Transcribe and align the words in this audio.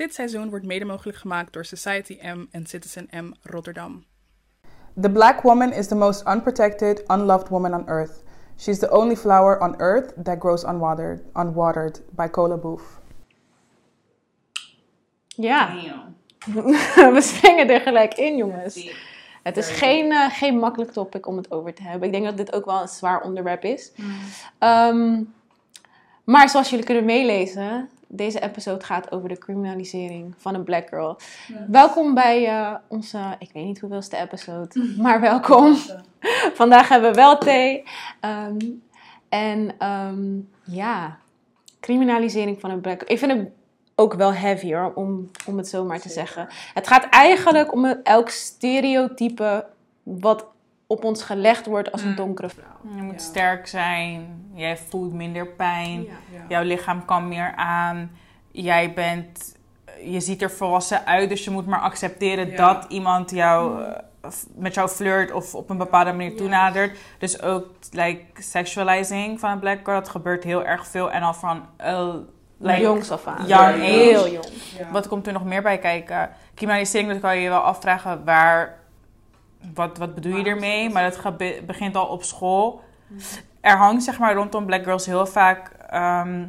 Dit 0.00 0.14
seizoen 0.14 0.50
wordt 0.50 0.66
mede 0.66 0.84
mogelijk 0.84 1.18
gemaakt 1.18 1.52
door 1.52 1.64
Society 1.64 2.18
M 2.22 2.46
en 2.50 2.66
Citizen 2.66 3.08
M 3.10 3.32
Rotterdam. 3.42 4.04
The 5.00 5.10
black 5.10 5.40
woman 5.40 5.72
is 5.72 5.86
the 5.86 5.94
most 5.94 6.26
unprotected, 6.26 7.04
unloved 7.08 7.48
woman 7.48 7.74
on 7.74 7.88
earth. 7.88 8.22
She's 8.58 8.78
the 8.78 8.90
only 8.90 9.16
flower 9.16 9.60
on 9.60 9.80
earth 9.80 10.12
that 10.24 10.38
grows 10.38 10.64
unwatered, 10.64 11.22
unwatered 11.34 12.02
by 12.10 12.28
Cola 12.28 12.56
Booth. 12.56 12.82
Ja, 15.26 15.74
we 17.14 17.20
springen 17.20 17.68
er 17.68 17.80
gelijk 17.80 18.14
in, 18.14 18.36
jongens. 18.36 18.90
Het 19.42 19.56
is 19.56 19.70
geen, 19.70 20.12
eh, 20.12 20.30
geen 20.30 20.58
makkelijk 20.58 20.92
topic 20.92 21.26
om 21.26 21.36
het 21.36 21.50
over 21.50 21.74
te 21.74 21.82
hebben. 21.82 22.06
Ik 22.06 22.12
denk 22.12 22.24
dat 22.24 22.36
dit 22.36 22.52
ook 22.52 22.64
wel 22.64 22.80
een 22.80 22.88
zwaar 22.88 23.22
onderwerp 23.22 23.64
is. 23.64 23.92
Ehm, 24.58 25.22
maar 26.24 26.48
zoals 26.48 26.70
jullie 26.70 26.84
kunnen 26.84 27.04
meelezen, 27.04 27.88
deze 28.12 28.40
episode 28.40 28.84
gaat 28.84 29.12
over 29.12 29.28
de 29.28 29.38
criminalisering 29.38 30.34
van 30.36 30.54
een 30.54 30.64
black 30.64 30.88
girl. 30.88 31.18
Welkom 31.66 32.14
bij 32.14 32.46
eh, 32.46 32.74
onze, 32.88 33.36
ik 33.38 33.50
weet 33.52 33.64
niet 33.64 33.80
hoeveelste 33.80 34.16
episode, 34.16 34.94
maar 34.98 35.20
welkom. 35.20 35.74
Vandaag 36.60 36.88
hebben 36.88 37.10
we 37.10 37.16
wel 37.16 37.38
thee. 37.38 37.82
Ehm, 38.20 38.58
en 39.28 39.74
ehm, 39.78 40.38
ja, 40.64 41.18
criminalisering 41.80 42.60
van 42.60 42.70
een 42.70 42.80
black 42.80 42.98
girl. 42.98 43.12
Ik 43.12 43.18
vind 43.18 43.32
het 43.32 43.48
ook 43.94 44.14
wel 44.14 44.32
heavier, 44.32 44.94
om, 44.94 45.30
om 45.46 45.56
het 45.56 45.68
zo 45.68 45.84
maar 45.84 46.00
te 46.00 46.08
zeggen. 46.08 46.48
Het 46.74 46.86
gaat 46.86 47.08
eigenlijk 47.10 47.72
om 47.72 47.84
elk 47.84 48.28
stereotype 48.28 49.66
wat 50.02 50.46
op 50.90 51.04
ons 51.04 51.22
gelegd 51.22 51.66
wordt 51.66 51.92
als 51.92 52.02
een 52.02 52.14
donkere 52.14 52.48
vrouw. 52.48 52.94
Je 52.96 53.02
moet 53.02 53.22
sterk 53.22 53.66
zijn, 53.66 54.44
jij 54.54 54.76
voelt 54.76 55.12
minder 55.12 55.46
pijn, 55.46 56.06
jouw 56.48 56.62
lichaam 56.62 57.04
kan 57.04 57.28
meer 57.28 57.52
aan. 57.56 58.10
Jij 58.50 58.92
bent, 58.92 59.56
je 60.04 60.20
ziet 60.20 60.42
er 60.42 60.50
volwassen 60.50 61.06
uit, 61.06 61.28
dus 61.28 61.44
je 61.44 61.50
moet 61.50 61.66
maar 61.66 61.80
accepteren 61.80 62.56
dat 62.56 62.84
iemand 62.88 63.30
jou, 63.30 63.82
eh, 63.84 64.30
f- 64.30 64.46
met 64.54 64.74
jou 64.74 64.88
flirt 64.88 65.32
of 65.32 65.54
op 65.54 65.70
een 65.70 65.76
bepaalde 65.78 66.12
manier 66.12 66.36
toenadert. 66.36 66.98
Dus 67.18 67.42
ook 67.42 67.66
like, 67.90 68.24
sexualizing 68.42 69.40
van 69.40 69.50
een 69.50 69.58
black 69.58 69.78
girl, 69.84 69.98
dat 69.98 70.08
gebeurt 70.08 70.44
heel 70.44 70.64
erg 70.64 70.86
veel. 70.86 71.10
En 71.10 71.22
al 71.22 71.34
van 71.34 71.66
uh, 71.80 72.14
like, 72.58 72.80
Jongs 72.80 73.10
af 73.10 73.26
aan. 73.26 73.46
young 73.46 73.74
age. 73.74 73.80
Heel 73.80 74.28
jong. 74.30 74.46
Wat 74.90 75.08
komt 75.08 75.26
er 75.26 75.32
nog 75.32 75.44
meer 75.44 75.62
bij 75.62 75.78
kijken? 75.78 76.30
Criminalisering, 76.54 77.10
dat 77.12 77.20
kan 77.20 77.36
je 77.36 77.42
je 77.42 77.48
wel 77.48 77.60
afvragen 77.60 78.24
waar. 78.24 78.78
Wat, 79.74 79.98
wat 79.98 80.14
bedoel 80.14 80.36
je 80.36 80.44
ermee? 80.44 80.90
Maar 80.90 81.02
dat 81.02 81.16
gebe- 81.16 81.62
begint 81.66 81.96
al 81.96 82.06
op 82.06 82.22
school. 82.22 82.80
Er 83.60 83.76
hangt 83.76 84.02
zeg 84.02 84.18
maar 84.18 84.34
rondom 84.34 84.66
black 84.66 84.84
girls 84.84 85.06
heel 85.06 85.26
vaak. 85.26 85.70
ehm, 85.90 86.44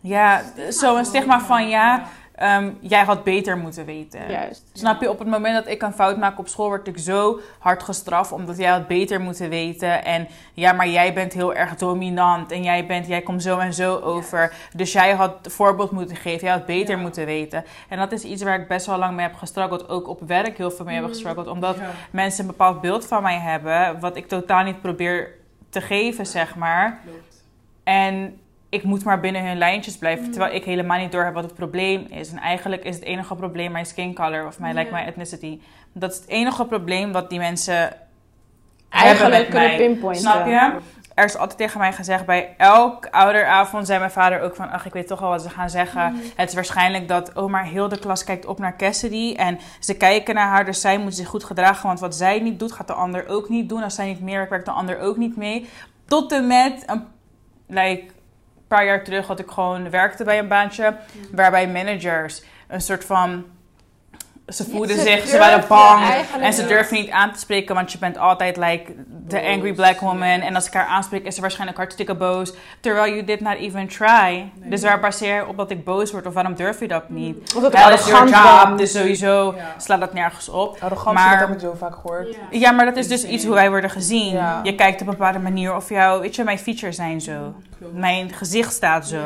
ja, 0.00 0.42
zo'n 0.68 1.04
stigma 1.04 1.40
van 1.40 1.68
ja, 1.68 2.04
ehm, 2.34 2.70
jij 2.80 3.04
had 3.04 3.24
beter 3.24 3.58
moeten 3.58 3.84
weten. 3.84 4.30
Juist. 4.30 4.70
Snap 4.72 5.00
je, 5.00 5.10
op 5.10 5.18
het 5.18 5.28
moment 5.28 5.54
dat 5.54 5.72
ik 5.72 5.82
een 5.82 5.92
fout 5.92 6.18
maak 6.18 6.38
op 6.38 6.48
school, 6.48 6.66
word 6.66 6.88
ik 6.88 6.98
zo 6.98 7.40
hard 7.58 7.82
gestraft 7.82 8.32
omdat 8.32 8.56
jij 8.56 8.70
had 8.70 8.86
beter 8.86 9.20
moeten 9.20 9.48
weten. 9.48 10.04
En 10.04 10.28
ja, 10.54 10.72
maar 10.72 10.88
jij 10.88 11.14
bent 11.14 11.32
heel 11.32 11.54
erg 11.54 11.76
dominant 11.76 12.52
en 12.52 12.62
jij, 12.62 12.86
bent, 12.86 13.06
jij 13.06 13.22
komt 13.22 13.42
zo 13.42 13.58
en 13.58 13.74
zo 13.74 13.98
over. 13.98 14.54
Dus 14.74 14.92
jij 14.92 15.12
had 15.12 15.32
voorbeeld 15.42 15.90
moeten 15.90 16.16
geven, 16.16 16.46
jij 16.46 16.56
had 16.56 16.66
beter 16.66 16.98
moeten 16.98 17.26
weten. 17.26 17.64
En 17.88 17.98
dat 17.98 18.12
is 18.12 18.24
iets 18.24 18.42
waar 18.42 18.60
ik 18.60 18.68
best 18.68 18.86
wel 18.86 18.98
lang 18.98 19.16
mee 19.16 19.26
heb 19.26 19.36
gestruggeld. 19.36 19.88
Ook 19.88 20.08
op 20.08 20.20
werk 20.26 20.56
heel 20.56 20.70
veel 20.70 20.84
mee 20.84 20.94
heb 20.96 21.04
gestruggeld. 21.04 21.46
Omdat 21.46 21.76
mensen 22.10 22.40
een 22.40 22.50
bepaald 22.50 22.80
beeld 22.80 23.06
van 23.06 23.22
mij 23.22 23.38
hebben, 23.38 24.00
wat 24.00 24.16
ik 24.16 24.28
totaal 24.28 24.64
niet 24.64 24.80
probeer 24.80 25.42
te 25.70 25.80
geven, 25.80 26.26
zeg 26.26 26.56
maar. 26.56 27.00
En 27.84 28.38
ik 28.74 28.82
moet 28.82 29.04
maar 29.04 29.20
binnen 29.20 29.46
hun 29.46 29.58
lijntjes 29.58 29.98
blijven, 29.98 30.30
terwijl 30.30 30.54
ik 30.54 30.64
helemaal 30.64 30.98
niet 30.98 31.12
door 31.12 31.24
heb 31.24 31.34
wat 31.34 31.44
het 31.44 31.54
probleem 31.54 32.06
is. 32.10 32.30
En 32.30 32.38
eigenlijk 32.38 32.84
is 32.84 32.94
het 32.94 33.04
enige 33.04 33.34
probleem 33.34 33.72
mijn 33.72 33.86
skin 33.86 34.14
color 34.14 34.46
of 34.46 34.58
mijn, 34.58 34.74
like, 34.74 34.90
mijn 34.90 35.06
ethnicity. 35.06 35.60
Dat 35.92 36.12
is 36.12 36.16
het 36.16 36.28
enige 36.28 36.64
probleem 36.64 37.12
wat 37.12 37.30
die 37.30 37.38
mensen 37.38 37.96
Eigenlijk 38.88 39.50
kunnen 39.50 39.68
mij. 39.68 39.76
pinpointen. 39.76 40.22
Snap 40.22 40.46
je? 40.46 40.72
Er 41.14 41.24
is 41.24 41.36
altijd 41.36 41.58
tegen 41.58 41.78
mij 41.78 41.92
gezegd, 41.92 42.26
bij 42.26 42.54
elk 42.56 43.06
ouderavond 43.10 43.86
zei 43.86 43.98
mijn 43.98 44.10
vader 44.10 44.40
ook 44.40 44.54
van... 44.54 44.70
ach, 44.70 44.86
ik 44.86 44.92
weet 44.92 45.06
toch 45.06 45.22
al 45.22 45.28
wat 45.28 45.42
ze 45.42 45.50
gaan 45.50 45.70
zeggen. 45.70 46.16
Het 46.36 46.48
is 46.48 46.54
waarschijnlijk 46.54 47.08
dat, 47.08 47.32
oh, 47.34 47.50
maar 47.50 47.64
heel 47.64 47.88
de 47.88 47.98
klas 47.98 48.24
kijkt 48.24 48.46
op 48.46 48.58
naar 48.58 48.76
Cassidy... 48.76 49.34
en 49.36 49.58
ze 49.80 49.96
kijken 49.96 50.34
naar 50.34 50.48
haar, 50.48 50.64
dus 50.64 50.80
zij 50.80 50.98
moet 50.98 51.14
zich 51.14 51.28
goed 51.28 51.44
gedragen... 51.44 51.86
want 51.86 52.00
wat 52.00 52.14
zij 52.14 52.40
niet 52.40 52.58
doet, 52.58 52.72
gaat 52.72 52.86
de 52.86 52.92
ander 52.92 53.28
ook 53.28 53.48
niet 53.48 53.68
doen. 53.68 53.82
Als 53.82 53.94
zij 53.94 54.06
niet 54.06 54.20
meer 54.20 54.34
werkt, 54.34 54.50
werkt 54.50 54.66
de 54.66 54.72
ander 54.72 54.98
ook 54.98 55.16
niet 55.16 55.36
mee. 55.36 55.68
Tot 56.06 56.32
en 56.32 56.46
met 56.46 56.82
een 56.86 57.04
like, 57.66 58.13
paar 58.74 58.84
jaar 58.84 59.04
terug 59.04 59.26
had 59.26 59.38
ik 59.38 59.50
gewoon 59.50 59.90
werkte 59.90 60.24
bij 60.24 60.38
een 60.38 60.48
baantje... 60.48 60.96
waarbij 61.32 61.68
managers 61.68 62.42
een 62.68 62.80
soort 62.80 63.04
van... 63.04 63.44
Ze 64.48 64.64
voelden 64.64 64.96
ze 64.96 65.02
zich, 65.02 65.26
ze 65.26 65.38
waren 65.38 65.64
bang 65.68 66.04
en 66.40 66.52
ze 66.52 66.66
durfden 66.66 66.98
niet 66.98 67.10
aan 67.10 67.32
te 67.32 67.38
spreken, 67.38 67.74
want 67.74 67.92
je 67.92 67.98
bent 67.98 68.18
altijd 68.18 68.56
like 68.56 68.92
de 69.26 69.42
angry 69.42 69.72
black 69.72 70.00
woman. 70.00 70.40
En 70.40 70.54
als 70.54 70.66
ik 70.66 70.72
haar 70.72 70.86
aanspreek, 70.86 71.24
is 71.24 71.34
ze 71.34 71.40
waarschijnlijk 71.40 71.78
hartstikke 71.78 72.14
boos. 72.14 72.52
Terwijl 72.80 73.12
you 73.12 73.24
did 73.24 73.40
not 73.40 73.54
even 73.56 73.88
try. 73.88 74.50
Dus 74.54 74.82
waar 74.82 75.00
baseer 75.00 75.34
je 75.34 75.46
op 75.46 75.56
dat 75.56 75.70
ik 75.70 75.84
boos 75.84 76.12
word? 76.12 76.26
Of 76.26 76.34
waarom 76.34 76.54
durf 76.54 76.80
je 76.80 76.88
dat 76.88 77.08
niet? 77.08 77.54
Of 77.56 77.62
dat 77.62 77.72
Ja, 77.72 77.88
dat 77.88 77.98
is 77.98 78.06
your 78.06 78.28
job, 78.28 78.78
dus 78.78 78.92
sowieso 78.92 79.54
Ja. 79.56 79.74
slaat 79.78 80.00
dat 80.00 80.12
nergens 80.12 80.48
op. 80.48 80.78
Maar- 81.12 81.38
dat 81.38 81.48
heb 81.48 81.56
ik 81.56 81.60
zo 81.62 81.74
vaak 81.78 81.94
gehoord. 81.94 82.36
Ja, 82.50 82.70
maar 82.70 82.84
dat 82.84 82.96
is 82.96 83.08
dus 83.08 83.24
iets 83.24 83.44
hoe 83.44 83.54
wij 83.54 83.70
worden 83.70 83.90
gezien. 83.90 84.32
Ja. 84.32 84.60
Je 84.62 84.74
kijkt 84.74 85.00
op 85.00 85.06
een 85.06 85.16
bepaalde 85.16 85.38
manier 85.38 85.76
of 85.76 85.88
jouw, 85.88 86.20
weet 86.20 86.34
je, 86.36 86.44
mijn 86.44 86.58
features 86.58 86.96
zijn 86.96 87.20
zo. 87.20 87.54
Mijn 87.92 88.32
gezicht 88.32 88.72
staat 88.72 89.06
zo. 89.06 89.20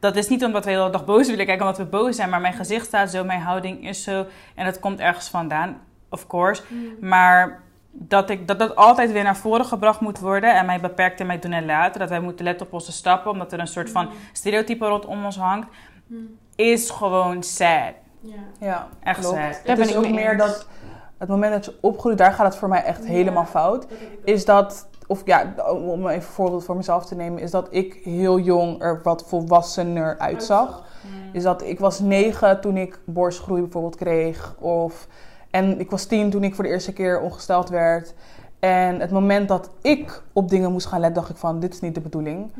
Dat 0.00 0.16
is 0.16 0.28
niet 0.28 0.44
omdat 0.44 0.64
we 0.64 0.70
de 0.70 0.76
hele 0.76 0.90
dag 0.90 1.04
boos 1.04 1.28
willen 1.28 1.46
kijken, 1.46 1.64
omdat 1.66 1.80
we 1.80 1.84
boos 1.84 2.16
zijn. 2.16 2.30
Maar 2.30 2.40
mijn 2.40 2.54
gezicht 2.54 2.86
staat 2.86 3.10
zo, 3.10 3.24
mijn 3.24 3.40
houding 3.40 3.86
is 3.88 4.02
zo. 4.02 4.26
En 4.54 4.64
dat 4.64 4.80
komt 4.80 5.00
ergens 5.00 5.28
vandaan, 5.28 5.80
of 6.10 6.26
course. 6.26 6.62
Maar 7.00 7.60
dat, 7.90 8.30
ik, 8.30 8.48
dat 8.48 8.58
dat 8.58 8.76
altijd 8.76 9.12
weer 9.12 9.22
naar 9.22 9.36
voren 9.36 9.64
gebracht 9.64 10.00
moet 10.00 10.18
worden. 10.18 10.54
En 10.56 10.66
mij 10.66 10.80
beperkt 10.80 11.20
in 11.20 11.26
mij 11.26 11.38
doen 11.38 11.52
en 11.52 11.66
laten. 11.66 12.00
Dat 12.00 12.08
wij 12.08 12.20
moeten 12.20 12.44
letten 12.44 12.66
op 12.66 12.72
onze 12.72 12.92
stappen. 12.92 13.30
Omdat 13.30 13.52
er 13.52 13.60
een 13.60 13.66
soort 13.66 13.90
van 13.90 14.08
stereotype 14.32 14.86
rondom 14.86 15.24
ons 15.24 15.36
hangt. 15.36 15.68
Is 16.56 16.90
gewoon 16.90 17.42
sad. 17.42 17.92
Ja, 18.60 18.88
Echt 19.02 19.20
klopt. 19.20 19.34
sad. 19.36 19.60
Daar 19.64 19.76
Het 19.76 19.78
ben 19.78 19.88
ik 19.88 19.96
ook 19.96 20.02
mee 20.02 20.12
meer 20.12 20.30
eens. 20.32 20.38
dat 20.42 20.66
het 21.18 21.28
moment 21.28 21.52
dat 21.52 21.64
je 21.64 21.78
opgroeit, 21.80 22.18
daar 22.18 22.32
gaat 22.32 22.46
het 22.46 22.56
voor 22.56 22.68
mij 22.68 22.82
echt 22.84 23.04
helemaal 23.06 23.44
fout. 23.46 23.86
Is 24.24 24.44
dat, 24.44 24.88
of 25.10 25.22
ja, 25.24 25.54
om 25.70 26.06
even 26.06 26.14
een 26.14 26.22
voorbeeld 26.22 26.64
voor 26.64 26.76
mezelf 26.76 27.06
te 27.06 27.14
nemen, 27.14 27.42
is 27.42 27.50
dat 27.50 27.66
ik 27.70 28.00
heel 28.02 28.38
jong 28.38 28.82
er 28.82 29.00
wat 29.02 29.24
volwassener 29.26 30.18
uitzag. 30.18 30.84
Is 31.32 31.42
dat 31.42 31.62
ik 31.62 31.78
was 31.78 32.00
negen 32.00 32.60
toen 32.60 32.76
ik 32.76 32.98
borstgroei 33.04 33.60
bijvoorbeeld 33.60 33.96
kreeg. 33.96 34.54
Of, 34.58 35.08
en 35.50 35.80
ik 35.80 35.90
was 35.90 36.04
tien 36.04 36.30
toen 36.30 36.44
ik 36.44 36.54
voor 36.54 36.64
de 36.64 36.70
eerste 36.70 36.92
keer 36.92 37.20
ongesteld 37.20 37.68
werd. 37.68 38.14
En 38.58 39.00
het 39.00 39.10
moment 39.10 39.48
dat 39.48 39.70
ik 39.82 40.22
op 40.32 40.48
dingen 40.48 40.72
moest 40.72 40.86
gaan 40.86 41.00
letten, 41.00 41.20
dacht 41.20 41.30
ik 41.30 41.36
van, 41.36 41.60
dit 41.60 41.74
is 41.74 41.80
niet 41.80 41.94
de 41.94 42.00
bedoeling. 42.00 42.52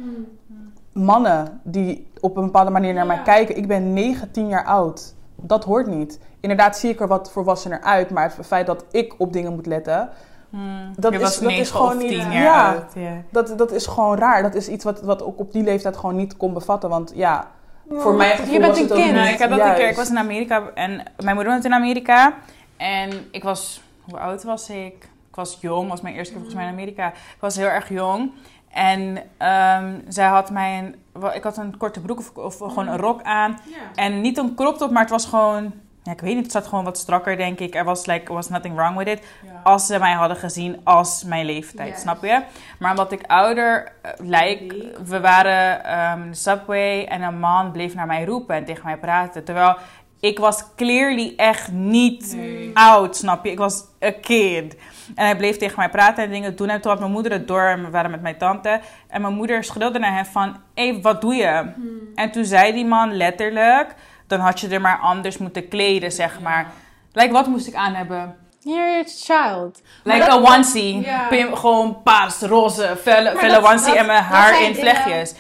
Mannen 0.93 1.61
die 1.63 2.11
op 2.21 2.37
een 2.37 2.45
bepaalde 2.45 2.71
manier 2.71 2.95
naar 2.95 3.07
mij 3.07 3.23
kijken. 3.23 3.57
Ik 3.57 3.69
ben 3.69 3.93
9, 3.93 4.31
10 4.31 4.49
jaar 4.49 4.65
oud. 4.65 5.15
Dat 5.35 5.65
hoort 5.65 5.87
niet. 5.87 6.21
Inderdaad 6.41 6.79
zie 6.79 6.91
ik 6.91 7.01
er 7.01 7.09
wat 7.09 7.31
volwassener 7.31 7.81
uit. 7.81 8.11
Maar 8.11 8.33
het 8.37 8.47
feit 8.47 8.67
dat 8.67 8.85
ik 8.91 9.15
op 9.19 9.33
dingen 9.33 9.55
moet 9.55 9.67
letten... 9.67 10.09
Hmm. 10.51 10.93
Dat 10.97 11.13
je 11.13 11.19
is- 11.19 11.25
was 11.25 11.39
dat 11.39 11.51
is 11.51 11.71
gewoon 11.71 11.87
of 11.89 11.99
niet- 11.99 12.09
tien 12.09 12.33
jaar 12.33 12.43
ja. 12.43 12.73
oud. 12.73 12.93
Ja. 12.95 13.23
Dat, 13.31 13.59
dat 13.59 13.73
is 13.73 13.87
gewoon 13.87 14.17
raar. 14.19 14.43
Dat 14.43 14.55
is 14.55 14.69
iets 14.69 14.85
wat, 14.85 15.01
wat 15.01 15.23
ook 15.23 15.39
op 15.39 15.53
die 15.53 15.63
leeftijd 15.63 15.97
gewoon 15.97 16.17
niet 16.17 16.37
kon 16.37 16.53
bevatten. 16.53 16.89
Want 16.89 17.13
ja, 17.15 17.51
voor 17.91 18.15
mij 18.15 18.37
je 18.51 18.59
bent 18.59 18.67
was 18.67 18.77
een 18.77 18.83
het 18.83 18.93
ook 18.93 18.99
kind. 18.99 19.11
niet 19.11 19.21
Nou, 19.21 19.29
ik 19.33 19.39
heb 19.39 19.51
dat 19.51 19.61
een 19.61 19.75
keer. 19.75 19.89
Ik 19.89 19.97
was 19.97 20.11
in 20.11 20.19
Amerika 20.19 20.63
en 20.75 21.03
mijn 21.23 21.35
moeder 21.35 21.53
woont 21.53 21.65
in 21.65 21.75
Amerika. 21.75 22.33
En 22.77 23.11
ik 23.31 23.43
was, 23.43 23.83
hoe 24.05 24.19
oud 24.19 24.43
was 24.45 24.71
ik? 24.71 25.09
Ik 25.29 25.35
was 25.45 25.59
jong, 25.61 25.89
was 25.89 26.01
mijn 26.01 26.15
eerste 26.15 26.33
keer 26.33 26.43
volgens 26.43 26.61
mij 26.63 26.69
in 26.73 26.77
Amerika. 26.79 27.07
Ik 27.09 27.37
was 27.41 27.57
heel 27.57 27.67
erg 27.67 27.89
jong. 27.89 28.31
En 28.73 29.19
ehm, 29.37 29.95
zij 30.09 30.27
had 30.27 30.51
mij 30.51 30.79
een, 30.79 30.95
ik 31.35 31.43
had 31.43 31.57
een 31.57 31.77
korte 31.77 32.01
broek 32.01 32.19
of, 32.19 32.31
of 32.37 32.57
gewoon 32.57 32.89
een 32.89 32.97
rok 32.97 33.23
aan. 33.23 33.59
En 33.95 34.21
niet 34.21 34.39
een 34.39 34.55
crop 34.55 34.77
top, 34.79 34.91
maar 34.91 35.03
het 35.03 35.11
was 35.11 35.25
gewoon, 35.27 35.73
ja, 36.09 36.15
ik 36.15 36.21
weet 36.21 36.35
niet, 36.35 36.43
het 36.43 36.53
zat 36.53 36.67
gewoon 36.67 36.85
wat 36.85 36.99
strakker 36.99 37.37
denk 37.37 37.59
ik. 37.59 37.75
Er 37.75 37.85
was 37.85 38.07
like, 38.07 38.33
was 38.33 38.49
nothing 38.49 38.75
wrong 38.75 38.97
with 38.97 39.07
it. 39.09 39.23
Als 39.63 39.87
ze 39.87 39.99
mij 39.99 40.13
hadden 40.13 40.37
gezien 40.37 40.81
als 40.85 41.25
mijn 41.25 41.47
leeftijd, 41.47 41.89
Yes. 41.89 42.01
snap 42.01 42.23
je? 42.23 42.43
Maar 42.79 42.91
omdat 42.91 43.13
ik 43.13 43.23
ouder 43.27 43.93
eh, 44.03 44.11
lijk, 44.19 44.75
we 45.05 45.21
waren 45.21 45.85
ehm, 45.85 46.23
in 46.23 46.31
de 46.31 46.37
subway 46.37 47.05
en 47.05 47.23
een 47.23 47.39
man 47.39 47.73
bleef 47.73 47.95
naar 47.95 48.07
mij 48.07 48.25
roepen 48.25 48.55
en 48.57 48.65
tegen 48.65 48.85
mij 48.85 48.97
praten. 48.97 49.45
Terwijl 49.45 49.77
ik 50.21 50.39
was 50.39 50.65
clearly 50.77 51.33
echt 51.37 51.73
niet 51.73 52.37
oud, 52.75 53.17
snap 53.17 53.45
je? 53.45 53.51
Ik 53.51 53.59
was 53.59 53.85
a 54.05 54.11
kid. 54.21 54.77
En 55.15 55.25
hij 55.25 55.37
bleef 55.37 55.57
tegen 55.57 55.79
mij 55.79 55.89
praten 55.89 56.25
en 56.25 56.31
dingen 56.31 56.57
doen. 56.57 56.69
En 56.69 56.81
toen 56.81 56.91
had 56.91 57.01
mijn 57.01 57.13
moeder 57.13 57.33
het 57.33 57.49
door 57.49 57.63
en 57.63 57.85
we 57.85 57.91
waren 57.91 58.11
met 58.11 58.23
mijn 58.23 58.39
tante. 58.39 58.81
En 59.09 59.21
mijn 59.21 59.35
moeder 59.35 59.65
schreeuwde 59.65 59.99
naar 59.99 60.15
hem 60.15 60.25
van, 60.25 60.57
hé, 60.75 60.89
hey, 60.91 61.01
wat 61.01 61.21
doe 61.21 61.35
je? 61.35 61.71
En 62.15 62.31
toen 62.31 62.45
zei 62.45 62.73
die 62.73 62.85
man 62.85 63.17
letterlijk, 63.17 63.95
dan 64.29 64.41
had 64.41 64.61
je 64.61 64.69
er 64.69 64.81
maar 64.81 64.99
anders 64.99 65.39
moeten 65.39 65.69
kleden, 65.69 66.13
zeg 66.13 66.41
maar. 66.41 66.73
Like, 67.13 67.33
wat 67.33 67.47
moest 67.47 67.67
ik 67.67 67.75
aan 67.75 67.95
hebben? 67.95 68.37
You're 68.61 68.99
a 68.99 69.05
child. 69.07 69.83
Like 70.05 70.19
dat- 70.19 70.29
a 70.29 70.55
onesie. 70.55 71.01
Ja. 71.01 71.27
Pim- 71.29 71.55
gewoon 71.57 72.03
paars, 72.03 72.41
roze, 72.41 72.97
felle, 73.01 73.37
felle 73.37 73.53
dat- 73.55 73.65
onesie 73.65 73.87
dat- 73.87 73.97
en 73.97 74.07
mijn 74.07 74.23
haar 74.23 74.63
in 74.63 74.75
vlechtjes. 74.75 75.35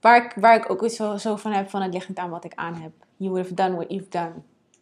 waar 0.00 0.16
ik, 0.24 0.32
waar 0.36 0.54
ik 0.56 0.70
ook 0.70 0.90
zo, 0.90 1.16
zo 1.16 1.36
van 1.36 1.52
heb 1.52 1.70
van 1.70 1.82
het 1.82 1.92
ligt 1.92 2.08
niet 2.08 2.18
aan 2.18 2.30
wat 2.30 2.44
ik 2.44 2.52
aan 2.54 2.74
heb. 2.74 2.90
You 3.16 3.30
would 3.30 3.48
have 3.48 3.54
done 3.54 3.74
what 3.74 3.90
you've 3.90 4.08
done. 4.08 4.32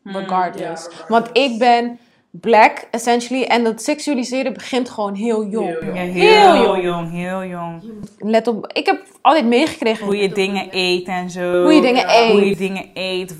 Regardless. 0.04 0.88
Want 1.08 1.28
ik 1.32 1.58
ben 1.58 1.98
black, 2.30 2.86
essentially. 2.90 3.42
En 3.44 3.64
dat 3.64 3.82
seksualiseren 3.82 4.52
begint 4.52 4.90
gewoon 4.90 5.14
heel 5.14 5.46
jong. 5.46 5.66
Heel 5.66 5.84
jong. 5.84 5.96
Ja, 5.96 6.02
Heel 6.02 6.52
heel, 6.52 6.64
jong. 6.64 6.82
jong, 6.82 7.10
heel 7.10 7.44
jong. 7.44 7.82
Let 8.18 8.46
op, 8.46 8.72
ik 8.72 8.86
heb 8.86 9.02
altijd 9.22 9.46
meegekregen. 9.46 10.04
Hoe 10.06 10.16
je 10.16 10.28
dingen 10.32 10.66
eet 10.70 11.06
en 11.06 11.30
zo. 11.30 11.62
Hoe 11.62 11.72
je 11.72 11.80
dingen 11.80 12.04
Hoe 12.30 12.40
je 12.40 12.50
eet. 12.50 12.58
dingen 12.58 12.90
eet. 12.94 13.34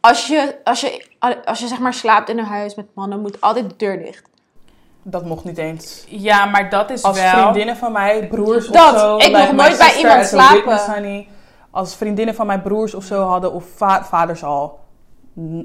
Als 0.00 0.26
je, 0.26 0.54
als, 0.64 0.80
je, 0.80 1.04
als 1.44 1.58
je 1.60 1.66
zeg 1.66 1.78
maar 1.78 1.94
slaapt 1.94 2.28
in 2.28 2.38
een 2.38 2.44
huis 2.44 2.74
met 2.74 2.86
mannen, 2.94 3.20
moet 3.20 3.40
altijd 3.40 3.68
de 3.70 3.76
deur 3.76 3.98
dicht. 3.98 4.30
Dat 5.02 5.24
mocht 5.24 5.44
niet 5.44 5.58
eens. 5.58 6.04
Ja, 6.08 6.44
maar 6.44 6.70
dat 6.70 6.90
is 6.90 7.02
Als 7.02 7.20
wel... 7.20 7.30
vriendinnen 7.42 7.76
van 7.76 7.92
mij, 7.92 8.28
broers 8.28 8.68
Dat, 8.68 8.92
of 8.94 8.98
zo. 9.00 9.16
ik 9.16 9.32
my 9.32 9.50
nooit 9.50 9.78
bij 9.78 9.96
iemand 9.98 10.26
slapen. 10.26 10.54
witness, 10.56 10.86
honey. 10.86 11.28
Als 11.70 11.96
vriendinnen 11.96 12.34
van 12.34 12.46
mijn 12.46 12.62
broers 12.62 12.94
of 12.94 13.04
zo 13.04 13.22
hadden, 13.22 13.52
of 13.52 13.64
va- 13.76 14.04
vaders 14.04 14.44
al, 14.44 14.78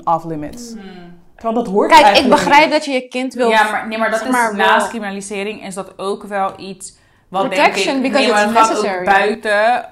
off 0.04 0.26
limits. 0.26 0.74
Terwijl 1.38 1.64
dat 1.64 1.74
hoort 1.74 1.92
Kijk, 1.92 2.18
ik 2.18 2.30
begrijp 2.30 2.64
niet. 2.64 2.72
dat 2.72 2.86
je 2.86 2.92
je 2.92 3.08
kind 3.08 3.34
wil. 3.34 3.50
Ja, 3.50 3.72
maar, 3.72 3.88
nee, 3.88 3.98
maar 3.98 4.10
dat 4.10 4.20
zeg 4.20 4.28
is 4.28 4.34
maar 4.34 4.56
naast 4.56 4.78
wel- 4.78 4.88
criminalisering 4.88 5.64
is 5.66 5.74
dat 5.74 5.94
ook 5.98 6.24
wel 6.24 6.54
iets 6.60 6.98
wat 7.30 7.42
Protection, 7.50 7.86
denk 7.86 7.96
ik, 7.96 8.02
because 8.12 8.26
nee, 8.26 8.54
maar 8.54 8.62
it's 8.64 8.80
gaat 8.80 8.98
ook 9.00 9.06
buiten 9.06 9.86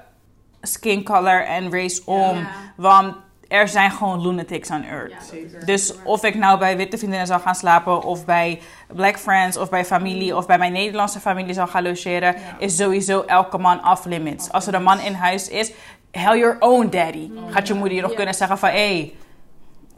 skin 0.60 1.04
color 1.04 1.44
en 1.44 1.72
race 1.72 2.02
om, 2.04 2.46
want 2.76 3.14
er 3.48 3.68
zijn 3.68 3.90
gewoon 3.90 4.20
lunatics 4.20 4.70
on 4.70 4.84
earth. 4.84 5.34
Dus 5.66 5.94
of 6.04 6.24
ik 6.24 6.34
nou 6.34 6.58
bij 6.58 6.76
witte 6.76 6.98
vriendinnen 6.98 7.26
zou 7.26 7.40
gaan 7.40 7.54
slapen, 7.54 8.02
of 8.02 8.24
bij 8.24 8.60
black 8.94 9.18
friends, 9.18 9.56
of 9.56 9.68
bij 9.68 9.84
familie, 9.84 10.36
of 10.36 10.46
bij 10.46 10.58
mijn 10.58 10.72
Nederlandse 10.72 11.20
familie 11.20 11.54
zou 11.54 11.68
gaan 11.68 11.82
logeren, 11.82 12.34
is 12.58 12.76
sowieso 12.76 13.22
elke 13.26 13.58
man 13.58 13.88
off 13.90 14.04
limits. 14.04 14.52
Als 14.52 14.66
er 14.66 14.74
een 14.74 14.82
man 14.82 15.00
in 15.00 15.14
huis 15.14 15.48
is, 15.48 15.72
hell 16.10 16.38
your 16.38 16.56
own 16.58 16.88
daddy. 16.88 17.30
Gaat 17.50 17.66
je 17.68 17.74
moeder 17.74 17.96
je 17.96 18.02
nog 18.02 18.14
kunnen 18.14 18.34
zeggen 18.34 18.58
van, 18.58 18.68
hé, 18.68 18.74
hey, 18.96 19.14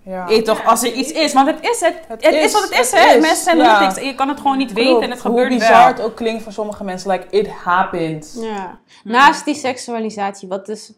Ja. 0.09 0.31
Eet 0.31 0.45
toch 0.45 0.65
als 0.65 0.83
er 0.83 0.93
iets 0.93 1.13
is, 1.13 1.33
want 1.33 1.47
het 1.47 1.59
is 1.61 1.81
het. 1.81 1.95
Het, 2.07 2.25
Het 2.25 2.35
is, 2.35 2.45
is, 2.45 2.53
wat 2.53 2.63
het 2.63 2.79
is, 2.79 2.91
hè? 2.91 3.21
Mensen 3.21 3.45
zijn 3.45 3.57
ja. 3.57 3.97
en 3.97 4.05
je 4.05 4.15
kan 4.15 4.29
het 4.29 4.41
gewoon 4.41 4.59
niet 4.59 4.73
weten 4.73 5.03
en 5.03 5.11
het 5.11 5.21
gebeurt 5.21 5.49
Hoe 5.49 5.59
bizar 5.59 5.77
wel. 5.77 5.87
het 5.87 6.01
ook 6.01 6.17
klinkt 6.17 6.43
voor 6.43 6.53
sommige 6.53 6.85
mensen, 6.85 7.11
like, 7.11 7.27
it 7.31 7.49
happens. 7.49 8.35
Ja. 8.41 8.79
Naast 9.05 9.45
die 9.45 9.55
seksualisatie, 9.55 10.49
wat 10.49 10.69
is 10.69 10.93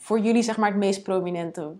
voor 0.00 0.18
jullie 0.18 0.42
zeg 0.42 0.56
maar 0.56 0.68
het 0.68 0.78
meest 0.78 1.02
prominente 1.02 1.72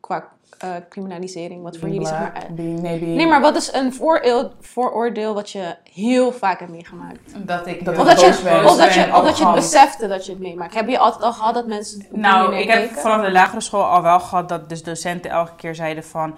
qua 0.00 0.28
eh, 0.58 0.70
criminalisering? 0.88 1.62
Wat 1.62 1.76
voor 1.76 1.88
jullie 1.88 2.06
zeg 2.06 2.18
maar... 2.18 2.32
eh, 2.32 2.50
being- 2.50 2.80
nee, 2.80 3.26
maar 3.26 3.40
wat 3.40 3.56
is 3.56 3.72
een 3.72 3.92
vooroordeel, 3.94 4.52
vooroordeel 4.60 5.34
wat 5.34 5.50
je 5.50 5.76
heel 5.92 6.32
vaak 6.32 6.58
hebt 6.58 6.70
meegemaakt? 6.70 7.46
Dat 7.46 7.66
ik 7.66 7.84
Dat 7.84 7.98
Of 7.98 8.06
dat, 8.06 8.20
je, 8.20 8.40
ben. 8.44 8.64
of 8.64 8.76
dat, 8.76 8.94
je, 8.94 9.10
of 9.14 9.24
dat 9.24 9.38
je 9.38 9.44
het 9.46 9.54
besefte 9.54 10.08
dat 10.08 10.26
je 10.26 10.32
het 10.32 10.40
meemaakt. 10.40 10.74
Heb 10.74 10.88
je 10.88 10.98
altijd 10.98 11.22
al 11.22 11.32
gehad 11.32 11.54
dat 11.54 11.66
mensen... 11.66 12.06
Nou, 12.10 12.56
ik 12.56 12.70
heb 12.70 12.90
vanaf 12.90 13.24
de 13.24 13.30
lagere 13.32 13.60
school 13.60 13.84
al 13.84 14.02
wel 14.02 14.20
gehad 14.20 14.48
dat 14.48 14.68
dus 14.68 14.82
docenten 14.82 15.30
elke 15.30 15.54
keer 15.56 15.74
zeiden 15.74 16.04
van... 16.04 16.34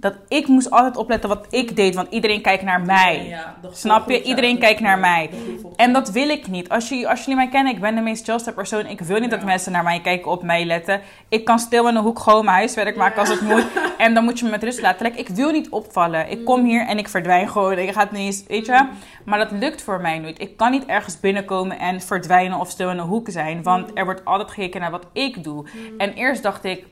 Dat 0.00 0.14
ik 0.28 0.46
moest 0.46 0.70
altijd 0.70 0.96
opletten 0.96 1.28
wat 1.28 1.46
ik 1.50 1.76
deed, 1.76 1.94
want 1.94 2.10
iedereen 2.10 2.42
kijkt 2.42 2.62
naar 2.62 2.80
mij. 2.80 3.38
Snap 3.70 4.10
je? 4.10 4.22
Iedereen 4.22 4.58
kijkt 4.58 4.80
naar 4.80 4.98
mij. 4.98 5.30
En 5.76 5.92
dat 5.92 6.10
wil 6.10 6.28
ik 6.28 6.48
niet. 6.48 6.68
Als, 6.68 6.88
je, 6.88 7.08
als 7.08 7.20
jullie 7.20 7.34
mij 7.34 7.48
kennen, 7.48 7.72
ik 7.74 7.80
ben 7.80 7.94
de 7.94 8.00
meest 8.00 8.24
chillste 8.24 8.52
persoon. 8.52 8.86
Ik 8.86 9.00
wil 9.00 9.20
niet 9.20 9.30
dat 9.30 9.44
mensen 9.44 9.72
naar 9.72 9.82
mij 9.82 10.00
kijken, 10.00 10.30
op 10.30 10.42
mij 10.42 10.64
letten. 10.64 11.00
Ik 11.28 11.44
kan 11.44 11.58
stil 11.58 11.88
in 11.88 11.96
een 11.96 12.02
hoek 12.02 12.18
gewoon 12.18 12.44
mijn 12.44 12.56
huiswerk 12.56 12.96
maken 12.96 13.20
als 13.20 13.28
het 13.28 13.40
moet. 13.40 13.66
En 13.98 14.14
dan 14.14 14.24
moet 14.24 14.38
je 14.38 14.44
me 14.44 14.50
met 14.50 14.62
rust 14.62 14.80
laten. 14.80 15.06
Like, 15.06 15.18
ik 15.18 15.28
wil 15.28 15.50
niet 15.50 15.68
opvallen. 15.68 16.30
Ik 16.30 16.44
kom 16.44 16.64
hier 16.64 16.86
en 16.86 16.98
ik 16.98 17.08
verdwijn 17.08 17.48
gewoon. 17.48 17.78
Ik 17.78 17.92
ga 17.92 18.00
het 18.00 18.10
niet 18.10 18.20
eens, 18.20 18.44
weet 18.48 18.66
je? 18.66 18.86
Maar 19.24 19.38
dat 19.38 19.50
lukt 19.50 19.82
voor 19.82 20.00
mij 20.00 20.18
nooit. 20.18 20.40
Ik 20.40 20.56
kan 20.56 20.70
niet 20.70 20.86
ergens 20.86 21.20
binnenkomen 21.20 21.78
en 21.78 22.00
verdwijnen 22.00 22.58
of 22.58 22.70
stil 22.70 22.90
in 22.90 22.98
een 22.98 23.06
hoek 23.06 23.30
zijn. 23.30 23.62
Want 23.62 23.90
er 23.94 24.04
wordt 24.04 24.24
altijd 24.24 24.50
gekeken 24.50 24.80
naar 24.80 24.90
wat 24.90 25.06
ik 25.12 25.44
doe. 25.44 25.66
En 25.98 26.12
eerst 26.12 26.42
dacht 26.42 26.64
ik, 26.64 26.84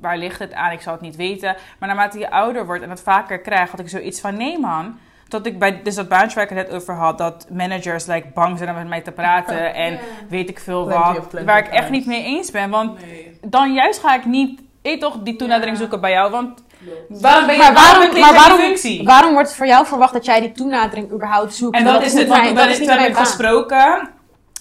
waar 0.00 0.18
ligt 0.18 0.38
het 0.38 0.52
aan? 0.52 0.72
Ik 0.72 0.80
zou 0.80 0.96
het 0.96 1.04
niet 1.04 1.16
weten. 1.16 1.56
Maar 1.78 1.88
naarmate 1.88 2.18
je 2.18 2.30
ouder 2.30 2.66
wordt 2.66 2.82
en 2.82 2.90
het 2.90 3.02
vaker 3.02 3.40
krijgt, 3.40 3.70
had 3.70 3.80
ik 3.80 3.88
zoiets 3.88 4.20
van: 4.20 4.36
nee, 4.36 4.58
man. 4.58 4.98
Dat 5.28 5.46
ik 5.46 5.58
bij 5.58 5.82
dus 5.82 5.94
dat 5.94 6.08
baantje 6.08 6.34
waar 6.34 6.44
ik 6.44 6.56
het 6.56 6.66
net 6.66 6.76
over 6.76 6.94
had, 6.94 7.18
dat 7.18 7.46
managers 7.50 8.06
like, 8.06 8.26
bang 8.34 8.58
zijn 8.58 8.70
om 8.70 8.76
met 8.76 8.88
mij 8.88 9.00
te 9.00 9.12
praten 9.12 9.74
en 9.84 9.98
weet 10.28 10.48
ik 10.48 10.58
veel 10.58 10.84
Plenty 10.84 11.20
wat. 11.20 11.44
Waar 11.44 11.58
ik 11.58 11.66
echt 11.68 11.90
niet 11.90 12.06
mee 12.06 12.24
eens 12.24 12.50
ben. 12.50 12.70
Want 12.70 13.00
dan 13.46 13.72
juist 13.72 14.00
ga 14.00 14.14
ik 14.14 14.24
niet, 14.24 14.60
weet 14.82 15.00
toch, 15.00 15.18
die 15.22 15.36
toenadering 15.36 15.76
zoeken 15.76 16.00
bij 16.00 16.10
jou. 16.10 16.30
Want 16.30 16.62
waarom 17.08 17.46
ben 17.46 17.54
je 17.54 17.62
Maar 17.62 17.74
waarom, 17.74 18.20
maar 18.20 18.34
waarom, 18.34 18.58
functie? 18.58 19.04
waarom 19.04 19.32
wordt 19.32 19.54
voor 19.54 19.66
jou 19.66 19.86
verwacht 19.86 20.12
dat 20.12 20.24
jij 20.24 20.40
die 20.40 20.52
toenadering 20.52 21.12
überhaupt 21.12 21.54
zoekt? 21.54 21.76
En 21.76 21.84
dat, 21.84 22.02
is 22.02 22.12
het, 22.12 22.28
want 22.28 22.56
dat 22.56 22.68
is 22.68 22.78
niet 22.78 22.90
ik 22.90 23.16
gesproken 23.16 24.10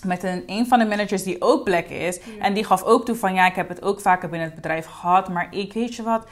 met 0.05 0.23
een, 0.23 0.43
een 0.45 0.67
van 0.67 0.79
de 0.79 0.85
managers 0.85 1.23
die 1.23 1.41
ook 1.41 1.63
black 1.63 1.85
is. 1.85 2.19
En 2.39 2.53
die 2.53 2.63
gaf 2.63 2.83
ook 2.83 3.05
toe 3.05 3.15
van, 3.15 3.33
ja, 3.33 3.45
ik 3.47 3.55
heb 3.55 3.69
het 3.69 3.83
ook 3.83 4.01
vaker 4.01 4.29
binnen 4.29 4.47
het 4.47 4.55
bedrijf 4.55 4.85
gehad. 4.85 5.29
Maar 5.29 5.47
ik, 5.51 5.73
weet 5.73 5.95
je 5.95 6.03
wat, 6.03 6.25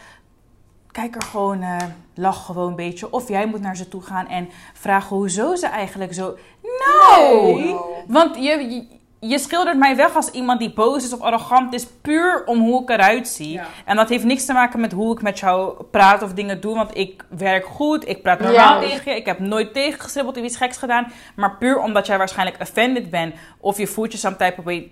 kijk 0.91 1.15
er 1.15 1.21
gewoon, 1.21 1.61
eh, 1.61 1.77
lach 2.15 2.45
gewoon 2.45 2.67
een 2.67 2.75
beetje. 2.75 3.11
Of 3.11 3.27
jij 3.27 3.45
moet 3.45 3.61
naar 3.61 3.75
ze 3.75 3.87
toe 3.87 4.01
gaan 4.01 4.27
en 4.27 4.49
vragen 4.73 5.15
hoezo 5.15 5.55
ze 5.55 5.67
eigenlijk 5.67 6.13
zo... 6.13 6.37
No! 6.61 7.53
Nee. 7.53 7.75
Want 8.07 8.35
je, 8.35 8.41
je, 8.41 8.98
je 9.19 9.39
schildert 9.39 9.77
mij 9.77 9.95
weg 9.95 10.15
als 10.15 10.31
iemand 10.31 10.59
die 10.59 10.73
boos 10.73 11.03
is 11.03 11.13
of 11.13 11.21
arrogant 11.21 11.73
is, 11.73 11.87
puur 11.87 12.43
om 12.45 12.59
hoe 12.59 12.81
ik 12.81 12.89
eruit 12.89 13.27
zie. 13.27 13.51
Ja. 13.51 13.65
En 13.85 13.95
dat 13.95 14.09
heeft 14.09 14.23
niks 14.23 14.45
te 14.45 14.53
maken 14.53 14.79
met 14.79 14.91
hoe 14.91 15.13
ik 15.15 15.21
met 15.21 15.39
jou 15.39 15.83
praat 15.83 16.21
of 16.23 16.33
dingen 16.33 16.61
doe. 16.61 16.75
Want 16.75 16.97
ik 16.97 17.25
werk 17.29 17.65
goed, 17.65 18.07
ik 18.07 18.21
praat 18.21 18.39
normaal 18.39 18.81
Ja. 18.81 18.87
tegen 18.89 19.11
je. 19.11 19.17
Ik 19.17 19.25
heb 19.25 19.39
nooit 19.39 19.73
tegengestribbeld 19.73 20.37
of 20.37 20.43
iets 20.43 20.57
geks 20.57 20.77
gedaan. 20.77 21.11
Maar 21.35 21.57
puur 21.57 21.79
omdat 21.79 22.05
jij 22.07 22.17
waarschijnlijk 22.17 22.61
offended 22.61 23.09
bent 23.09 23.35
of 23.59 23.77
je 23.77 23.87
voelt 23.87 24.11
je 24.11 24.17
some 24.17 24.35
type 24.35 24.55
of 24.57 24.63
way 24.65 24.91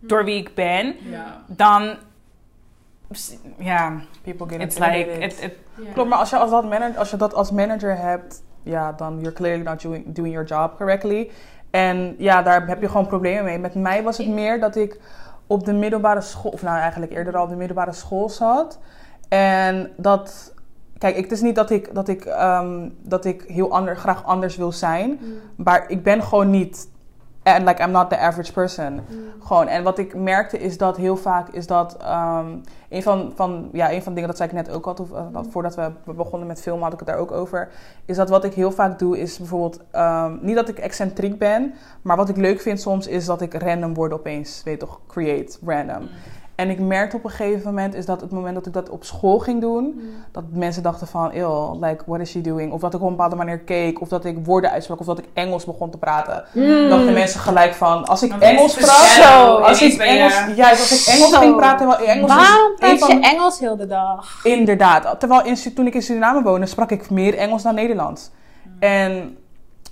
door 0.00 0.24
wie 0.24 0.36
ik 0.36 0.54
ben, 0.54 0.96
Ja. 1.10 1.44
dan. 1.46 1.96
Ja, 3.58 4.00
People 4.22 4.48
get 4.48 4.60
it's 4.60 4.78
like. 4.78 4.98
intimidated. 4.98 5.42
It, 5.42 5.56
it, 5.78 5.92
Klopt, 5.94 6.08
maar 6.08 6.18
als 6.18 6.30
je, 6.30 6.36
als, 6.36 6.50
dat 6.50 6.64
manager, 6.64 6.98
als 6.98 7.10
je 7.10 7.16
dat 7.16 7.34
als 7.34 7.50
manager 7.50 7.96
hebt, 7.98 8.42
ja, 8.62 8.92
dan 8.92 9.14
you're 9.20 9.32
clearly 9.32 9.62
not 9.64 9.82
doing, 9.82 10.04
doing 10.14 10.32
your 10.32 10.46
job 10.48 10.76
correctly. 10.76 11.30
En 11.70 12.14
ja, 12.18 12.42
daar 12.42 12.66
heb 12.66 12.80
je 12.80 12.88
gewoon 12.88 13.06
problemen 13.06 13.44
mee. 13.44 13.58
Met 13.58 13.74
mij 13.74 14.02
was 14.02 14.18
het 14.18 14.28
meer 14.28 14.60
dat 14.60 14.76
ik 14.76 15.00
op 15.46 15.64
de 15.64 15.72
middelbare 15.72 16.20
school, 16.20 16.50
of 16.50 16.62
nou 16.62 16.78
eigenlijk 16.78 17.12
eerder 17.12 17.36
al 17.36 17.42
op 17.42 17.48
de 17.48 17.56
middelbare 17.56 17.92
school 17.92 18.28
zat. 18.28 18.78
En 19.28 19.90
dat, 19.96 20.54
kijk, 20.98 21.16
het 21.16 21.32
is 21.32 21.40
niet 21.40 21.54
dat 21.54 21.70
ik, 21.70 21.94
dat 21.94 22.08
ik, 22.08 22.24
ehm, 22.24 22.88
dat 23.02 23.24
ik 23.24 23.44
heel 23.46 23.72
ander, 23.72 23.96
graag 23.96 24.24
anders 24.24 24.56
wil 24.56 24.72
zijn. 24.72 25.20
Maar 25.56 25.84
ik 25.88 26.02
ben 26.02 26.22
gewoon 26.22 26.50
niet, 26.50 26.88
and 27.42 27.66
like 27.66 27.82
I'm 27.82 27.90
not 27.90 28.08
the 28.10 28.18
average 28.18 28.52
person. 28.52 29.00
Gewoon, 29.42 29.66
en 29.66 29.82
wat 29.82 29.98
ik 29.98 30.14
merkte 30.14 30.58
is 30.58 30.78
dat 30.78 30.96
heel 30.96 31.16
vaak 31.16 31.48
is 31.48 31.66
dat 31.66 31.96
ehm, 31.96 32.56
een, 32.90 33.02
van, 33.02 33.32
van, 33.34 33.68
ja, 33.72 33.92
een 33.92 34.02
van 34.02 34.12
de 34.12 34.20
dingen, 34.20 34.28
dat 34.28 34.36
zei 34.36 34.48
ik 34.48 34.54
net 34.54 34.70
ook 34.70 34.86
al, 34.86 35.06
eh, 35.14 35.26
dat 35.32 35.46
voordat 35.50 35.74
we 35.74 35.92
begonnen 36.14 36.48
met 36.48 36.60
filmen 36.60 36.82
had 36.82 36.92
ik 36.92 36.98
het 36.98 37.08
daar 37.08 37.18
ook 37.18 37.32
over, 37.32 37.68
is 38.04 38.16
dat 38.16 38.28
wat 38.28 38.44
ik 38.44 38.54
heel 38.54 38.72
vaak 38.72 38.98
doe 38.98 39.18
is 39.18 39.38
bijvoorbeeld, 39.38 39.80
ehm, 39.90 40.36
niet 40.40 40.54
dat 40.54 40.68
ik 40.68 40.78
excentriek 40.78 41.38
ben, 41.38 41.74
maar 42.02 42.16
wat 42.16 42.28
ik 42.28 42.36
leuk 42.36 42.60
vind 42.60 42.80
soms 42.80 43.06
is 43.06 43.26
dat 43.26 43.40
ik 43.40 43.54
random 43.54 43.94
woorden 43.94 44.18
opeens, 44.18 44.62
weet 44.64 44.78
toch, 44.78 45.00
create, 45.06 45.58
random. 45.64 46.08
En 46.60 46.70
ik 46.70 46.78
merkte 46.80 47.16
op 47.16 47.24
een 47.24 47.30
gegeven 47.30 47.64
moment 47.66 47.94
is 47.94 48.06
dat 48.06 48.20
het 48.20 48.30
moment 48.30 48.54
dat 48.54 48.66
ik 48.66 48.72
dat 48.72 48.88
op 48.88 49.04
school 49.04 49.38
ging 49.38 49.60
doen, 49.60 50.00
dat 50.32 50.44
mensen 50.52 50.82
dachten 50.82 51.06
van, 51.06 51.30
ew, 51.34 51.74
like, 51.84 52.02
what 52.06 52.20
is 52.20 52.30
she 52.30 52.40
doing? 52.40 52.72
Of 52.72 52.80
dat 52.80 52.94
ik 52.94 53.00
op 53.00 53.06
een 53.06 53.14
bepaalde 53.16 53.36
manier 53.36 53.58
keek, 53.58 54.00
of 54.00 54.08
dat 54.08 54.24
ik 54.24 54.36
woorden 54.44 54.70
uitsprak, 54.70 55.00
of 55.00 55.06
dat 55.06 55.18
ik 55.18 55.24
Engels 55.32 55.64
begon 55.64 55.90
te 55.90 55.98
praten. 55.98 56.44
Dachten 56.88 57.12
mensen 57.12 57.40
gelijk 57.40 57.74
van, 57.74 58.04
als 58.04 58.22
ik 58.22 58.32
Engels 58.38 58.72
sprak, 58.72 59.62
als 59.62 59.82
ik 59.82 59.98
Engels, 60.00 60.34
ja, 60.56 60.70
als 60.70 61.06
ik 61.08 61.14
Engels 61.14 61.30
Zo. 61.30 61.38
ging 61.38 61.56
praten, 61.56 61.86
wel 61.86 61.96
Engels 61.98 62.30
is 62.30 62.36
Waarom 62.36 62.74
praat 62.76 62.98
van- 62.98 63.08
je 63.20 63.26
Engels 63.26 63.58
heel 63.58 63.76
de 63.76 63.86
dag? 63.86 64.40
Inderdaad. 64.44 65.20
Terwijl 65.20 65.44
in, 65.44 65.74
toen 65.74 65.86
ik 65.86 65.94
in 65.94 66.02
Suriname 66.02 66.42
woonde, 66.42 66.66
sprak 66.66 66.90
ik 66.90 67.10
meer 67.10 67.36
Engels 67.38 67.62
dan 67.62 67.74
Nederlands. 67.74 68.30
En 68.80 69.36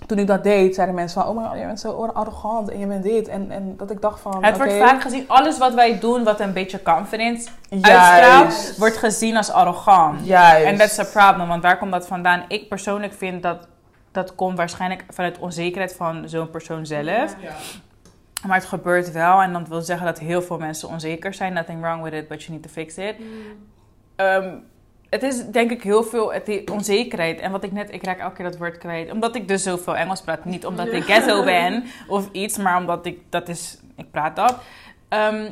toen 0.08 0.18
ik 0.18 0.26
dat 0.26 0.44
deed, 0.44 0.74
zeiden 0.74 0.94
mensen 0.94 1.22
van... 1.22 1.30
Oh 1.30 1.36
my 1.36 1.48
god, 1.48 1.58
je 1.58 1.66
bent 1.66 1.80
zo 1.80 2.06
arrogant 2.06 2.70
en 2.70 2.78
je 2.78 2.86
bent 2.86 3.02
dit. 3.02 3.28
En, 3.28 3.50
en 3.50 3.76
dat 3.76 3.90
ik 3.90 4.00
dacht 4.00 4.20
van... 4.20 4.44
het 4.44 4.56
wordt 4.56 4.72
vaak 4.72 5.02
gezien, 5.02 5.24
alles 5.28 5.58
wat 5.58 5.74
wij 5.74 5.98
doen 5.98 6.24
wat 6.24 6.40
een 6.40 6.52
beetje 6.52 6.82
confidence 6.82 7.48
Juist. 7.68 7.86
uitstraalt, 7.86 8.76
wordt 8.76 8.96
gezien 8.96 9.36
als 9.36 9.50
arrogant. 9.50 10.26
Juist. 10.26 10.66
En 10.66 10.76
that's 10.76 10.98
a 10.98 11.04
problem, 11.04 11.48
want 11.48 11.62
waar 11.62 11.78
komt 11.78 11.92
dat 11.92 12.06
vandaan? 12.06 12.44
Ik 12.48 12.68
persoonlijk 12.68 13.12
vind 13.12 13.42
dat 13.42 13.68
dat 14.12 14.34
komt 14.34 14.56
waarschijnlijk 14.56 15.04
vanuit 15.08 15.38
onzekerheid 15.38 15.94
van 15.94 16.28
zo'n 16.28 16.50
persoon 16.50 16.86
zelf. 16.86 17.36
Ja. 17.40 17.52
Maar 18.46 18.56
het 18.56 18.66
gebeurt 18.66 19.12
wel 19.12 19.42
en 19.42 19.52
dat 19.52 19.68
wil 19.68 19.82
zeggen 19.82 20.06
dat 20.06 20.18
heel 20.18 20.42
veel 20.42 20.58
mensen 20.58 20.88
onzeker 20.88 21.34
zijn. 21.34 21.52
Nothing 21.52 21.80
wrong 21.80 22.02
with 22.02 22.12
it, 22.12 22.28
but 22.28 22.42
you 22.42 22.52
need 22.52 22.62
to 22.62 22.72
fix 22.72 22.96
it. 22.96 23.16
Ehm, 24.16 24.54
het 25.10 25.22
is 25.22 25.46
denk 25.46 25.70
ik 25.70 25.82
heel 25.82 26.02
veel 26.02 26.32
die 26.44 26.72
onzekerheid. 26.72 27.40
En 27.40 27.50
wat 27.50 27.64
ik 27.64 27.72
net, 27.72 27.92
ik 27.92 28.04
raak 28.04 28.18
elke 28.18 28.34
keer 28.34 28.44
dat 28.44 28.58
woord 28.58 28.78
kwijt. 28.78 29.12
Omdat 29.12 29.34
ik 29.36 29.48
dus 29.48 29.62
zoveel 29.62 29.96
Engels 29.96 30.22
praat. 30.22 30.44
Niet 30.44 30.66
omdat 30.66 30.92
ik 30.92 31.04
ghetto 31.04 31.44
ben 31.44 31.84
of 32.08 32.28
iets, 32.32 32.56
maar 32.56 32.76
omdat 32.76 33.06
ik, 33.06 33.20
dat 33.28 33.48
is, 33.48 33.78
ik 33.96 34.10
praat 34.10 34.36
dat. 34.36 34.56
Ehm, 35.08 35.50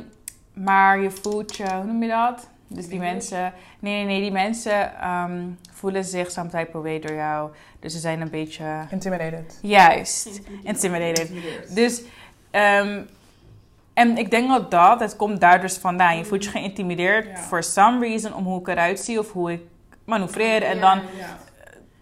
maar 0.53 1.01
je 1.01 1.11
voelt 1.11 1.55
je, 1.55 1.73
hoe 1.73 1.83
noem 1.83 2.03
je 2.03 2.09
dat? 2.09 2.49
Dus 2.67 2.87
die 2.87 2.99
mensen, 2.99 3.53
nee, 3.79 3.93
nee, 3.95 4.05
nee, 4.05 4.21
die 4.21 4.31
mensen 4.31 4.99
ehm, 4.99 5.43
voelen 5.71 6.03
zich 6.03 6.31
some 6.31 6.49
type 6.49 6.77
of 6.77 6.83
way 6.83 6.99
door 6.99 7.15
jou. 7.15 7.49
Dus 7.79 7.93
ze 7.93 7.99
zijn 7.99 8.21
een 8.21 8.29
beetje, 8.29 8.85
Intimidated. 8.89 9.59
juist, 9.61 10.41
intimidated. 10.63 11.31
Dus 11.75 12.01
ehm, 12.51 13.01
En 13.97 14.17
ik 14.17 14.31
denk 14.31 14.49
dat 14.49 14.71
dat, 14.71 14.99
het 14.99 15.15
komt 15.15 15.41
daar 15.41 15.61
dus 15.61 15.77
vandaan. 15.77 16.17
Je 16.17 16.25
voelt 16.25 16.43
je 16.43 16.49
geïntimideerd 16.49 17.25
Ja. 17.25 17.37
for 17.37 17.63
some 17.63 18.07
reason 18.07 18.33
om 18.33 18.43
hoe 18.45 18.59
ik 18.59 18.67
eruit 18.67 18.99
zie 18.99 19.19
of 19.19 19.31
hoe 19.31 19.51
ik 19.51 19.61
manoeuvreer. 20.05 20.63
En 20.63 20.79
dan 20.79 20.97
Ja. 21.17 21.37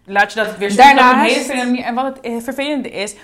laat 0.04 0.32
je 0.32 0.38
dat 0.44 0.56
weer 0.56 0.68
zien 0.70 0.78
Daarnaast- 0.78 1.10
op 1.12 1.12
een 1.12 1.20
hele 1.20 1.34
vervelende 1.34 1.70
manier. 1.70 1.84
En 1.84 1.94
wat 1.94 2.04
het 2.04 2.20
eh, 2.20 2.36
vervelende 2.42 2.90
is, 2.90 3.14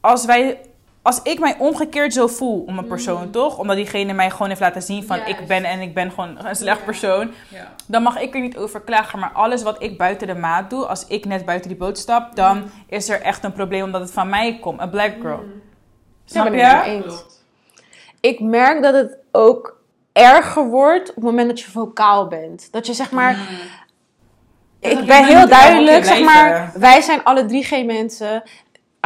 als 0.00 0.24
wij... 0.24 0.60
Als 1.02 1.22
ik 1.22 1.38
mij 1.38 1.54
omgekeerd 1.58 2.12
zo 2.12 2.26
voel 2.26 2.64
om 2.66 2.78
een 2.78 2.86
persoon, 2.86 3.30
toch? 3.30 3.58
Omdat 3.58 3.76
diegene 3.76 4.12
mij 4.12 4.30
gewoon 4.30 4.48
heeft 4.48 4.60
laten 4.60 4.82
zien 4.82 5.04
van 5.06 5.18
ik 5.26 5.46
ben 5.46 5.64
en 5.64 5.80
ik 5.80 5.94
ben 5.94 6.10
gewoon 6.10 6.38
een 6.46 6.56
slecht 6.56 6.78
Ja. 6.78 6.84
persoon. 6.84 7.30
Ja. 7.48 7.72
Dan 7.86 8.02
mag 8.02 8.20
ik 8.20 8.34
er 8.34 8.40
niet 8.40 8.56
over 8.56 8.80
klagen. 8.80 9.18
Maar 9.18 9.30
alles 9.32 9.62
wat 9.62 9.82
ik 9.82 9.98
buiten 9.98 10.26
de 10.26 10.34
maat 10.34 10.70
doe, 10.70 10.86
als 10.86 11.06
ik 11.06 11.24
net 11.24 11.44
buiten 11.44 11.68
die 11.68 11.78
boot 11.78 11.98
stap, 11.98 12.36
dan 12.36 12.70
is 12.88 13.08
er 13.08 13.20
echt 13.20 13.44
een 13.44 13.52
probleem 13.52 13.82
omdat 13.84 14.00
het 14.00 14.10
van 14.12 14.28
mij 14.28 14.58
komt. 14.60 14.80
Een 14.80 14.90
black 14.90 15.12
girl. 15.20 15.40
Snap 16.24 16.44
ben 16.44 16.54
ik 16.54 16.60
het 16.60 17.04
je? 17.04 17.34
Ik 18.20 18.40
merk 18.40 18.82
dat 18.82 18.94
het 18.94 19.16
ook 19.32 19.76
erger 20.12 20.66
wordt 20.66 21.08
op 21.08 21.14
het 21.14 21.24
moment 21.24 21.48
dat 21.48 21.60
je 21.60 21.70
vocaal 21.70 22.26
bent. 22.26 22.68
Dat 22.72 22.86
je 22.86 22.92
zeg 22.94 23.10
maar... 23.10 23.38
Dat 24.80 24.92
Ik 24.92 25.06
ben 25.06 25.24
heel 25.24 25.48
duidelijk, 25.48 26.04
zeg 26.04 26.24
maar, 26.24 26.72
wij 26.74 27.00
zijn 27.00 27.24
alle 27.24 27.44
drie 27.46 27.64
geen 27.64 27.86
mensen. 27.86 28.42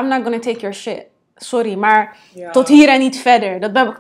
I'm 0.01 0.09
not 0.09 0.23
gonna 0.23 0.39
take 0.39 0.59
your 0.59 0.75
shit. 0.75 1.05
Sorry, 1.37 1.75
maar 1.75 2.17
Ja. 2.35 2.51
tot 2.51 2.69
hier 2.69 2.89
en 2.89 2.99
niet 2.99 3.19
verder. 3.19 3.73
Dat 3.73 3.95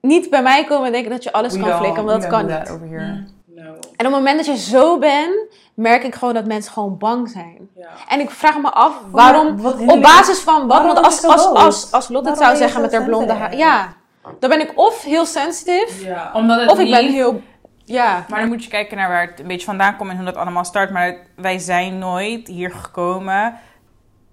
niet 0.00 0.30
bij 0.30 0.42
mij 0.42 0.64
komen 0.64 0.86
en 0.86 0.92
denken 0.92 1.10
dat 1.10 1.22
je 1.22 1.32
alles 1.32 1.52
We 1.52 1.60
kan 1.60 1.78
flikken, 1.78 2.04
want 2.04 2.22
dat 2.22 2.30
kan 2.30 2.46
niet. 2.46 2.70
over 2.70 2.88
here. 2.88 3.24
No. 3.44 3.62
En 3.62 3.76
op 3.76 3.80
het 3.96 4.10
moment 4.10 4.36
dat 4.36 4.46
je 4.46 4.56
zo 4.56 4.98
bent, 4.98 5.34
merk 5.74 6.04
ik 6.04 6.14
gewoon 6.14 6.34
dat 6.34 6.46
mensen 6.46 6.72
gewoon 6.72 6.98
bang 6.98 7.30
zijn. 7.30 7.68
Ja. 7.76 7.88
En 8.08 8.20
ik 8.20 8.30
vraag 8.30 8.58
me 8.58 8.70
af, 8.70 9.00
waarom, 9.10 9.66
op 9.86 10.02
basis 10.02 10.38
van 10.38 10.66
wat? 10.66 10.82
Want 10.82 10.98
als, 10.98 11.24
als, 11.24 11.46
als, 11.46 11.92
als 11.92 12.08
Lotte 12.08 12.28
het 12.28 12.38
zou 12.38 12.56
zeggen 12.56 12.80
met 12.80 12.92
haar 12.92 13.04
blonde 13.04 13.32
haar, 13.32 13.56
ja. 13.56 13.96
Dan 14.40 14.50
ben 14.50 14.60
ik 14.60 14.72
of 14.78 15.02
heel 15.02 15.26
sensitive, 15.26 16.04
Ja. 16.04 16.30
Omdat 16.34 16.60
het 16.60 16.70
of 16.70 16.78
ik 16.78 16.84
niet- 16.84 16.94
ben 16.94 17.12
heel, 17.12 17.42
ja. 17.84 18.24
Maar 18.28 18.40
dan 18.40 18.48
moet 18.48 18.64
je 18.64 18.70
kijken 18.70 18.96
naar 18.96 19.08
waar 19.08 19.26
het 19.26 19.40
een 19.40 19.46
beetje 19.46 19.66
vandaan 19.66 19.96
komt 19.96 20.10
en 20.10 20.16
hoe 20.16 20.24
dat 20.24 20.36
allemaal 20.36 20.64
start. 20.64 20.90
Maar 20.90 21.16
wij 21.36 21.58
zijn 21.58 21.98
nooit 21.98 22.46
hier 22.48 22.70
gekomen 22.70 23.54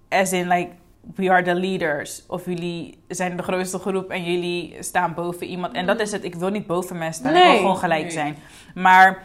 as 0.08 0.32
in 0.32 0.48
like 0.48 0.70
we 1.14 1.30
are 1.30 1.42
the 1.42 1.54
leaders. 1.54 2.22
Of 2.28 2.44
jullie 2.44 2.98
zijn 3.08 3.36
de 3.36 3.42
grootste 3.42 3.78
groep 3.78 4.10
en 4.10 4.24
jullie 4.24 4.76
staan 4.80 5.14
boven 5.14 5.46
iemand. 5.46 5.74
En 5.74 5.86
dat 5.86 6.00
is 6.00 6.12
het. 6.12 6.24
Ik 6.24 6.34
wil 6.34 6.48
niet 6.48 6.66
boven 6.66 6.98
mensen 6.98 7.24
staan. 7.24 7.36
Ik 7.36 7.42
wil 7.48 7.56
gewoon 7.56 7.76
gelijk 7.76 8.02
Nee. 8.02 8.10
zijn. 8.10 8.36
Maar 8.74 9.22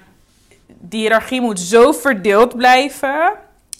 die 0.67 0.99
hiërarchie 0.99 1.41
moet 1.41 1.59
zo 1.59 1.91
verdeeld 1.91 2.55
blijven 2.57 3.31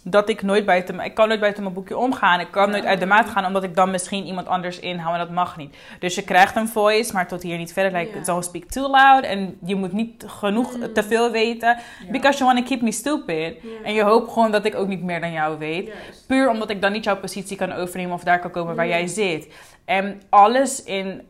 dat 0.04 0.30
ik 0.30 0.42
nooit 0.42 0.66
buiten 0.66 1.00
ik 1.00 1.14
kan 1.14 1.28
nooit 1.28 1.40
buiten 1.40 1.64
mijn 1.64 1.76
boekje 1.76 1.98
omgaan. 1.98 2.40
Ik 2.40 2.52
kan 2.52 2.70
nooit 2.70 2.86
uit 2.86 3.00
de 3.00 3.06
maat 3.06 3.30
gaan 3.30 3.46
omdat 3.46 3.64
ik 3.64 3.76
dan 3.76 3.92
misschien 3.92 4.26
iemand 4.26 4.48
anders 4.48 4.80
inhoud 4.80 5.14
en 5.14 5.20
dat 5.20 5.30
mag 5.30 5.58
niet. 5.58 5.76
Dus 6.00 6.16
je 6.16 6.24
krijgt 6.24 6.56
een 6.56 6.68
voice, 6.68 7.14
maar 7.14 7.28
tot 7.28 7.42
hier 7.44 7.58
niet 7.58 7.74
verder. 7.74 8.00
Like, 8.00 8.18
Ja. 8.18 8.24
don't 8.24 8.46
speak 8.46 8.64
too 8.64 8.90
loud 8.90 9.24
en 9.24 9.58
je 9.66 9.76
moet 9.76 9.92
niet 9.92 10.24
genoeg 10.28 10.78
te 10.94 11.04
veel 11.04 11.32
weten. 11.32 11.78
Because 12.12 12.38
you 12.38 12.54
want 12.54 12.66
to 12.66 12.72
keep 12.74 12.82
me 12.82 12.92
stupid. 12.92 13.58
En 13.84 13.94
je 13.94 14.04
hoopt 14.04 14.32
gewoon 14.32 14.52
dat 14.52 14.66
ik 14.66 14.76
ook 14.76 14.88
niet 14.88 15.04
meer 15.04 15.22
dan 15.22 15.32
jou 15.32 15.58
weet. 15.58 15.92
Puur 16.28 16.50
omdat 16.50 16.70
ik 16.70 16.82
dan 16.82 16.92
niet 16.92 17.04
jouw 17.04 17.18
positie 17.18 17.58
kan 17.58 17.72
overnemen 17.72 18.14
of 18.14 18.24
daar 18.24 18.40
kan 18.40 18.52
komen 18.52 18.76
waar 18.76 18.88
jij 18.88 19.08
zit. 19.08 19.48
En 19.86 20.22
alles 20.30 20.84
in 20.84 21.22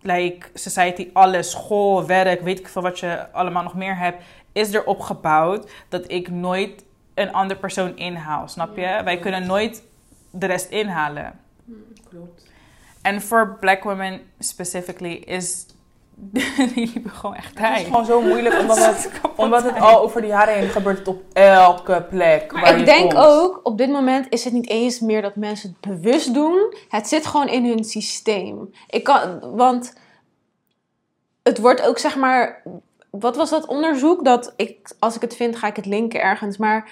like, 0.00 0.46
society, 0.54 1.10
alles, 1.12 1.50
school, 1.50 2.06
werk, 2.06 2.40
weet 2.40 2.58
ik 2.58 2.68
veel 2.68 2.82
wat 2.82 2.98
je 2.98 3.32
allemaal 3.32 3.62
nog 3.62 3.74
meer 3.74 3.96
hebt, 3.98 4.22
is 4.52 4.72
erop 4.72 5.00
gebouwd 5.00 5.70
dat 5.88 6.10
ik 6.10 6.30
nooit 6.30 6.83
een 7.14 7.32
andere 7.32 7.60
persoon 7.60 7.96
inhaal. 7.96 8.48
Snap 8.48 8.76
je? 8.76 9.00
Wij 9.04 9.18
kunnen 9.18 9.46
nooit 9.46 9.82
de 10.30 10.46
rest 10.46 10.70
inhalen. 10.70 11.40
Klopt. 12.08 12.42
En 13.02 13.22
voor 13.22 13.56
black 13.60 13.82
women 13.82 14.20
specifically 14.38 15.12
is 15.14 15.66
die 16.74 16.90
liepen 16.94 17.10
gewoon 17.10 17.34
echt 17.34 17.46
Het 17.46 17.56
tijd. 17.56 17.80
is 17.80 17.84
gewoon 17.86 18.04
zo 18.04 18.20
moeilijk, 18.20 18.58
omdat 18.60 18.76
het, 18.86 19.10
omdat 19.36 19.62
het 19.62 19.80
al 19.80 20.00
over 20.00 20.20
de 20.20 20.26
jaren 20.26 20.54
heen 20.54 20.68
gebeurt 20.68 20.98
het 20.98 21.08
op 21.08 21.22
elke 21.32 22.06
plek 22.10 22.52
waar 22.52 22.60
Maar 22.60 22.72
je 22.74 22.78
ik 22.78 22.84
denk 22.86 23.10
komt. 23.10 23.24
ook, 23.26 23.60
op 23.62 23.78
dit 23.78 23.88
moment 23.90 24.26
is 24.28 24.44
het 24.44 24.52
niet 24.52 24.68
eens 24.68 25.00
meer 25.00 25.22
dat 25.22 25.36
mensen 25.36 25.68
het 25.80 25.90
bewust 26.00 26.34
doen. 26.34 26.74
Het 26.88 27.08
zit 27.08 27.26
gewoon 27.26 27.48
in 27.48 27.64
hun 27.66 27.84
systeem. 27.84 28.70
Ik 28.88 29.04
kan, 29.04 29.40
want 29.56 29.94
het 31.42 31.58
wordt 31.58 31.82
ook 31.82 31.98
zeg 31.98 32.16
maar, 32.16 32.62
wat 33.20 33.36
was 33.36 33.50
dat 33.50 33.66
onderzoek? 33.66 34.24
Dat 34.24 34.52
ik, 34.56 34.92
als 34.98 35.14
ik 35.16 35.20
het 35.20 35.36
vind, 35.36 35.56
ga 35.56 35.66
ik 35.66 35.76
het 35.76 35.86
linken 35.86 36.22
ergens. 36.22 36.56
Maar 36.56 36.88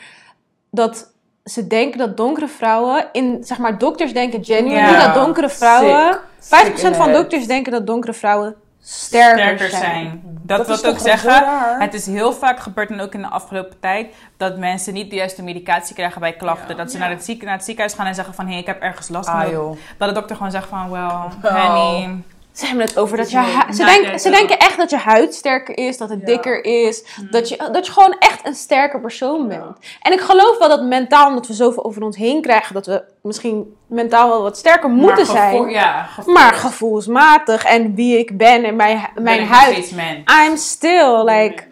dat 0.70 1.12
ze 1.44 1.66
denken 1.66 1.98
dat 1.98 2.16
donkere 2.16 2.48
vrouwen, 2.48 3.06
in 3.12 3.38
zeg 3.44 3.58
maar, 3.58 3.78
dokters 3.78 4.12
denken 4.12 4.44
genuinely 4.44 4.74
Ja, 4.92 5.04
dat 5.06 5.14
donkere 5.14 5.48
vrouwen, 5.48 6.18
Sick 6.38 6.72
50% 6.76 6.84
in 6.84 6.94
van 6.94 7.08
het. 7.08 7.16
dokters 7.16 7.46
denken 7.46 7.72
dat 7.72 7.86
donkere 7.86 8.12
vrouwen 8.12 8.54
sterker, 8.80 9.38
sterker 9.38 9.68
zijn. 9.68 9.80
zijn. 9.80 10.20
Dat, 10.24 10.56
Dat 10.56 10.66
wil 10.66 10.76
is 10.76 10.84
ook 10.84 10.98
zeggen. 10.98 11.30
raar? 11.30 11.80
Het 11.80 11.94
is 11.94 12.06
heel 12.06 12.32
vaak 12.32 12.58
gebeurd 12.60 12.90
en 12.90 13.00
ook 13.00 13.14
in 13.14 13.20
de 13.20 13.28
afgelopen 13.28 13.80
tijd 13.80 14.14
dat 14.36 14.58
mensen 14.58 14.92
niet 14.94 15.10
de 15.10 15.16
juiste 15.16 15.42
medicatie 15.42 15.94
krijgen 15.94 16.20
bij 16.20 16.32
klachten. 16.32 16.68
Ja. 16.68 16.74
Dat 16.82 16.90
ze 16.90 16.96
Ja. 16.98 17.02
naar, 17.02 17.12
het 17.12 17.24
ziek, 17.24 17.42
naar 17.42 17.52
het 17.54 17.64
ziekenhuis 17.64 17.94
gaan 17.96 18.06
en 18.06 18.14
zeggen 18.14 18.34
van 18.34 18.46
hé, 18.46 18.56
ik 18.58 18.66
heb 18.66 18.80
ergens 18.82 19.08
last 19.08 19.28
van. 19.30 19.38
Ah 19.40 19.50
dat- 19.98 20.08
de 20.08 20.14
dokter 20.14 20.36
gewoon 20.36 20.50
zegt 20.52 20.68
van 20.68 20.90
well, 20.90 21.00
Oh. 21.52 21.74
honey. 21.74 22.22
Ze 22.52 22.66
hebben 22.66 22.84
het 22.86 22.98
over 22.98 23.16
dat 23.16 23.30
je 23.30 23.38
hu- 23.38 23.44
wel 23.44 23.52
ze, 23.52 23.82
nadenken. 23.82 24.02
denken, 24.02 24.20
ze 24.20 24.30
denken 24.30 24.58
echt 24.58 24.76
dat 24.76 24.90
je 24.90 24.96
huid 24.96 25.34
sterker 25.34 25.78
is, 25.78 25.96
dat 25.98 26.08
het 26.10 26.18
Ja. 26.20 26.26
dikker 26.26 26.64
is, 26.64 27.04
dat, 27.30 27.48
je, 27.48 27.68
dat 27.72 27.86
je 27.86 27.92
gewoon 27.92 28.16
echt 28.18 28.46
een 28.46 28.54
sterke 28.54 29.00
persoon 29.00 29.48
bent. 29.48 29.76
En 30.00 30.12
ik 30.12 30.20
geloof 30.20 30.58
wel 30.58 30.68
dat 30.68 30.82
mentaal, 30.82 31.28
omdat 31.28 31.46
we 31.46 31.52
zoveel 31.54 31.84
over 31.84 32.02
ons 32.02 32.16
heen 32.16 32.42
krijgen, 32.42 32.74
dat 32.74 32.86
we 32.86 33.04
misschien 33.22 33.76
mentaal 33.86 34.28
wel 34.28 34.42
wat 34.42 34.56
sterker 34.56 34.88
moeten 34.90 35.26
Maar 35.26 35.36
zijn. 35.36 35.68
Ja, 35.68 36.02
gevoel- 36.02 36.34
Maar 36.34 36.52
gevoelsmatig 36.52 37.64
en 37.64 37.94
wie 37.94 38.18
ik 38.18 38.36
ben 38.38 38.64
en 38.64 38.76
mijn, 38.76 39.08
mijn 39.14 39.46
huid. 39.46 39.72
steeds 39.72 39.90
man. 39.90 40.46
I'm 40.46 40.56
still 40.56 41.22
like. 41.24 41.62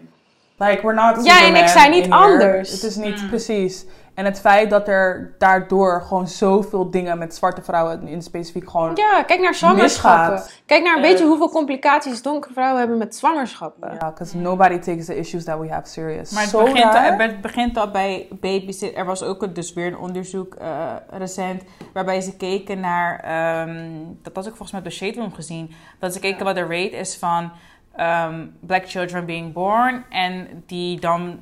Like, 0.57 0.81
we're 0.81 0.93
not 0.93 1.25
Jij 1.25 1.43
en 1.47 1.55
ik 1.55 1.67
zijn 1.67 1.91
niet 1.91 2.09
anders. 2.09 2.71
Het 2.71 2.83
is 2.83 2.95
niet 2.95 3.21
Mm. 3.21 3.29
precies. 3.29 3.85
En 4.21 4.27
het 4.27 4.39
feit 4.39 4.69
dat 4.69 4.87
er 4.87 5.35
daardoor 5.37 6.01
gewoon 6.01 6.27
zoveel 6.27 6.89
dingen 6.91 7.17
met 7.17 7.35
zwarte 7.35 7.61
vrouwen 7.61 8.07
in 8.07 8.21
specifiek 8.21 8.69
gewoon... 8.69 8.95
Ja, 8.95 9.23
kijk 9.23 9.41
naar 9.41 9.53
zwangerschappen. 9.55 10.31
Misgaat. 10.31 10.61
Kijk 10.65 10.83
naar 10.83 10.95
een 10.95 11.01
beetje 11.01 11.25
hoeveel 11.25 11.49
complicaties 11.49 12.21
donkere 12.21 12.53
vrouwen 12.53 12.79
hebben 12.79 12.97
met 12.97 13.15
zwangerschappen. 13.15 13.93
Ja, 13.99 14.09
because 14.09 14.37
nobody 14.37 14.79
takes 14.79 15.05
the 15.05 15.15
issues 15.15 15.43
that 15.43 15.59
we 15.59 15.69
have 15.69 15.89
serious. 15.89 16.31
Maar 16.31 16.41
het 16.41 16.51
Zo 16.51 16.63
begint, 16.63 16.83
al, 16.83 16.91
raar. 16.91 17.21
het 17.21 17.41
begint 17.41 17.77
al 17.77 17.91
bij 17.91 18.27
babysit. 18.31 18.97
Er 18.97 19.05
was 19.05 19.23
ook 19.23 19.55
dus 19.55 19.73
weer 19.73 19.87
een 19.87 19.97
onderzoek 19.97 20.55
eh, 20.55 20.91
recent 21.09 21.63
waarbij 21.93 22.21
ze 22.21 22.35
keken 22.37 22.79
naar, 22.79 23.19
ehm, 23.19 23.89
dat 24.21 24.33
was 24.33 24.45
ook 24.45 24.55
volgens 24.55 24.71
mij 24.71 24.79
op 24.81 24.87
de 24.87 24.93
Shade 24.93 25.19
Room 25.19 25.33
gezien, 25.33 25.71
dat 25.99 26.13
ze 26.13 26.19
keken 26.19 26.45
wat 26.45 26.55
de 26.55 26.61
rate 26.61 26.95
is 26.97 27.17
van 27.17 27.51
ehm, 27.95 28.45
black 28.59 28.89
children 28.89 29.25
being 29.25 29.53
born 29.53 30.03
en 30.09 30.63
die 30.65 30.99
dan 30.99 31.39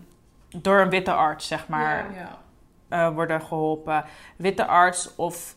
door 0.58 0.80
een 0.80 0.90
witte 0.90 1.14
arts, 1.14 1.48
zeg 1.48 1.68
maar, 1.68 2.06
Ja. 2.16 2.38
Eh, 2.90 3.10
worden 3.14 3.42
geholpen. 3.42 4.04
Witte 4.38 4.66
arts 4.66 5.16
of 5.16 5.56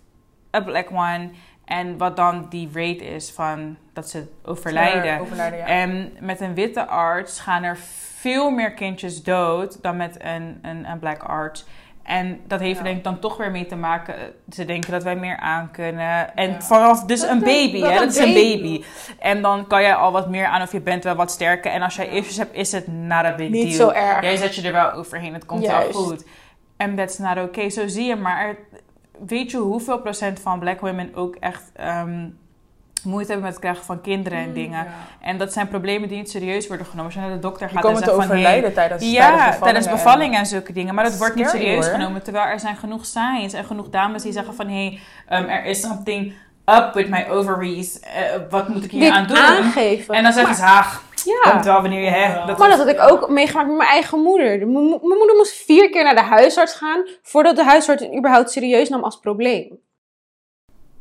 een 0.51 0.65
black 0.65 0.91
one. 0.91 1.31
En 1.65 1.99
wat 1.99 2.17
dan 2.17 2.47
die 2.49 2.69
rate 2.75 3.05
is 3.05 3.31
van 3.31 3.77
dat 3.93 4.09
ze 4.11 4.25
overlijden. 4.45 5.21
Overlijden, 5.21 5.59
ja. 5.59 5.65
En 5.67 6.13
met 6.21 6.41
een 6.41 6.55
witte 6.55 6.87
arts 6.87 7.41
gaan 7.41 7.63
er 7.63 7.77
veel 8.21 8.51
meer 8.51 8.73
kindjes 8.73 9.23
dood 9.23 9.83
dan 9.83 9.97
met 9.97 10.17
een, 10.23 10.59
een, 10.63 10.91
een 10.91 10.99
black 10.99 11.23
arts. 11.23 11.65
En 12.03 12.41
dat 12.47 12.61
heeft 12.61 12.79
Ja. 12.79 12.85
denk 12.85 12.97
ik 12.97 13.05
dan 13.05 13.19
toch 13.19 13.37
weer 13.37 13.51
mee 13.51 13.67
te 13.67 13.77
maken. 13.77 14.15
Ze 14.51 14.65
denken 14.65 14.91
dat 14.91 15.03
wij 15.03 15.17
meer 15.17 15.37
aan 15.37 15.71
kunnen. 15.71 16.35
En 16.37 16.51
Ja. 16.51 16.61
vanaf, 16.61 17.05
dus 17.05 17.21
Dat 17.21 17.31
een 17.31 17.41
baby, 17.41 17.81
hè? 17.81 17.99
Dat 17.99 18.09
is 18.11 18.17
een 18.17 18.35
baby. 18.35 18.85
En 19.19 19.43
dan 19.43 19.67
kan 19.67 19.83
jij 19.83 19.95
al 19.95 20.13
wat 20.13 20.29
meer 20.29 20.47
aan 20.47 20.63
of 20.63 20.73
je 20.73 20.81
bent 20.81 21.05
wel 21.05 21.15
wat 21.15 21.31
sterker. 21.31 21.71
En 21.73 21.83
als 21.83 21.97
jij 21.97 22.07
issues 22.09 22.37
hebt, 22.37 22.55
is 22.55 22.73
het 22.73 22.87
not 22.87 23.25
a 23.25 23.35
big 23.35 23.49
Niet 23.51 23.77
deal. 23.77 23.89
zo 23.91 23.95
erg. 23.97 24.23
Jij 24.23 24.37
zet 24.37 24.55
je 24.55 24.63
er 24.67 24.73
wel 24.73 24.93
overheen, 24.93 25.35
het 25.35 25.47
komt 25.47 25.63
Juist. 25.65 25.93
wel 25.93 26.03
goed. 26.03 26.25
En 26.83 26.97
that's 26.97 27.19
not 27.19 27.39
okay. 27.39 27.71
Zo 27.71 27.89
zie 27.89 28.05
je 28.05 28.17
maar. 28.17 28.41
er- 28.47 28.59
Weet 29.27 29.51
je 29.51 29.57
hoeveel 29.57 29.99
procent 29.99 30.41
van 30.41 30.59
black 30.59 30.81
women 30.81 31.15
ook 31.15 31.37
echt 31.37 31.63
ehm, 31.77 32.29
moeite 33.05 33.27
hebben 33.33 33.45
met 33.45 33.51
het 33.53 33.61
krijgen 33.61 33.85
van 33.85 34.01
kinderen 34.01 34.39
en 34.39 34.53
dingen. 34.53 34.85
Ja. 34.85 34.91
En 35.21 35.39
dat 35.39 35.53
zijn 35.53 35.69
problemen 35.69 36.09
die 36.09 36.19
niet 36.19 36.31
serieus 36.31 36.67
worden 36.67 36.87
genomen. 36.87 37.05
Als 37.05 37.15
je 37.15 37.21
naar 37.21 37.31
de 37.31 37.39
dokter 37.39 37.69
gaat 37.69 37.85
en 37.85 37.97
zegt 37.97 38.11
van... 38.11 38.37
hey, 38.37 38.71
tijdens, 38.71 39.11
ja, 39.11 39.59
tijdens 39.61 39.87
en- 39.87 39.93
bevallingen 39.93 40.39
en 40.39 40.47
zulke 40.47 40.73
dingen. 40.73 40.95
Maar 40.95 41.05
dat 41.05 41.17
wordt 41.17 41.35
niet 41.35 41.49
serieus 41.49 41.85
hoor. 41.85 41.95
genomen. 41.95 42.23
Terwijl 42.23 42.47
er 42.47 42.61
zijn 42.61 42.77
genoeg 42.77 43.07
signs 43.07 43.53
en 43.53 43.65
genoeg 43.65 43.89
dames 43.91 44.23
die 44.23 44.33
zeggen 44.33 44.55
van... 44.55 44.69
Hé, 44.69 44.99
hey, 45.27 45.41
um, 45.41 45.49
er 45.49 45.65
is 45.65 45.81
something 45.81 46.33
up 46.65 46.95
with 46.95 47.09
my 47.09 47.27
ovaries. 47.31 48.01
Eh, 48.01 48.23
wat 48.51 48.69
moet 48.69 48.85
ik 48.85 48.91
hier 48.91 49.01
Dit 49.01 49.11
aan 49.13 49.27
doen? 49.27 49.37
aangeven. 49.37 50.15
En 50.15 50.23
dan 50.23 50.33
zeggen 50.33 50.55
ze, 50.55 50.63
ach, 50.63 51.03
ja. 51.25 51.51
komt 51.51 51.65
wel 51.65 51.81
wanneer 51.81 52.01
je... 52.05 52.11
Hè, 52.11 52.47
dat 52.47 52.59
Maar 52.59 52.69
dat 52.69 52.79
had 52.79 52.89
ik 52.89 53.01
ook 53.11 53.29
meegemaakt 53.29 53.69
met 53.69 53.77
mijn 53.77 53.89
eigen 53.89 54.19
moeder. 54.21 54.59
De- 54.59 54.67
Mijn 54.67 54.85
mo- 54.85 55.01
mijn 55.03 55.19
moeder 55.19 55.37
moest 55.37 55.53
vier 55.65 55.91
keer 55.91 56.05
naar 56.05 56.15
de 56.15 56.21
huisarts 56.21 56.75
gaan 56.75 57.03
voordat 57.23 57.57
de 57.57 57.65
huisarts 57.65 58.03
het 58.03 58.15
überhaupt 58.17 58.51
serieus 58.51 58.89
nam 58.89 59.03
als 59.05 59.19
probleem. 59.21 59.79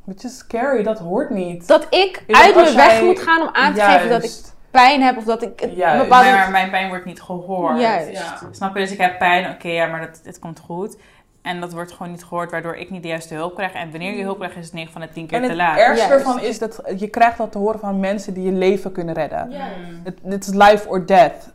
Which 0.05 0.23
is 0.23 0.37
scary, 0.37 0.83
dat 0.83 0.99
hoort 0.99 1.29
niet. 1.29 1.67
Dat 1.67 1.87
ik 1.89 2.23
uit 2.27 2.55
mijn 2.55 2.75
weg 2.75 2.91
jij- 2.91 3.03
moet 3.03 3.19
gaan 3.19 3.41
om 3.41 3.49
aan 3.53 3.73
te 3.73 3.81
geven 3.81 4.09
dat 4.09 4.23
ik 4.23 4.31
pijn 4.71 5.01
heb 5.01 5.17
of 5.17 5.23
dat 5.23 5.41
ik 5.41 5.59
het 5.59 5.75
Juist. 5.75 6.01
bepaalde... 6.03 6.29
Maar 6.31 6.51
mijn 6.51 6.69
pijn 6.69 6.89
wordt 6.89 7.05
niet 7.05 7.21
gehoord. 7.21 7.79
Juist. 7.79 8.11
Ja. 8.11 8.37
Snap 8.51 8.73
je? 8.75 8.81
Dus 8.81 8.91
ik 8.91 8.97
heb 8.97 9.17
pijn. 9.17 9.49
Oké, 9.51 9.67
ja, 9.67 9.85
maar 9.87 9.99
dat, 9.99 10.21
het 10.23 10.39
komt 10.39 10.59
goed. 10.59 10.97
En 11.41 11.59
dat 11.61 11.73
wordt 11.73 11.91
gewoon 11.91 12.11
niet 12.11 12.23
gehoord, 12.23 12.51
waardoor 12.51 12.75
ik 12.75 12.89
niet 12.89 13.01
de 13.01 13.07
juiste 13.07 13.33
hulp 13.33 13.55
krijg. 13.55 13.73
En 13.73 13.91
wanneer 13.91 14.15
je 14.17 14.23
hulp 14.23 14.37
krijgt, 14.37 14.55
is 14.57 14.65
het 14.65 14.73
9 14.73 14.91
van 14.91 15.01
de 15.01 15.09
10 15.09 15.25
keer 15.27 15.37
En 15.37 15.43
te 15.43 15.49
het 15.49 15.57
laat. 15.57 15.77
ergste 15.77 16.07
Juist. 16.07 16.25
ervan 16.25 16.41
is 16.41 16.59
dat 16.59 16.81
je 16.97 17.07
krijgt 17.07 17.37
dat 17.37 17.51
te 17.51 17.57
horen 17.57 17.79
van 17.79 17.99
mensen 17.99 18.33
die 18.33 18.43
je 18.43 18.51
leven 18.51 18.91
kunnen 18.91 19.13
redden. 19.15 19.47
Het, 20.03 20.19
het 20.23 20.47
is 20.47 20.53
life 20.53 20.89
or 20.89 21.05
death. 21.05 21.49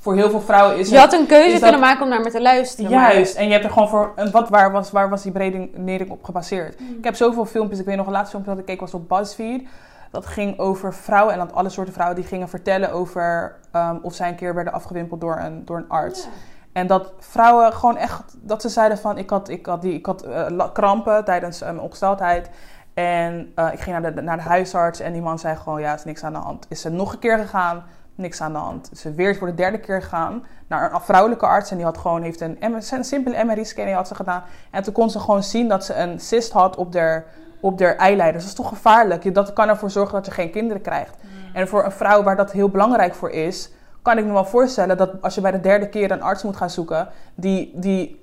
Voor 0.00 0.14
heel 0.14 0.30
veel 0.30 0.40
vrouwen 0.40 0.78
is 0.78 0.88
Je 0.88 0.94
het 0.98 1.10
had 1.10 1.20
een 1.20 1.26
keuze 1.26 1.50
dat- 1.52 1.60
kunnen 1.62 1.80
maken 1.80 2.02
om 2.02 2.08
naar 2.08 2.20
me 2.20 2.30
te 2.30 2.42
luisteren. 2.42 2.90
maar- 2.90 3.12
Juist, 3.14 3.36
en 3.36 3.46
je 3.46 3.52
hebt 3.52 3.64
er 3.64 3.70
gewoon 3.70 3.88
voor. 3.88 4.12
En 4.16 4.30
wat, 4.30 4.48
waar, 4.48 4.72
was, 4.72 4.90
waar 4.90 5.08
was 5.10 5.22
die 5.22 5.32
beredenering 5.32 6.10
op 6.10 6.24
gebaseerd? 6.24 6.80
Ik 6.98 7.04
heb 7.04 7.14
zoveel 7.14 7.44
filmpjes. 7.46 7.78
Ik 7.78 7.84
weet 7.86 7.96
nog, 7.96 8.06
een 8.06 8.12
laatste 8.12 8.30
filmpje 8.30 8.50
dat 8.50 8.60
ik 8.60 8.66
keek 8.66 8.80
was 8.80 8.94
op 8.94 9.08
BuzzFeed. 9.08 9.62
Dat 10.10 10.26
ging 10.26 10.58
over 10.58 10.94
vrouwen 10.94 11.32
en 11.32 11.38
dat 11.38 11.52
alle 11.52 11.68
soorten 11.68 11.92
vrouwen 11.94 12.16
die 12.18 12.26
gingen 12.28 12.48
vertellen 12.48 12.92
over 12.92 13.56
ehm, 13.72 13.96
of 14.02 14.14
zij 14.14 14.28
een 14.28 14.34
keer 14.34 14.54
werden 14.54 14.72
afgewimpeld 14.72 15.20
door 15.20 15.38
een, 15.38 15.64
door 15.64 15.76
een 15.76 15.88
arts. 15.88 16.28
En 16.72 16.86
dat 16.86 17.12
vrouwen 17.18 17.72
gewoon 17.72 17.96
echt, 17.96 18.22
dat 18.40 18.62
ze 18.62 18.68
zeiden 18.68 18.98
van, 18.98 19.18
ik 19.18 19.30
had, 19.30 19.48
ik 19.48 19.66
had, 19.66 19.82
die, 19.82 19.94
ik 19.94 20.06
had 20.06 20.22
eh, 20.22 20.72
krampen 20.72 21.24
tijdens 21.24 21.60
eh, 21.60 21.68
mijn 21.68 21.80
ongesteldheid. 21.80 22.50
En 22.94 23.52
eh, 23.54 23.72
ik 23.72 23.80
ging 23.80 24.00
naar 24.00 24.14
de, 24.14 24.20
naar 24.20 24.36
de 24.36 24.42
huisarts 24.42 25.00
en 25.00 25.12
die 25.12 25.22
man 25.22 25.38
zei 25.38 25.56
gewoon, 25.56 25.80
ja, 25.80 25.94
is 25.94 26.04
niks 26.04 26.24
aan 26.24 26.32
de 26.32 26.38
hand. 26.38 26.66
Is 26.68 26.80
ze 26.80 26.90
nog 26.90 27.12
een 27.12 27.18
keer 27.18 27.38
gegaan, 27.38 27.84
niks 28.14 28.40
aan 28.40 28.52
de 28.52 28.58
hand. 28.58 28.88
Is 28.92 29.00
ze 29.00 29.14
weer 29.14 29.36
voor 29.36 29.46
de 29.46 29.54
derde 29.54 29.78
keer 29.78 30.02
gegaan 30.02 30.44
naar 30.66 30.94
een 30.94 31.00
vrouwelijke 31.00 31.46
arts. 31.46 31.70
En 31.70 31.76
die 31.76 31.84
had 31.84 31.98
gewoon, 31.98 32.22
heeft 32.22 32.40
een, 32.40 32.56
een 32.60 33.04
simpele 33.04 33.44
MRI-scanning 33.44 33.96
had 33.96 34.08
ze 34.08 34.14
gedaan. 34.14 34.42
En 34.70 34.82
toen 34.82 34.92
kon 34.92 35.10
ze 35.10 35.18
gewoon 35.18 35.42
zien 35.42 35.68
dat 35.68 35.84
ze 35.84 35.94
een 35.94 36.20
cyst 36.20 36.52
had 36.52 36.76
op 36.76 36.92
der, 36.92 37.24
op 37.60 37.78
der 37.78 37.96
eileiders. 37.96 38.42
Dat 38.44 38.52
is 38.52 38.58
toch 38.58 38.68
gevaarlijk? 38.68 39.34
Dat 39.34 39.52
kan 39.52 39.68
ervoor 39.68 39.90
zorgen 39.90 40.14
dat 40.14 40.26
je 40.26 40.32
geen 40.32 40.50
kinderen 40.50 40.82
krijgt. 40.82 41.16
En 41.52 41.68
voor 41.68 41.84
een 41.84 41.92
vrouw 41.92 42.22
waar 42.22 42.36
dat 42.36 42.52
heel 42.52 42.68
belangrijk 42.68 43.14
voor 43.14 43.30
is, 43.30 43.70
kan 44.02 44.18
ik 44.18 44.24
me 44.24 44.32
wel 44.32 44.44
voorstellen 44.44 44.96
dat 44.96 45.10
als 45.22 45.34
je 45.34 45.40
bij 45.40 45.50
de 45.50 45.60
derde 45.60 45.88
keer 45.88 46.10
een 46.10 46.22
arts 46.22 46.42
moet 46.42 46.56
gaan 46.56 46.70
zoeken, 46.70 47.08
die, 47.34 47.72
die 47.74 48.20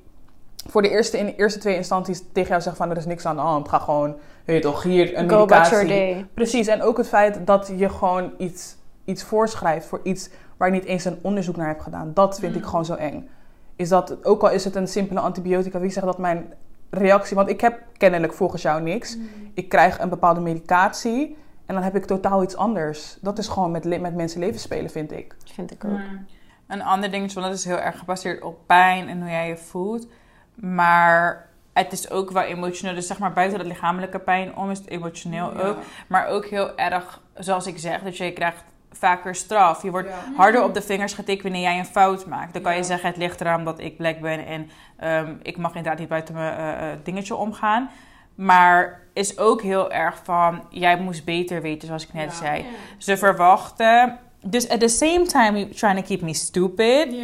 voor 0.68 0.82
de 0.82 0.90
eerste, 0.90 1.18
in 1.18 1.26
de 1.26 1.36
eerste 1.36 1.60
twee 1.60 1.76
instanties 1.76 2.24
tegen 2.32 2.50
jou 2.50 2.62
zegt 2.62 2.78
van 2.78 2.90
er 2.90 2.98
is 2.98 3.06
niks 3.06 3.26
aan 3.26 3.36
de 3.36 3.42
hand, 3.42 3.70
ga 3.70 3.80
gewoon, 3.80 4.16
weet 4.46 4.56
je 4.56 4.62
toch, 4.62 4.84
hier 4.84 5.18
een 5.18 5.30
Go 5.30 5.40
medicatie. 5.40 6.26
Precies, 6.34 6.68
en 6.68 6.82
ook 6.82 6.98
het 6.98 7.08
feit 7.08 7.40
dat 7.46 7.72
je 7.76 7.90
gewoon 7.90 8.32
iets, 8.38 8.76
iets 9.06 9.24
voorschrijft 9.24 9.86
voor 9.88 10.00
iets 10.04 10.30
waar 10.58 10.68
je 10.68 10.74
niet 10.74 10.86
eens 10.86 11.06
een 11.06 11.20
onderzoek 11.22 11.56
naar 11.56 11.68
hebt 11.68 11.84
gedaan. 11.84 12.12
Dat 12.14 12.40
vind 12.40 12.56
ik 12.56 12.66
gewoon 12.66 12.86
zo 12.86 12.94
eng. 12.94 13.30
Is 13.76 13.90
dat, 13.90 14.26
ook 14.26 14.42
al 14.42 14.50
is 14.50 14.64
het 14.64 14.76
een 14.76 14.88
simpele 14.88 15.20
antibiotica, 15.20 15.80
wie 15.80 15.90
zegt 15.90 16.06
dat 16.06 16.18
mijn 16.18 16.54
reactie... 16.90 17.36
Want 17.36 17.50
ik 17.50 17.62
heb 17.62 17.80
kennelijk 17.98 18.34
volgens 18.34 18.62
jou 18.62 18.82
niks. 18.82 19.18
Ik 19.54 19.70
krijg 19.70 20.00
een 20.00 20.10
bepaalde 20.10 20.40
medicatie 20.40 21.38
en 21.68 21.74
dan 21.74 21.84
heb 21.84 21.96
ik 21.96 22.06
totaal 22.06 22.44
iets 22.44 22.56
anders. 22.56 23.18
Dat 23.22 23.38
is 23.38 23.48
gewoon 23.48 23.72
met, 23.72 24.02
met 24.02 24.16
mensen 24.16 24.40
leven 24.40 24.60
spelen, 24.60 24.90
vind 24.90 25.12
ik. 25.12 25.36
Vind 25.54 25.72
ik 25.72 25.86
ook. 25.86 25.92
Mm. 25.92 26.26
Een 26.68 26.82
ander 26.82 27.12
ding 27.12 27.26
is, 27.26 27.34
want 27.34 27.48
dat 27.48 27.56
is 27.56 27.66
heel 27.66 27.80
erg 27.80 28.00
gebaseerd 28.00 28.44
op 28.44 28.60
pijn 28.66 29.10
en 29.10 29.22
hoe 29.22 29.30
jij 29.30 29.48
je 29.48 29.58
voelt. 29.58 30.08
Maar 30.56 31.48
het 31.74 31.92
is 31.92 32.10
ook 32.10 32.32
wel 32.32 32.44
emotioneel. 32.44 32.96
Dus 32.96 33.08
zeg 33.08 33.20
maar 33.20 33.34
buiten 33.34 33.58
dat 33.58 33.68
lichamelijke 33.68 34.20
pijn 34.20 34.56
om 34.56 34.72
is 34.72 34.78
het 34.78 34.90
emotioneel 34.90 35.58
ook. 35.58 35.78
Maar 36.08 36.28
ook 36.28 36.46
heel 36.46 36.78
erg, 36.78 37.22
zoals 37.36 37.68
ik 37.68 37.78
zeg, 37.78 38.02
dat 38.02 38.18
je 38.18 38.34
krijgt 38.34 38.64
vaker 38.92 39.36
straf. 39.36 39.84
Je 39.84 39.92
wordt 39.92 40.10
harder 40.36 40.64
op 40.64 40.74
de 40.74 40.82
vingers 40.82 41.14
getikt 41.14 41.44
wanneer 41.44 41.62
jij 41.62 41.80
een 41.80 41.86
fout 41.86 42.26
maakt. 42.26 42.54
Dan 42.54 42.62
kan 42.62 42.76
je 42.76 42.84
zeggen, 42.84 43.10
het 43.10 43.18
ligt 43.18 43.42
eraan 43.42 43.66
dat 43.66 43.80
ik 43.80 43.98
black 43.98 44.20
ben 44.20 44.46
en 44.46 44.70
ehm, 44.98 45.36
ik 45.42 45.58
mag 45.58 45.76
inderdaad 45.76 46.00
niet 46.00 46.10
buiten 46.10 46.34
mijn 46.34 46.58
eh, 46.58 46.92
eh, 46.92 46.98
dingetje 47.04 47.36
omgaan. 47.36 47.90
Maar 48.38 49.02
is 49.14 49.38
ook 49.38 49.62
heel 49.62 49.92
erg 49.92 50.20
van, 50.24 50.62
jij 50.70 51.00
moest 51.00 51.26
beter 51.26 51.62
weten, 51.62 51.88
zoals 51.88 52.04
ik 52.04 52.14
net 52.14 52.34
zei. 52.34 52.66
Ze 52.98 53.18
verwachten. 53.18 54.20
Dus 54.46 54.70
at 54.70 54.80
the 54.80 54.88
same 54.88 55.22
time, 55.26 55.58
you're 55.60 55.74
trying 55.74 56.00
to 56.00 56.06
keep 56.06 56.22
me 56.22 56.34
stupid. 56.34 57.16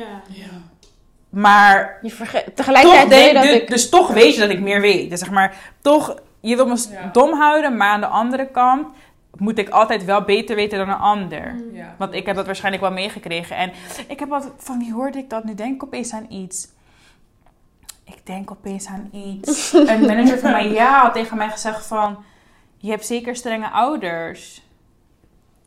Maar 1.30 1.98
Je 2.02 2.10
vergeet, 2.12 2.46
toch 2.46 2.54
tegelijkertijd 2.56 3.08
weet 3.08 3.20
je 3.20 3.24
denk, 3.26 3.34
dat 3.34 3.44
dus, 3.44 3.62
ik... 3.62 3.70
dus 3.70 3.90
toch 3.90 4.14
weet 4.14 4.34
je 4.34 4.40
dat 4.40 4.50
ik 4.50 4.60
meer 4.60 4.82
weet. 4.82 5.10
Dus 5.10 5.20
zeg 5.20 5.32
maar, 5.32 5.56
toch, 5.82 6.16
je 6.40 6.56
wil 6.56 6.68
me 6.68 6.86
Ja. 6.92 7.10
dom 7.14 7.34
houden, 7.34 7.78
maar 7.78 7.90
aan 7.90 8.02
de 8.02 8.08
andere 8.08 8.48
kant 8.48 8.88
moet 9.38 9.58
ik 9.58 9.70
altijd 9.70 10.06
wel 10.06 10.22
beter 10.22 10.56
weten 10.56 10.78
dan 10.78 10.90
een 10.90 10.96
ander. 10.96 11.56
Ja. 11.74 11.96
Want 11.98 12.14
ik 12.14 12.26
heb 12.26 12.36
dat 12.36 12.46
waarschijnlijk 12.46 12.84
wel 12.84 12.92
meegekregen. 12.94 13.56
En 13.56 13.72
ik 14.08 14.20
heb 14.20 14.32
altijd, 14.32 14.54
van 14.58 14.80
wie 14.80 14.94
hoorde 14.94 15.18
ik 15.18 15.30
dat 15.30 15.44
nu? 15.44 15.56
Denk 15.56 15.76
ik 15.76 15.84
opeens 15.84 16.14
aan 16.14 16.26
iets. 16.30 16.68
Ik 18.04 18.26
denk 18.26 18.52
opeens 18.52 18.88
aan 18.88 19.10
iets. 19.12 19.74
een 19.74 20.02
manager 20.02 20.40
van 20.40 20.52
mij, 20.52 20.70
ja, 20.70 21.02
had 21.02 21.14
tegen 21.14 21.38
mij 21.38 21.50
gezegd 21.50 21.86
van... 21.86 22.24
Je 22.78 22.90
hebt 22.90 23.06
zeker 23.06 23.36
strenge 23.36 23.70
ouders. 23.70 24.62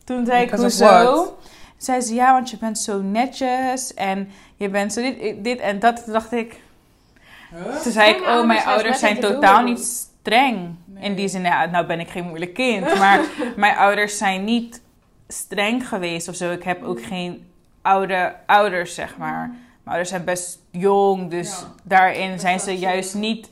Toen 0.04 0.26
zei 0.26 0.42
ik, 0.42 0.50
Because 0.50 0.84
hoezo? 0.84 1.38
Zei 1.76 2.00
ze, 2.00 2.14
ja, 2.14 2.32
want 2.32 2.50
je 2.50 2.58
bent 2.58 2.78
zo 2.78 3.02
netjes. 3.02 3.94
En 3.94 4.30
je 4.56 4.68
bent 4.68 4.92
zo 4.92 5.00
dit, 5.00 5.44
dit 5.44 5.60
en 5.60 5.78
dat. 5.78 6.04
Toen 6.04 6.12
dacht 6.12 6.32
ik... 6.32 6.60
Toen 7.82 7.92
zei 7.92 8.14
ik, 8.14 8.20
oh, 8.20 8.46
mijn 8.46 8.64
ouders 8.64 8.98
zijn 8.98 9.20
totaal 9.20 9.62
niet 9.62 9.78
streng. 9.78 10.74
In 10.98 11.14
die 11.14 11.28
zin, 11.28 11.42
ja, 11.42 11.66
nou 11.66 11.86
ben 11.86 12.00
ik 12.00 12.08
geen 12.08 12.24
moeilijk 12.24 12.54
kind. 12.54 12.98
Maar 12.98 13.20
mijn 13.56 13.76
ouders 13.76 14.18
zijn 14.18 14.44
niet 14.44 14.82
streng 15.28 15.88
geweest 15.88 16.28
of 16.28 16.34
zo. 16.34 16.50
Ik 16.52 16.62
heb 16.62 16.82
ook 16.82 17.02
geen 17.02 17.50
oude 17.82 18.34
ouders, 18.46 18.94
zeg 18.94 19.16
maar. 19.16 19.54
Mijn 19.86 19.98
ouders 19.98 20.08
zijn 20.08 20.24
best 20.24 20.58
jong, 20.70 21.30
dus 21.30 21.48
Ja. 21.48 21.66
daarin 21.82 22.40
zijn 22.40 22.60
ze 22.60 22.78
juist 22.78 23.14
niet 23.14 23.50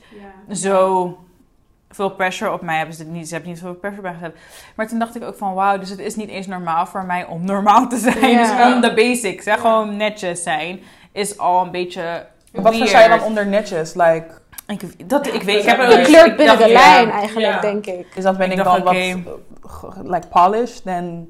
zo 0.51 1.17
veel 1.89 2.09
pressure 2.09 2.51
op 2.53 2.61
mij 2.61 2.77
hebben 2.77 2.95
ze 2.95 3.03
niet, 3.03 3.27
ze 3.27 3.33
hebben 3.33 3.51
niet 3.51 3.59
zoveel 3.59 3.75
pressure 3.75 4.01
bij 4.01 4.13
gezet. 4.13 4.35
Maar 4.75 4.87
toen 4.87 4.99
dacht 4.99 5.15
ik 5.15 5.23
ook 5.23 5.35
van 5.37 5.53
wauw, 5.53 5.77
dus 5.77 5.89
het 5.89 5.99
is 5.99 6.15
niet 6.15 6.29
eens 6.29 6.47
normaal 6.47 6.85
voor 6.85 7.05
mij 7.05 7.25
om 7.25 7.45
normaal 7.45 7.87
te 7.87 7.97
zijn. 7.97 8.29
Ja. 8.29 8.41
Dus 8.41 8.49
gewoon 8.49 8.81
de 8.81 8.93
basics, 8.93 9.45
hè, 9.45 9.57
gewoon 9.57 9.97
netjes 9.97 10.43
zijn, 10.43 10.79
is 11.11 11.37
al 11.37 11.61
een 11.65 11.71
beetje 11.71 12.25
Wat 12.51 12.75
versta 12.75 13.01
je 13.03 13.09
dan 13.09 13.21
onder 13.21 13.47
netjes? 13.47 13.93
Like, 13.93 14.25
Ik, 14.67 15.09
dat, 15.09 15.27
ik 15.27 15.41
weet, 15.41 15.59
ik 15.59 15.69
heb 15.69 15.77
kleurt 15.77 16.25
ik 16.27 16.37
binnen 16.37 16.45
dacht, 16.57 16.63
de 16.63 16.69
ja, 16.69 16.79
lijn 16.79 17.09
eigenlijk, 17.11 17.53
Ja. 17.53 17.59
denk 17.61 17.85
ik. 17.85 18.07
is 18.15 18.23
dat 18.23 18.37
ben 18.37 18.51
Ik 18.51 18.63
dan 18.63 18.83
wat 18.83 18.93
like 20.03 20.27
polished 20.29 20.83
than 20.83 21.27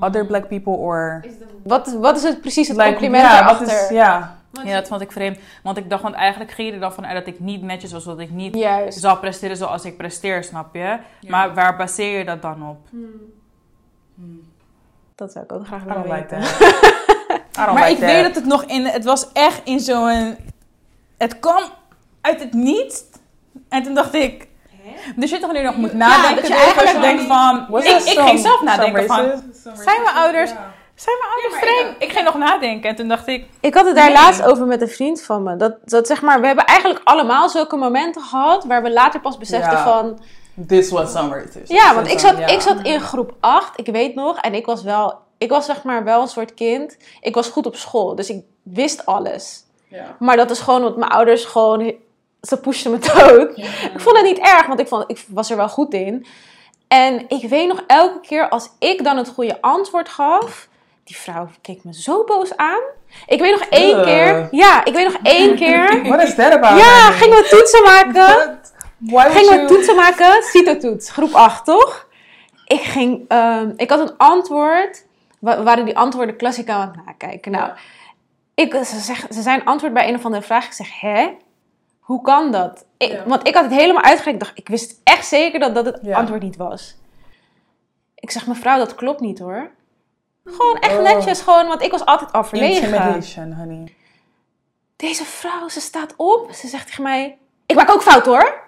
other 0.00 0.26
black 0.26 0.48
people 0.48 0.72
or 0.72 1.24
Wat, 1.64 1.92
wat 2.00 2.16
is 2.16 2.22
het 2.22 2.40
precies 2.40 2.68
het 2.68 2.76
like 2.76 2.90
compliment 2.90 3.24
ja, 3.24 3.44
wat 3.44 3.60
erachter? 3.60 3.82
is 3.84 3.88
ja. 3.90 4.36
Ja, 4.62 4.74
dat 4.74 4.88
vond 4.88 5.00
ik 5.00 5.12
vreemd. 5.12 5.38
Want 5.62 5.76
ik 5.76 5.90
dacht, 5.90 6.02
want 6.02 6.14
eigenlijk 6.14 6.50
ging 6.50 6.68
je 6.68 6.74
er 6.74 6.80
dan 6.80 6.92
vanuit 6.92 7.14
dat 7.14 7.34
ik 7.34 7.40
niet 7.40 7.62
netjes 7.62 7.92
was, 7.92 8.04
dat 8.04 8.18
ik 8.18 8.30
niet 8.30 8.54
Juist. 8.54 9.00
zal 9.00 9.18
presteren 9.18 9.56
zoals 9.56 9.84
ik 9.84 9.96
presteer, 9.96 10.44
snap 10.44 10.74
je? 10.74 10.98
Maar 11.28 11.54
waar 11.54 11.76
baseer 11.76 12.18
je 12.18 12.24
dat 12.24 12.42
dan 12.42 12.68
op? 12.68 12.78
Dat 15.14 15.32
zou 15.32 15.44
ik 15.44 15.52
ook 15.52 15.66
graag 15.66 15.82
willen 15.82 16.08
weten. 16.10 16.38
Maar 17.56 17.74
like 17.74 17.90
ik 17.90 17.98
weet 17.98 18.22
dat 18.22 18.34
het 18.34 18.44
nog 18.44 18.64
in, 18.64 18.84
het 18.84 19.04
was 19.04 19.32
echt 19.32 19.60
in 19.64 19.80
zo'n, 19.80 20.36
het 21.18 21.38
kwam 21.38 21.62
uit 22.20 22.40
het 22.40 22.52
niets. 22.52 23.02
En 23.68 23.82
toen 23.82 23.94
dacht 23.94 24.14
ik, 24.14 24.48
dus 25.16 25.30
je 25.30 25.38
toch 25.38 25.52
nu 25.52 25.62
nog 25.62 25.76
moet 25.76 25.92
nadenken. 25.92 26.36
dat 26.36 26.46
je 26.46 26.54
eigenlijk 26.54 27.00
denkt 27.00 27.22
van, 27.22 27.76
ik, 27.82 28.18
ging 28.20 28.38
zelf 28.38 28.62
nadenken 28.62 29.06
van? 29.06 29.42
Zijn 29.74 30.02
mijn 30.02 30.16
ouders- 30.16 30.52
zijn 30.94 31.16
mijn 31.20 31.30
ouders 31.32 31.54
streng? 31.56 31.94
Ik 31.98 32.12
ging 32.12 32.24
nog 32.24 32.34
nadenken 32.34 32.90
en 32.90 32.96
toen 32.96 33.08
dacht 33.08 33.26
ik, 33.26 33.46
Ik 33.60 33.74
had 33.74 33.86
het 33.86 33.94
daar 33.94 34.04
Nee. 34.04 34.14
laatst 34.14 34.42
over 34.42 34.66
met 34.66 34.80
een 34.80 34.88
vriend 34.88 35.22
van 35.22 35.42
me. 35.42 35.56
Dat, 35.56 35.74
dat 35.84 36.06
zeg 36.06 36.22
maar, 36.22 36.40
we 36.40 36.46
hebben 36.46 36.64
eigenlijk 36.64 37.00
allemaal 37.04 37.48
zulke 37.48 37.76
momenten 37.76 38.22
gehad 38.22 38.64
waar 38.64 38.82
we 38.82 38.92
later 38.92 39.20
pas 39.20 39.38
beseften 39.38 39.72
Ja. 39.72 39.84
van... 39.84 40.18
This 40.68 40.90
was 40.90 41.12
some 41.12 41.34
racist. 41.34 41.68
Ja, 41.72 41.94
want 41.94 42.08
ik 42.10 42.18
zat, 42.18 42.38
Ja. 42.38 42.46
ik 42.46 42.60
zat 42.60 42.82
in 42.82 43.00
groep 43.00 43.34
8, 43.40 43.78
ik 43.80 43.86
weet 43.86 44.14
nog. 44.14 44.38
En 44.38 44.54
ik 44.54 44.66
was 44.66 44.82
wel, 44.82 45.18
ik 45.38 45.48
was 45.50 45.66
zeg 45.66 45.82
maar 45.82 46.04
wel 46.04 46.20
een 46.20 46.28
soort 46.28 46.54
kind. 46.54 46.96
Ik 47.20 47.34
was 47.34 47.48
goed 47.48 47.66
op 47.66 47.76
school, 47.76 48.14
dus 48.14 48.30
ik 48.30 48.44
wist 48.62 49.06
alles. 49.06 49.62
Ja. 49.88 50.16
Maar 50.18 50.36
dat 50.36 50.50
is 50.50 50.58
gewoon 50.60 50.82
wat 50.82 50.96
mijn 50.96 51.10
ouders 51.10 51.44
gewoon, 51.44 51.94
ze 52.42 52.56
pushten 52.60 52.90
me 52.90 52.98
dood. 52.98 53.56
Ik 53.94 54.00
vond 54.00 54.16
het 54.16 54.24
niet 54.26 54.38
erg, 54.38 54.66
want 54.66 54.80
ik, 54.80 54.88
vond, 54.88 55.04
ik 55.10 55.24
was 55.28 55.50
er 55.50 55.56
wel 55.56 55.68
goed 55.68 55.92
in. 55.94 56.26
En 56.88 57.24
ik 57.28 57.48
weet 57.48 57.68
nog 57.68 57.82
elke 57.86 58.20
keer 58.20 58.48
als 58.48 58.68
ik 58.78 59.04
dan 59.04 59.16
het 59.16 59.28
goede 59.28 59.60
antwoord 59.60 60.08
gaf, 60.08 60.68
die 61.04 61.16
vrouw 61.16 61.48
keek 61.60 61.84
me 61.84 61.94
zo 61.94 62.24
boos 62.24 62.56
aan. 62.56 62.80
Ik 63.26 63.40
weet 63.40 63.50
nog 63.58 63.68
één 63.68 63.96
Ugh. 63.98 64.04
keer, 64.04 64.48
ja, 64.50 64.84
ik 64.84 64.94
weet 64.94 65.04
nog 65.12 65.16
één 65.22 65.56
keer. 65.62 66.02
What 66.08 66.22
is 66.22 66.34
that 66.34 66.52
about? 66.52 66.80
Ja, 66.80 67.10
gingen 67.10 67.36
we 67.36 67.48
toetsen 67.48 67.82
maken. 67.82 68.58
Gingen 69.32 69.50
we 69.50 69.56
you- 69.56 69.66
toetsen 69.66 69.96
maken, 69.96 70.42
CITO-toets, 70.42 71.10
groep 71.10 71.34
8, 71.34 71.64
toch? 71.64 72.08
Ik 72.66 72.80
ging, 72.80 73.24
ehm, 73.28 73.72
ik 73.76 73.90
had 73.90 74.00
een 74.00 74.16
antwoord, 74.16 75.06
we 75.40 75.62
waren 75.62 75.84
die 75.84 75.96
antwoorden 75.98 76.36
klassiek 76.36 76.68
aan 76.68 76.80
het 76.80 77.04
nakijken. 77.06 77.52
Nou, 77.52 77.70
ik, 78.54 78.74
ze, 78.74 78.98
zeg, 78.98 79.26
ze 79.30 79.42
zijn 79.42 79.64
antwoord 79.64 79.92
bij 79.92 80.08
een 80.08 80.14
of 80.14 80.24
andere 80.24 80.42
vraag. 80.42 80.66
Ik 80.66 80.72
zeg, 80.72 81.00
hè? 81.00 81.30
Hoe 82.00 82.22
kan 82.22 82.50
dat? 82.52 82.84
Ik, 82.96 83.10
Ja. 83.10 83.22
Want 83.26 83.48
ik 83.48 83.54
had 83.54 83.64
het 83.64 83.72
helemaal 83.72 84.02
uitgerekend. 84.02 84.34
Ik 84.42 84.48
dacht, 84.48 84.58
ik 84.58 84.68
wist 84.68 85.00
echt 85.04 85.26
zeker 85.26 85.60
dat 85.60 85.74
dat 85.74 85.84
het 85.84 85.98
Ja. 86.02 86.16
antwoord 86.16 86.42
niet 86.42 86.56
was. 86.56 86.96
Ik 88.14 88.30
zeg, 88.30 88.46
mevrouw, 88.46 88.78
dat 88.78 88.94
klopt 88.94 89.20
niet 89.20 89.38
hoor. 89.38 89.70
Gewoon 90.44 90.78
echt 90.78 90.96
Oh. 90.96 91.02
netjes, 91.02 91.40
gewoon, 91.40 91.66
want 91.66 91.82
ik 91.82 91.90
was 91.90 92.04
altijd 92.04 92.32
al 92.32 92.44
verlegen. 92.44 92.82
Intimidation, 92.84 93.52
honey. 93.52 93.94
Deze 94.96 95.24
vrouw, 95.24 95.68
ze 95.68 95.80
staat 95.80 96.14
op. 96.16 96.52
Ze 96.52 96.68
zegt 96.68 96.86
tegen 96.86 97.02
mij: 97.02 97.38
Ik 97.66 97.76
maak 97.76 97.90
ook 97.90 98.02
fout 98.02 98.26
hoor. 98.26 98.62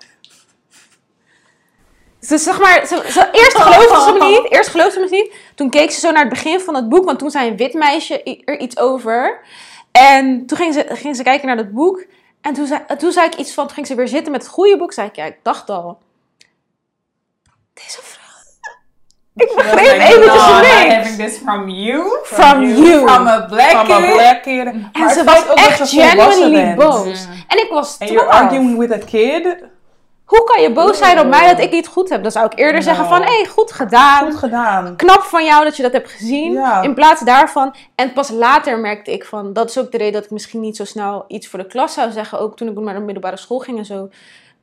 Ze, 2.21 2.39
zeg 2.39 2.59
maar, 2.61 2.87
ze, 2.87 3.03
ze- 3.11 3.29
eerst 3.33 3.57
geloofde 3.59 4.01
ze 4.05 4.13
me 4.19 4.25
niet. 4.41 4.53
Eerst 4.53 4.71
geloofde 4.71 4.93
ze 4.93 5.01
me 5.01 5.23
niet. 5.23 5.35
Toen 5.55 5.71
keek 5.71 5.91
ze 5.91 6.01
zo 6.01 6.11
naar 6.11 6.21
het 6.25 6.29
begin 6.33 6.61
van 6.61 6.75
het 6.75 6.89
boek. 6.89 7.05
Want 7.05 7.19
toen 7.19 7.31
zei 7.31 7.51
een 7.51 7.57
wit 7.57 7.73
meisje 7.75 8.23
er 8.45 8.59
iets 8.59 8.79
over. 8.79 9.41
En 9.93 10.47
toen 10.47 10.57
ging 10.59 10.75
ze, 10.75 10.87
ging 10.89 11.17
ze 11.17 11.23
kijken 11.23 11.47
naar 11.47 11.57
dat 11.57 11.73
boek. 11.73 12.05
En 12.41 12.55
toen 12.55 12.67
zei, 12.67 12.81
toen 12.99 13.13
zei 13.13 13.27
ik 13.27 13.35
iets 13.35 13.53
van, 13.55 13.65
toen 13.67 13.75
ging 13.75 13.87
ze 13.87 13.95
weer 13.95 14.09
zitten 14.09 14.33
met 14.33 14.43
het 14.43 14.51
goede 14.51 14.77
boek. 14.77 14.93
Zei 14.93 15.09
ik, 15.09 15.17
ja, 15.17 15.25
ik 15.25 15.39
dacht 15.43 15.71
al. 15.71 15.99
Deze 17.75 17.99
vrouw. 18.03 18.16
Ik 19.37 19.53
begreep 19.57 20.01
eventjes 20.01 20.47
niks. 20.61 20.85
I'm 20.85 20.91
having 20.91 21.17
this 21.17 21.39
from 21.39 21.69
you. 21.69 22.19
From 22.23 22.63
you. 22.63 23.09
From 23.09 23.27
a 23.27 23.47
black 23.47 23.87
kid. 23.87 24.13
black 24.13 24.43
kid. 24.43 24.67
En 24.67 24.91
Maar 24.93 25.13
ze 25.13 25.25
was 25.25 25.45
echt 25.55 25.89
genuinely 25.89 26.75
boos. 26.75 27.27
En 27.49 27.59
ik 27.59 27.69
was 27.71 27.97
And 27.99 28.11
you're 28.11 28.29
12. 28.29 28.43
arguing 28.43 28.79
with 28.79 28.93
a 28.93 28.99
kid. 28.99 29.57
Hoe 30.25 30.45
kan 30.45 30.63
je 30.63 30.73
boos 30.73 30.99
zijn 30.99 31.21
op 31.21 31.27
mij 31.27 31.49
dat 31.49 31.65
ik 31.65 31.71
niet 31.71 31.87
goed 31.87 32.09
heb? 32.09 32.23
Dan 32.23 32.33
zou 32.33 32.47
ik 32.47 32.59
eerder 32.59 32.83
zeggen 32.83 33.07
van, 33.07 33.23
hé, 33.23 33.37
hey, 33.37 33.47
goed 33.47 33.73
gedaan. 33.73 34.25
Goed 34.25 34.39
gedaan. 34.39 34.97
Knap 34.97 35.23
van 35.23 35.45
jou 35.45 35.65
dat 35.65 35.77
je 35.77 35.83
dat 35.83 35.93
hebt 35.93 36.11
gezien. 36.11 36.53
Ja. 36.53 36.83
In 36.83 36.95
plaats 36.95 37.21
daarvan. 37.21 37.75
En 37.95 38.13
pas 38.13 38.31
later 38.31 38.79
merkte 38.79 39.13
ik 39.13 39.25
van, 39.25 39.53
dat 39.53 39.69
is 39.69 39.79
ook 39.79 39.93
de 39.93 39.99
reden 39.99 40.13
dat 40.13 40.25
ik 40.25 40.31
misschien 40.31 40.61
niet 40.61 40.77
zo 40.77 40.85
snel 40.85 41.25
iets 41.29 41.49
voor 41.49 41.59
de 41.59 41.67
klas 41.67 41.95
zou 41.95 42.11
zeggen. 42.11 42.41
Ook 42.41 42.57
toen 42.57 42.69
ik 42.69 42.79
naar 42.79 42.95
de 42.95 43.01
middelbare 43.01 43.37
school 43.37 43.59
ging 43.59 43.79
en 43.79 43.85
zo. 43.85 44.09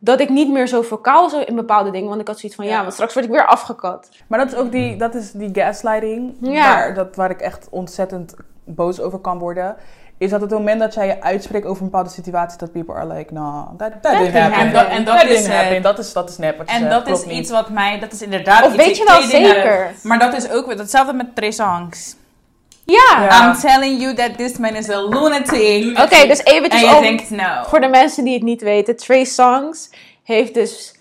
Dat 0.03 0.19
ik 0.19 0.29
niet 0.29 0.51
meer 0.51 0.67
zo 0.67 0.81
vocaal 0.81 1.29
was 1.29 1.45
in 1.45 1.55
bepaalde 1.55 1.91
dingen. 1.91 2.09
Want 2.09 2.21
ik 2.21 2.27
had 2.27 2.39
zoiets 2.39 2.57
van, 2.57 2.67
ja, 2.67 2.81
want 2.81 2.93
straks 2.93 3.13
word 3.13 3.25
ik 3.25 3.31
weer 3.31 3.45
afgekat. 3.45 4.09
Maar 4.27 4.39
dat 4.39 4.51
is 4.51 4.55
ook 4.57 4.71
die, 4.71 4.95
dat 4.95 5.15
is 5.15 5.31
die 5.31 5.49
gaslighting. 5.53 6.35
Ja. 6.39 6.73
Waar, 6.73 6.93
dat, 6.93 7.15
waar 7.15 7.29
ik 7.29 7.41
echt 7.41 7.67
ontzettend 7.69 8.35
boos 8.63 9.01
over 9.01 9.19
kan 9.19 9.37
worden. 9.37 9.75
Is 10.17 10.29
dat 10.29 10.41
het 10.41 10.49
moment 10.49 10.79
dat 10.79 10.93
jij 10.93 11.07
je 11.07 11.21
uitspreekt 11.21 11.65
over 11.65 11.83
een 11.83 11.89
bepaalde 11.89 12.09
situatie, 12.09 12.57
dat 12.57 12.71
people 12.71 12.93
are 12.93 13.13
like, 13.13 13.33
no, 13.33 13.73
that, 13.77 13.91
that 14.01 14.11
didn't 14.11 14.33
didn't 14.33 14.33
happen. 14.33 14.75
happen. 14.75 14.89
En 14.89 15.03
dat 15.03 15.19
That 15.19 15.29
is 15.29 15.47
het. 15.47 15.83
Dat 15.83 15.99
is, 15.99 16.13
dat 16.13 16.29
is 16.29 16.37
nep 16.37 16.61
En 16.65 16.89
dat 16.89 17.07
is 17.07 17.25
niet. 17.25 17.37
iets 17.37 17.51
wat 17.51 17.69
mij, 17.69 17.99
dat 17.99 18.11
is 18.11 18.21
inderdaad 18.21 18.65
Of 18.65 18.73
iets, 18.73 18.85
weet 18.85 18.97
je 18.97 19.03
wel 19.03 19.21
zeker? 19.21 19.91
Maar 20.03 20.19
dat 20.19 20.33
is 20.33 20.49
ook 20.49 20.65
weer 20.65 20.77
hetzelfde 20.77 21.13
met 21.13 21.35
Trey 21.35 21.51
Songs. 21.51 22.15
Ja. 22.85 23.29
I'm 23.31 23.61
telling 23.61 24.01
you 24.01 24.13
that 24.13 24.37
this 24.37 24.57
man 24.57 24.75
is 24.75 24.89
a 24.89 25.01
lunatic. 25.01 25.99
Oké, 25.99 26.27
dus 26.27 26.43
En 26.43 26.53
eventjes 26.53 26.81
je 26.81 27.35
nou. 27.35 27.67
Voor 27.69 27.79
de 27.81 27.87
mensen 27.87 28.23
die 28.23 28.33
het 28.33 28.43
niet 28.43 28.61
weten. 28.61 28.95
Trey 28.95 29.23
Songs 29.23 29.89
heeft 30.23 30.53
dus 30.53 30.93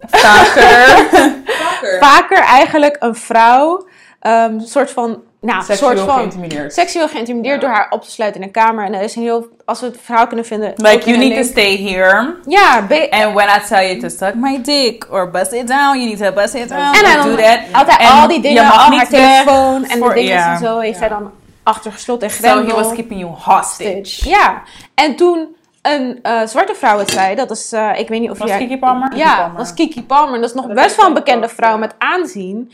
Vaker. 0.00 1.06
vaker 2.06 2.38
eigenlijk 2.38 2.96
een 2.98 3.14
vrouw... 3.14 3.86
ehm, 4.20 4.52
een 4.52 4.60
soort 4.60 4.90
van... 4.90 5.22
Nou, 5.46 5.64
Seksueel 5.64 5.96
soort 5.96 6.08
van... 6.08 6.18
geïntimideerd. 6.18 6.72
seksueel 6.74 7.08
geïntimideerd 7.08 7.60
door 7.60 7.70
haar 7.70 7.86
op 7.90 8.02
te 8.02 8.10
sluiten 8.10 8.40
in 8.40 8.46
een 8.46 8.52
kamer. 8.52 8.84
En 8.84 8.94
er 8.94 9.02
is 9.02 9.16
een 9.16 9.22
heel, 9.22 9.46
als 9.64 9.80
we 9.80 9.86
het 9.86 9.98
verhaal 10.02 10.26
kunnen 10.26 10.46
vinden. 10.46 10.72
Like, 10.76 11.10
you 11.10 11.18
need 11.18 11.36
to 11.36 11.42
stay 11.42 11.76
here. 11.76 12.34
Ja, 12.46 12.76
And 13.10 13.34
when 13.34 13.48
I 13.48 13.60
tell 13.68 13.86
you 13.88 13.98
to 14.00 14.08
suck 14.08 14.34
my 14.34 14.62
dick 14.62 15.06
or 15.10 15.30
bust 15.30 15.52
it 15.52 15.66
down, 15.68 15.98
you 15.98 16.04
need 16.06 16.18
to 16.18 16.32
bust 16.32 16.54
it 16.54 16.68
down. 16.68 16.80
en 16.94 17.04
hij 17.04 17.16
do 17.22 17.22
dan 17.22 17.36
that. 17.36 17.58
altijd 17.72 17.98
En 18.00 18.06
al 18.06 18.26
die 18.28 18.36
je 18.36 18.42
dingen, 18.42 18.64
mag 18.64 18.84
al 18.84 18.90
niet 18.90 18.98
haar 18.98 19.08
telefoon 19.08 19.84
en 19.84 20.00
de 20.00 20.12
dingen 20.14 20.44
en 20.44 20.58
zo, 20.58 20.78
heeft 20.78 20.98
hij 20.98 21.08
dan 21.08 21.30
achter 21.62 21.92
gesloten 21.92 22.28
en 22.28 22.34
So 22.34 22.38
grendel. 22.40 22.76
he 22.76 22.82
was 22.82 22.92
keeping 22.94 23.20
you 23.20 23.32
hostage. 23.38 24.28
Ja, 24.28 24.62
en 24.94 25.16
toen 25.16 25.56
een 25.82 26.18
eh, 26.22 26.46
zwarte 26.46 26.74
vrouw 26.74 26.98
het 26.98 27.10
zei, 27.10 27.34
dat 27.34 27.50
is, 27.50 27.72
eh, 27.72 27.90
ik 27.98 28.08
weet 28.08 28.20
niet 28.20 28.30
of 28.30 28.38
Was 28.38 28.48
jij... 28.48 28.58
Kiki 28.58 28.78
Palmer? 28.78 29.16
Ja, 29.16 29.24
Kiki 29.24 29.36
Palmer. 29.36 29.56
was 29.56 29.74
Kiki 29.74 30.02
Palmer. 30.04 30.34
En 30.34 30.40
dat 30.40 30.50
is 30.50 30.56
nog 30.56 30.66
Dat 30.66 30.74
best 30.74 30.96
wel 30.96 31.06
een 31.06 31.14
bekende 31.14 31.48
vrouw 31.48 31.78
met 31.78 31.94
aanzien. 31.98 32.72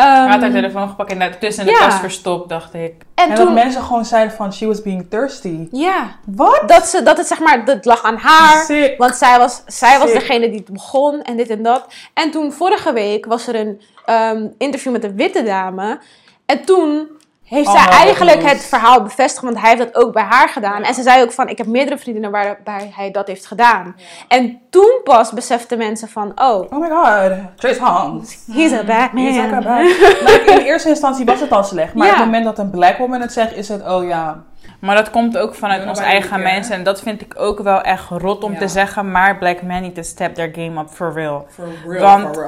Had 0.00 0.28
Ehm, 0.32 0.40
haar 0.40 0.50
telefoon 0.50 0.88
gepakt 0.88 1.12
en 1.12 1.38
tussen 1.40 1.66
in 1.66 1.72
de 1.72 1.78
Ja. 1.80 1.88
tas 1.88 1.98
verstopt, 1.98 2.48
dacht 2.48 2.74
ik. 2.74 2.94
en 3.14 3.28
En 3.28 3.28
dat 3.28 3.38
toen... 3.46 3.54
mensen 3.54 3.82
gewoon 3.82 4.04
zeiden 4.04 4.36
van, 4.36 4.52
she 4.52 4.66
was 4.66 4.82
being 4.82 5.06
thirsty. 5.10 5.68
Ja, 5.70 6.10
Wat? 6.26 6.62
dat, 6.66 6.86
ze, 6.88 7.02
dat 7.02 7.16
het 7.16 7.26
zeg 7.26 7.38
maar, 7.40 7.64
dat 7.64 7.84
lag 7.84 8.02
aan 8.02 8.16
haar. 8.16 8.64
Sick. 8.64 8.98
Want 8.98 9.16
zij 9.16 9.38
was, 9.38 9.62
zij 9.66 9.98
was 9.98 10.12
degene 10.12 10.48
die 10.50 10.58
het 10.58 10.72
begon 10.72 11.22
en 11.22 11.36
dit 11.36 11.50
en 11.50 11.62
dat. 11.62 11.86
En 12.14 12.30
toen 12.30 12.52
vorige 12.52 12.92
week 12.92 13.26
was 13.26 13.46
er 13.46 13.54
een 13.54 13.80
ehm, 14.04 14.46
interview 14.58 14.92
met 14.92 15.04
een 15.04 15.16
witte 15.16 15.42
dame. 15.42 15.98
En 16.46 16.64
toen 16.64 17.08
heeft 17.50 17.66
Oh, 17.68 17.72
zij 17.74 17.84
wat 17.84 17.94
eigenlijk 17.94 18.42
het 18.42 18.64
verhaal 18.66 19.02
bevestigd. 19.02 19.44
Want 19.44 19.60
hij 19.60 19.68
heeft 19.70 19.82
dat 19.92 20.04
ook 20.04 20.12
bij 20.12 20.22
haar 20.22 20.48
gedaan. 20.48 20.82
En 20.82 20.94
ze 20.94 21.02
zei 21.02 21.22
ook 21.22 21.32
van, 21.32 21.48
ik 21.48 21.58
heb 21.58 21.66
meerdere 21.66 21.98
vriendinnen 21.98 22.30
waarbij 22.30 22.92
hij 22.96 23.10
dat 23.10 23.26
heeft 23.26 23.46
gedaan. 23.46 23.96
En 24.28 24.60
toen 24.70 25.00
pas 25.04 25.30
beseften 25.32 25.78
mensen 25.78 26.08
van, 26.08 26.32
oh, 26.34 26.72
Oh 26.72 26.78
my 26.80 26.88
god, 26.88 27.32
Trace 27.56 27.80
Hans. 27.80 28.38
he's 28.52 28.72
a 28.72 28.82
bad 28.84 29.12
man. 29.12 29.24
He's 29.24 29.36
like 29.36 29.54
a 29.54 29.60
bad- 29.60 29.84
Like, 29.84 30.42
in 30.60 30.66
eerste 30.66 30.88
instantie 30.88 31.24
was 31.24 31.40
het 31.40 31.52
al 31.52 31.64
slecht. 31.64 31.94
Maar 31.94 32.06
Ja. 32.06 32.12
op 32.12 32.18
het 32.18 32.26
moment 32.26 32.44
dat 32.44 32.58
een 32.58 32.70
black 32.70 32.98
woman 32.98 33.20
het 33.20 33.32
zegt, 33.32 33.56
is 33.56 33.68
het, 33.68 33.88
oh 33.88 34.04
ja. 34.08 34.42
Maar 34.80 34.96
dat 34.96 35.10
komt 35.10 35.38
ook 35.38 35.54
vanuit 35.54 35.88
ons 35.88 35.98
eigen 35.98 36.30
keer. 36.30 36.38
mensen. 36.52 36.74
En 36.74 36.82
dat 36.82 37.00
vind 37.00 37.20
ik 37.20 37.34
ook 37.36 37.62
wel 37.62 37.80
echt 37.80 38.08
rot 38.08 38.44
om 38.44 38.52
Ja. 38.52 38.58
te 38.58 38.68
zeggen. 38.68 39.10
Maar 39.10 39.38
black 39.38 39.62
men 39.62 39.82
need 39.82 39.94
to 39.94 40.02
step 40.02 40.34
their 40.34 40.50
game 40.54 40.80
up 40.80 40.88
for 40.90 41.12
real. 41.12 41.46
For 41.54 41.98
Want 42.00 42.40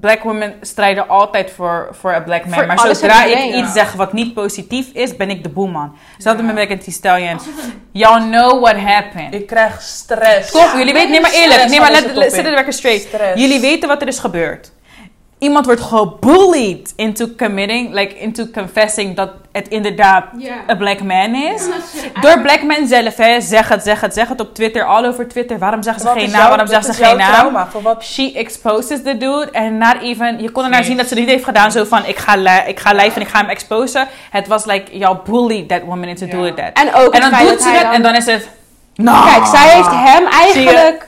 black 0.00 0.22
women 0.22 0.54
strijden 0.60 1.08
altijd 1.08 1.50
voor, 1.50 1.88
voor 1.90 2.12
een 2.12 2.24
black 2.24 2.44
man. 2.46 2.66
Maar 2.66 2.78
zodra 2.78 3.24
ik 3.24 3.54
iets 3.54 3.72
zeg 3.72 3.92
wat 3.92 4.12
niet 4.12 4.34
positief 4.34 4.88
is, 4.92 5.16
ben 5.16 5.30
ik 5.30 5.42
de 5.42 5.48
boeman. 5.48 5.96
Hetzelfde 6.12 6.42
met 6.42 6.54
Megan 6.54 6.78
Thee 6.78 6.92
Stallion. 6.94 7.38
Y'all 7.92 8.20
know 8.20 8.62
what 8.62 8.76
happened. 8.76 9.34
Ik 9.34 9.46
krijg 9.46 9.80
stress. 9.82 10.50
Toch? 10.50 10.76
Jullie 10.76 10.92
weten, 10.92 11.10
nee 11.10 11.20
maar 11.20 11.32
eerlijk, 11.32 11.68
nee 11.68 11.80
maar 11.80 11.90
let, 11.90 12.32
zet 12.32 12.44
het 12.44 12.54
lekker 12.54 12.72
straight. 12.72 13.06
Stress. 13.06 13.40
Jullie 13.40 13.60
weten 13.60 13.88
wat 13.88 14.02
er 14.02 14.08
is 14.08 14.18
gebeurd. 14.18 14.72
Iemand 15.44 15.66
wordt 15.66 15.80
gebullied 15.80 16.92
into 16.96 17.26
committing, 17.36 17.92
like 17.94 18.18
into 18.18 18.46
confessing 18.52 19.16
dat 19.16 19.30
het 19.52 19.68
inderdaad 19.68 20.24
een 20.66 20.76
black 20.76 21.02
man 21.02 21.34
is. 21.34 21.62
Door 22.20 22.40
black 22.40 22.62
men 22.62 22.86
zelf, 22.88 23.16
hè. 23.16 23.40
Zeg 23.40 23.68
het, 23.68 23.82
zeg 23.82 24.00
het, 24.00 24.14
zeg 24.14 24.28
het 24.28 24.40
op 24.40 24.54
Twitter, 24.54 24.84
all 24.84 25.06
over 25.06 25.28
Twitter. 25.28 25.58
Waarom 25.58 25.82
zeggen 25.82 26.02
ze 26.02 26.08
Wat 26.08 26.18
geen 26.18 26.30
naam? 26.30 26.40
jouw- 26.40 26.48
Waarom 26.48 26.66
zeggen 26.66 26.94
ze 26.94 27.04
geen 27.04 27.08
jouw 27.16 27.16
naam? 27.18 27.32
trauma? 27.34 27.66
Voor 27.70 27.82
wat? 27.82 28.04
She 28.04 28.32
exposes 28.34 29.02
the 29.02 29.16
dude 29.16 29.48
en 29.52 29.78
not 29.78 29.96
even... 30.02 30.42
Je 30.42 30.50
kon 30.50 30.64
er 30.64 30.70
naar 30.70 30.84
zien 30.84 30.96
dat 30.96 31.06
ze 31.08 31.14
het 31.14 31.22
niet 31.22 31.32
heeft 31.32 31.44
gedaan 31.44 31.72
zo 31.72 31.84
van... 31.84 32.04
Ik 32.06 32.18
ga, 32.18 32.64
ik 32.66 32.80
ga 32.80 32.92
live 32.92 33.14
en 33.14 33.20
ik 33.20 33.28
ga 33.28 33.38
hem 33.38 33.48
exposen. 33.48 34.08
Het 34.30 34.46
was 34.46 34.64
like, 34.64 34.98
y'all 34.98 35.18
bullied 35.24 35.68
that 35.68 35.80
woman 35.82 36.08
into 36.08 36.26
doing 36.26 36.56
that. 36.56 36.70
En 36.72 36.94
ook 36.94 37.14
En 37.14 37.20
dan 37.20 37.30
doet 37.40 37.48
dat 37.48 37.62
ze 37.62 37.68
het 37.68 37.92
en 37.92 38.02
dan 38.02 38.14
is 38.14 38.26
het... 38.26 38.48
No. 38.94 39.12
Kijk, 39.24 39.46
zij 39.46 39.68
heeft 39.74 39.88
hem 39.90 40.24
Zie 40.52 40.62
je? 40.62 40.68
eigenlijk 40.68 41.06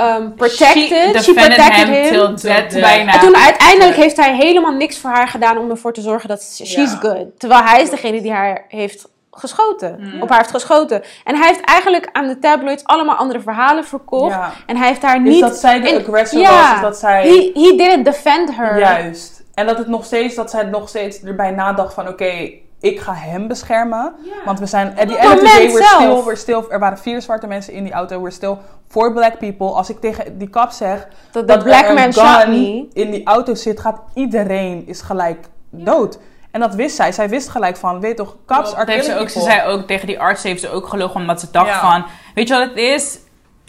um, 0.00 0.34
protected. 0.34 0.88
She 0.88 1.22
She, 1.22 1.32
defended 1.32 1.56
protected 1.56 1.86
him 1.86 1.92
him. 1.94 2.12
till 2.36 2.50
death 2.50 2.80
bijna. 2.80 3.12
En 3.12 3.20
toen 3.20 3.36
uiteindelijk 3.36 3.96
heeft 3.96 4.16
hij 4.16 4.34
helemaal 4.36 4.72
niks 4.72 4.98
voor 4.98 5.10
haar 5.10 5.28
gedaan 5.28 5.58
om 5.58 5.70
ervoor 5.70 5.92
te 5.92 6.00
zorgen 6.00 6.28
dat 6.28 6.42
ze- 6.42 6.66
she's 6.66 6.90
Ja. 6.92 6.98
good. 6.98 7.26
Terwijl 7.38 7.62
hij 7.62 7.82
is 7.82 7.90
degene 7.90 8.20
die 8.22 8.32
haar 8.32 8.64
heeft 8.68 9.08
geschoten. 9.30 10.12
Op 10.20 10.28
haar 10.28 10.38
heeft 10.38 10.50
geschoten. 10.50 11.02
En 11.24 11.36
hij 11.36 11.46
heeft 11.48 11.60
eigenlijk 11.60 12.08
aan 12.12 12.26
de 12.26 12.38
tabloids 12.38 12.84
allemaal 12.84 13.16
andere 13.16 13.40
verhalen 13.40 13.84
verkocht. 13.84 14.34
Ja. 14.34 14.52
En 14.66 14.76
hij 14.76 14.88
heeft 14.88 15.02
haar 15.02 15.16
Is 15.16 15.22
niet... 15.32 15.40
dat 15.40 15.56
zij 15.56 15.80
de 15.80 15.88
in- 15.88 15.98
aggressor 16.00 16.40
was? 16.42 16.80
Dat 16.80 16.96
zij... 16.96 17.22
He, 17.22 17.50
he 17.54 17.76
didn't 17.76 18.04
defend 18.04 18.56
her. 18.56 18.78
Juist. 18.78 19.42
En 19.54 19.66
dat 19.66 19.78
het 19.78 19.86
nog 19.88 20.04
steeds, 20.04 20.34
dat 20.34 20.50
zij 20.50 20.62
nog 20.62 20.88
steeds 20.88 21.22
erbij 21.22 21.50
nadacht 21.50 21.94
van, 21.94 22.08
oké, 22.08 22.50
ik 22.80 23.00
ga 23.00 23.14
hem 23.14 23.48
beschermen. 23.48 24.12
Want 24.44 24.58
we 24.58 24.66
zijn, 24.66 24.88
at 24.98 25.08
the 25.08 25.16
end 25.16 25.32
of 25.32 25.38
the 25.38 25.44
day, 25.44 25.66
we're 25.72 25.82
zelf. 25.84 26.02
still, 26.02 26.22
we're 26.24 26.36
still, 26.36 26.62
er 26.68 26.78
waren 26.78 26.98
vier 26.98 27.22
zwarte 27.22 27.46
mensen 27.46 27.72
in 27.72 27.84
die 27.84 27.92
auto, 27.92 28.18
we're 28.20 28.30
still 28.30 28.56
for 28.88 29.12
black 29.12 29.38
people. 29.38 29.66
Als 29.66 29.90
ik 29.90 30.00
tegen 30.00 30.38
die 30.38 30.48
kap 30.50 30.70
zeg, 30.70 31.08
Dat 31.30 31.62
black 31.62 31.84
er 31.88 31.94
man 31.94 32.12
gun 32.12 32.50
me. 32.50 32.88
in 32.92 33.10
die 33.10 33.24
auto 33.26 33.54
zit, 33.54 33.80
gaat 33.80 34.00
iedereen 34.14 34.86
is 34.86 35.00
gelijk 35.00 35.46
dood. 35.70 36.18
En 36.50 36.60
dat 36.60 36.74
wist 36.74 36.96
zij. 36.96 37.12
Zij 37.12 37.28
wist 37.28 37.48
gelijk 37.48 37.76
van, 37.76 38.00
weet 38.00 38.16
toch, 38.16 38.36
Dat 38.46 38.74
heeft 38.86 39.04
ze, 39.04 39.18
ook, 39.18 39.28
ze 39.28 39.40
zei 39.40 39.68
ook 39.68 39.86
tegen 39.86 40.06
die 40.06 40.20
arts 40.20 40.42
heeft 40.42 40.60
ze 40.60 40.70
ook 40.70 40.86
gelogen 40.88 41.20
omdat 41.20 41.40
ze 41.40 41.46
dacht 41.52 41.66
Ja. 41.68 41.80
van, 41.90 42.04
weet 42.34 42.48
je 42.48 42.54
wat 42.54 42.68
het 42.68 42.76
is? 42.76 43.18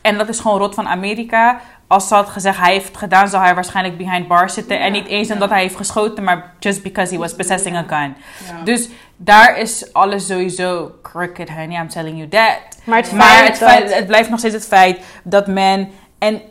En 0.01 0.17
dat 0.17 0.29
is 0.29 0.39
gewoon 0.39 0.57
rot 0.57 0.75
van 0.75 0.87
Amerika. 0.87 1.59
Als 1.87 2.07
ze 2.07 2.13
had 2.13 2.29
gezegd 2.29 2.57
hij 2.57 2.71
heeft 2.73 2.97
gedaan, 2.97 3.27
zou 3.27 3.43
hij 3.43 3.53
waarschijnlijk 3.55 3.97
behind 3.97 4.27
bars 4.27 4.53
zitten. 4.53 4.79
En 4.79 4.91
niet 4.91 5.07
eens 5.07 5.31
omdat 5.31 5.49
hij 5.49 5.61
heeft 5.61 5.75
geschoten, 5.75 6.23
maar 6.23 6.53
just 6.59 6.83
because 6.83 7.13
he 7.13 7.19
was 7.19 7.35
possessing 7.35 7.75
a 7.75 7.83
gun. 7.87 8.15
Dus 8.63 8.89
daar 9.17 9.57
is 9.57 9.93
alles 9.93 10.27
sowieso 10.27 10.91
crooked, 11.01 11.49
honey. 11.49 11.79
I'm 11.81 11.87
telling 11.87 12.17
you 12.17 12.27
that. 12.29 12.57
Maar 12.83 12.97
het 12.97 13.11
Maar 13.11 13.27
feit 13.27 13.47
het, 13.49 13.59
dat- 13.59 13.69
feit, 13.69 13.93
het 13.93 14.07
blijft 14.07 14.29
nog 14.29 14.39
steeds 14.39 14.53
het 14.53 14.67
feit 14.67 14.99
dat 15.23 15.47
men 15.47 15.89
en 16.19 16.41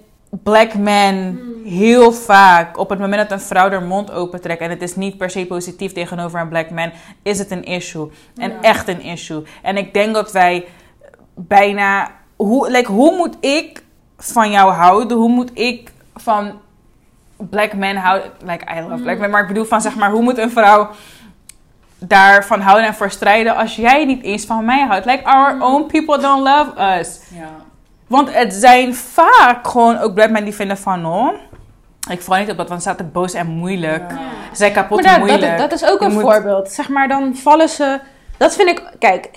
black 0.43 0.75
men 0.75 1.41
heel 1.65 2.13
vaak 2.13 2.79
op 2.79 2.91
het 2.91 2.99
moment 2.99 3.29
dat 3.29 3.41
een 3.41 3.47
vrouw 3.47 3.71
haar 3.71 3.83
mond 3.83 4.11
opentrekt 4.11 4.61
en 4.61 4.71
het 4.71 4.83
is 4.83 4.97
niet 4.97 5.17
per 5.19 5.31
se 5.31 5.47
positief 5.47 5.93
tegenover 5.93 6.41
een 6.41 6.49
black 6.49 6.71
man, 6.71 6.93
is 7.23 7.39
het 7.39 7.51
een 7.51 7.65
issue. 7.65 8.11
En 8.37 8.53
echt 8.63 8.89
een 8.89 9.01
issue. 9.03 9.43
En 9.63 9.77
ik 9.77 9.95
denk 9.95 10.15
dat 10.15 10.33
wij 10.33 10.65
bijna 11.35 12.11
hoe, 12.45 12.71
like, 12.71 12.93
hoe 12.93 13.17
moet 13.17 13.37
ik 13.41 13.83
van 14.19 14.51
jou 14.51 14.73
houden? 14.73 15.17
Hoe 15.17 15.29
moet 15.29 15.51
ik 15.55 15.93
van 16.15 16.53
black 17.37 17.73
men 17.73 17.97
houden? 17.97 18.31
Like 18.45 18.65
I 18.77 18.81
love 18.81 19.03
black 19.03 19.19
men, 19.19 19.31
maar 19.31 19.43
ik 19.43 19.49
bedoel 19.49 19.65
van 19.65 19.81
zeg 19.81 19.97
maar 19.97 20.11
hoe 20.11 20.23
moet 20.23 20.39
een 20.39 20.51
vrouw 20.51 20.91
daarvan 21.99 22.61
houden 22.61 22.87
en 22.87 22.95
voor 22.95 23.11
strijden 23.11 23.57
als 23.57 23.77
jij 23.77 24.05
niet 24.05 24.23
eens 24.23 24.45
van 24.45 24.65
mij 24.65 24.87
houdt? 24.87 25.05
Like 25.05 25.25
our 25.25 25.63
own 25.63 25.87
people 25.87 26.19
don't 26.19 26.43
love 26.43 26.99
us. 26.99 27.21
Ja. 27.35 27.49
Want 28.07 28.35
het 28.35 28.55
zijn 28.55 28.95
vaak 28.95 29.67
gewoon 29.69 29.99
ook 29.99 30.15
black 30.15 30.31
men 30.31 30.45
die 30.45 30.55
vinden 30.55 30.79
van, 30.79 31.07
oh, 31.07 31.33
ik 32.11 32.23
val 32.23 32.37
niet 32.39 32.51
op 32.51 32.57
dat, 32.57 32.69
want 32.69 32.83
ze 32.83 32.89
zaten 32.89 33.13
boos 33.13 33.35
en 33.35 33.47
moeilijk. 33.47 34.11
Ze 34.51 34.57
zijn 34.57 34.73
kapot 34.73 35.03
Maar 35.03 35.11
dat, 35.11 35.19
moeilijk. 35.19 35.59
dat, 35.59 35.71
dat 35.71 35.73
is 35.83 35.89
ook 35.89 36.01
een 36.01 36.13
moet- 36.13 36.23
voorbeeld. 36.23 36.71
Zeg 36.71 36.89
maar, 36.89 37.09
dan 37.09 37.37
vallen 37.37 37.69
ze... 37.69 38.01
Dat 38.37 38.55
vind 38.55 38.69
ik... 38.69 38.93
Kijk, 38.99 39.29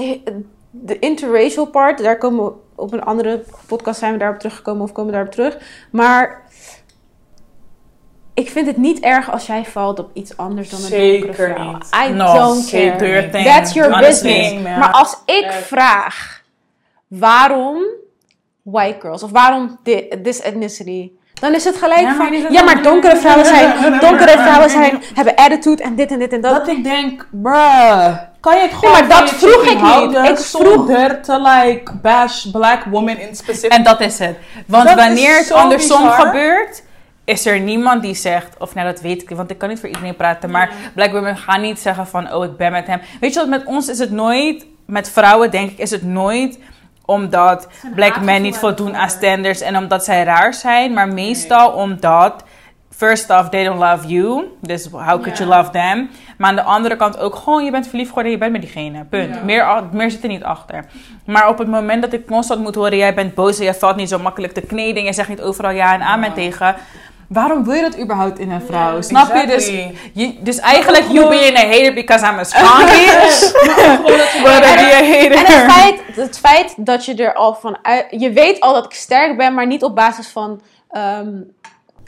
de 0.70 1.00
interracial 1.00 1.66
part, 1.66 2.04
daar 2.04 2.18
komen 2.18 2.46
we 2.46 2.52
op 2.84 2.94
een 2.94 3.04
andere 3.04 3.44
podcast 3.68 4.00
zijn 4.00 4.12
we 4.14 4.18
daarop 4.20 4.40
teruggekomen 4.40 4.84
of 4.84 4.92
komen 4.92 5.06
we 5.12 5.18
daarop 5.18 5.34
terug. 5.34 5.58
Maar 5.92 6.42
ik 8.34 8.50
vind 8.50 8.68
het 8.68 8.78
niet 8.78 9.00
erg 9.00 9.32
als 9.32 9.46
jij 9.46 9.66
valt 9.66 10.00
op 10.00 10.10
iets 10.14 10.38
anders 10.38 10.70
dan 10.70 10.80
een 10.80 10.86
Zeker 10.86 11.26
donkere 11.26 11.54
vrouw. 11.54 11.72
niet. 11.74 11.88
I 12.08 12.12
No, 12.14 12.34
don't 12.34 12.70
care. 12.70 13.30
That's 13.44 13.74
your 13.74 13.92
Honestly. 13.94 14.32
business. 14.32 14.54
man. 14.64 14.80
Maar 14.80 14.92
als 14.92 15.18
ik 15.26 15.52
vraag 15.52 16.42
waarom 17.08 17.78
white 18.62 19.00
girls? 19.00 19.24
Of 19.24 19.32
waarom 19.32 19.80
thi- 19.84 20.08
this 20.24 20.42
ethnicity? 20.42 21.12
Dan 21.34 21.54
is 21.54 21.64
het 21.64 21.76
gelijk 21.76 22.02
Ja, 22.02 22.14
maar 22.14 22.28
van, 22.34 22.52
ja, 22.52 22.64
maar 22.64 22.84
donkere 22.84 23.16
vrouwen 23.18 23.46
zijn, 23.46 23.80
donkere 24.10 24.32
vrouwen 24.38 24.70
zijn, 24.80 25.02
hebben 25.14 25.36
attitude 25.36 25.84
en 25.84 25.96
dit 25.96 26.12
en 26.12 26.20
dit 26.20 26.34
en 26.34 26.42
dat. 26.42 26.56
Dat 26.56 26.68
ik 26.68 26.84
denk, 26.84 27.28
bruh, 27.32 28.18
kan 28.44 28.56
je 28.56 28.62
het 28.62 28.74
gewoon 28.74 28.92
maar 28.92 29.08
dat 29.08 29.30
vroeg 29.30 29.64
ik 29.66 29.82
niet. 29.82 30.18
Ik 30.30 30.38
vroeg- 30.38 30.40
zonder 30.40 31.22
te 31.22 31.42
like 31.42 31.92
bash 32.02 32.46
black 32.46 32.84
women 32.84 33.20
in 33.20 33.36
specific. 33.36 33.72
En 33.72 33.84
dat 33.84 34.02
is 34.02 34.20
het. 34.20 34.38
Want 34.68 34.88
Dat 34.88 34.96
wanneer 34.96 35.38
het 35.38 35.52
andersom 35.52 36.02
bizar. 36.04 36.20
gebeurt, 36.26 36.84
is 37.26 37.46
er 37.46 37.60
niemand 37.60 38.02
die 38.02 38.16
zegt, 38.16 38.56
of 38.60 38.74
nou 38.76 38.88
dat 38.88 39.02
weet 39.02 39.22
ik, 39.22 39.30
want 39.30 39.52
ik 39.52 39.58
kan 39.58 39.70
niet 39.70 39.80
voor 39.80 39.90
iedereen 39.90 40.16
praten, 40.16 40.50
maar 40.50 40.72
black 40.96 41.12
women 41.12 41.38
gaan 41.38 41.62
niet 41.62 41.80
zeggen 41.80 42.08
van, 42.08 42.34
oh 42.34 42.44
ik 42.46 42.58
ben 42.58 42.72
met 42.72 42.88
hem. 42.88 43.02
Weet 43.20 43.34
je 43.34 43.40
wat, 43.40 43.50
met 43.50 43.66
ons 43.66 43.88
is 43.90 44.00
het 44.00 44.12
nooit, 44.12 44.66
met 44.86 45.10
vrouwen 45.12 45.52
denk 45.52 45.72
ik, 45.72 45.78
is 45.78 45.92
het 45.92 46.04
nooit 46.04 46.60
omdat 47.06 47.68
black 47.96 48.22
men 48.22 48.42
niet 48.42 48.58
voldoen 48.58 48.96
aan 48.96 49.10
standards 49.10 49.62
en 49.62 49.78
omdat 49.78 50.04
zij 50.04 50.24
raar 50.24 50.54
zijn, 50.54 50.94
maar 50.94 51.08
meestal 51.08 51.72
omdat, 51.72 52.44
first 52.98 53.30
off, 53.30 53.50
they 53.50 53.64
don't 53.64 53.80
love 53.80 54.08
you, 54.08 54.44
dus 54.62 54.88
how 54.92 55.22
could 55.22 55.38
you 55.38 55.50
love 55.50 55.70
them? 55.70 56.10
Maar 56.38 56.50
aan 56.50 56.56
de 56.56 56.62
andere 56.64 56.96
kant 56.96 57.18
ook 57.20 57.36
gewoon, 57.36 57.66
je 57.66 57.72
bent 57.72 57.88
verliefd 57.88 58.08
geworden, 58.08 58.32
je 58.32 58.38
bent 58.38 58.52
met 58.52 58.62
diegene, 58.62 59.04
punt. 59.10 59.44
Meer, 59.44 59.62
a- 59.64 59.90
meer 59.92 60.12
zit 60.12 60.22
er 60.24 60.30
niet 60.30 60.44
achter. 60.44 60.86
Maar 61.26 61.48
op 61.50 61.58
het 61.58 61.68
moment 61.68 62.02
dat 62.02 62.14
ik 62.14 62.26
constant 62.28 62.62
moet 62.62 62.76
horen, 62.76 62.98
jij 62.98 63.14
bent 63.14 63.34
boos 63.36 63.58
en 63.58 63.64
jij 63.64 63.74
valt 63.76 63.96
niet 63.96 64.10
zo 64.10 64.20
makkelijk 64.20 64.54
te 64.54 64.62
kneden, 64.62 65.04
jij 65.04 65.14
zegt 65.14 65.30
niet 65.30 65.42
overal 65.42 65.72
ja 65.72 65.94
en 65.94 66.02
amen 66.02 66.34
tegen. 66.34 66.76
Waarom 67.28 67.64
wil 67.64 67.74
je 67.74 67.82
dat 67.82 68.00
überhaupt 68.00 68.40
in 68.40 68.52
een 68.52 68.62
vrouw? 68.62 69.02
Snap 69.02 69.36
je? 69.36 69.48
Dus, 69.48 69.68
je, 70.14 70.36
dus 70.40 70.60
eigenlijk, 70.60 71.04
you 71.12 71.30
being 71.30 71.58
a 71.58 71.66
hater 71.66 71.94
because 71.94 72.26
I'm 72.26 72.38
a 72.40 72.44
strong 72.44 72.86
bitch. 72.92 73.52
But 74.44 74.66
I 74.66 74.76
be 74.76 74.92
a 74.94 75.04
hater. 75.04 75.32
En 75.32 75.46
het 75.46 75.72
feit, 75.74 76.02
het 76.16 76.40
feit 76.40 76.74
dat 76.78 77.06
je 77.06 77.16
er 77.16 77.34
al 77.34 77.54
van 77.56 77.78
uit... 77.82 78.06
Je 78.10 78.32
weet 78.32 78.60
al 78.60 78.74
dat 78.74 78.86
ik 78.86 78.94
sterk 78.94 79.38
ben, 79.38 79.54
maar 79.54 79.68
niet 79.68 79.84
op 79.84 79.96
basis 79.96 80.28
van... 80.28 80.62
ehm, 80.90 81.28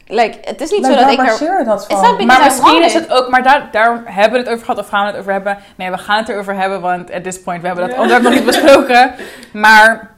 like, 0.05 0.37
het 0.41 0.61
is 0.61 0.71
niet 0.71 0.87
Like, 0.87 0.93
zo 0.93 0.99
dat 1.01 1.11
ik 1.11 1.19
er... 1.19 1.25
baseer 1.25 1.59
je 1.59 1.65
dat 1.65 1.85
van? 1.85 2.25
Maar 2.25 2.43
misschien 2.43 2.83
is 2.83 2.93
het 2.93 3.11
ook, 3.11 3.29
maar 3.29 3.43
daar, 3.43 3.67
daarom 3.71 4.01
hebben 4.05 4.31
we 4.31 4.45
het 4.45 4.49
over 4.49 4.65
gehad 4.65 4.79
of 4.79 4.89
gaan 4.89 5.05
we 5.05 5.11
het 5.11 5.19
over 5.19 5.31
hebben? 5.31 5.57
Nee, 5.75 5.91
we 5.91 5.97
gaan 5.97 6.17
het 6.17 6.29
erover 6.29 6.55
hebben, 6.55 6.81
want 6.81 7.11
at 7.11 7.23
this 7.23 7.41
point, 7.41 7.61
we 7.61 7.67
hebben 7.67 7.87
dat 7.87 7.97
onderwerp 7.97 8.23
nog 8.23 8.33
niet 8.33 8.45
besproken. 8.45 9.15
Maar 9.53 10.11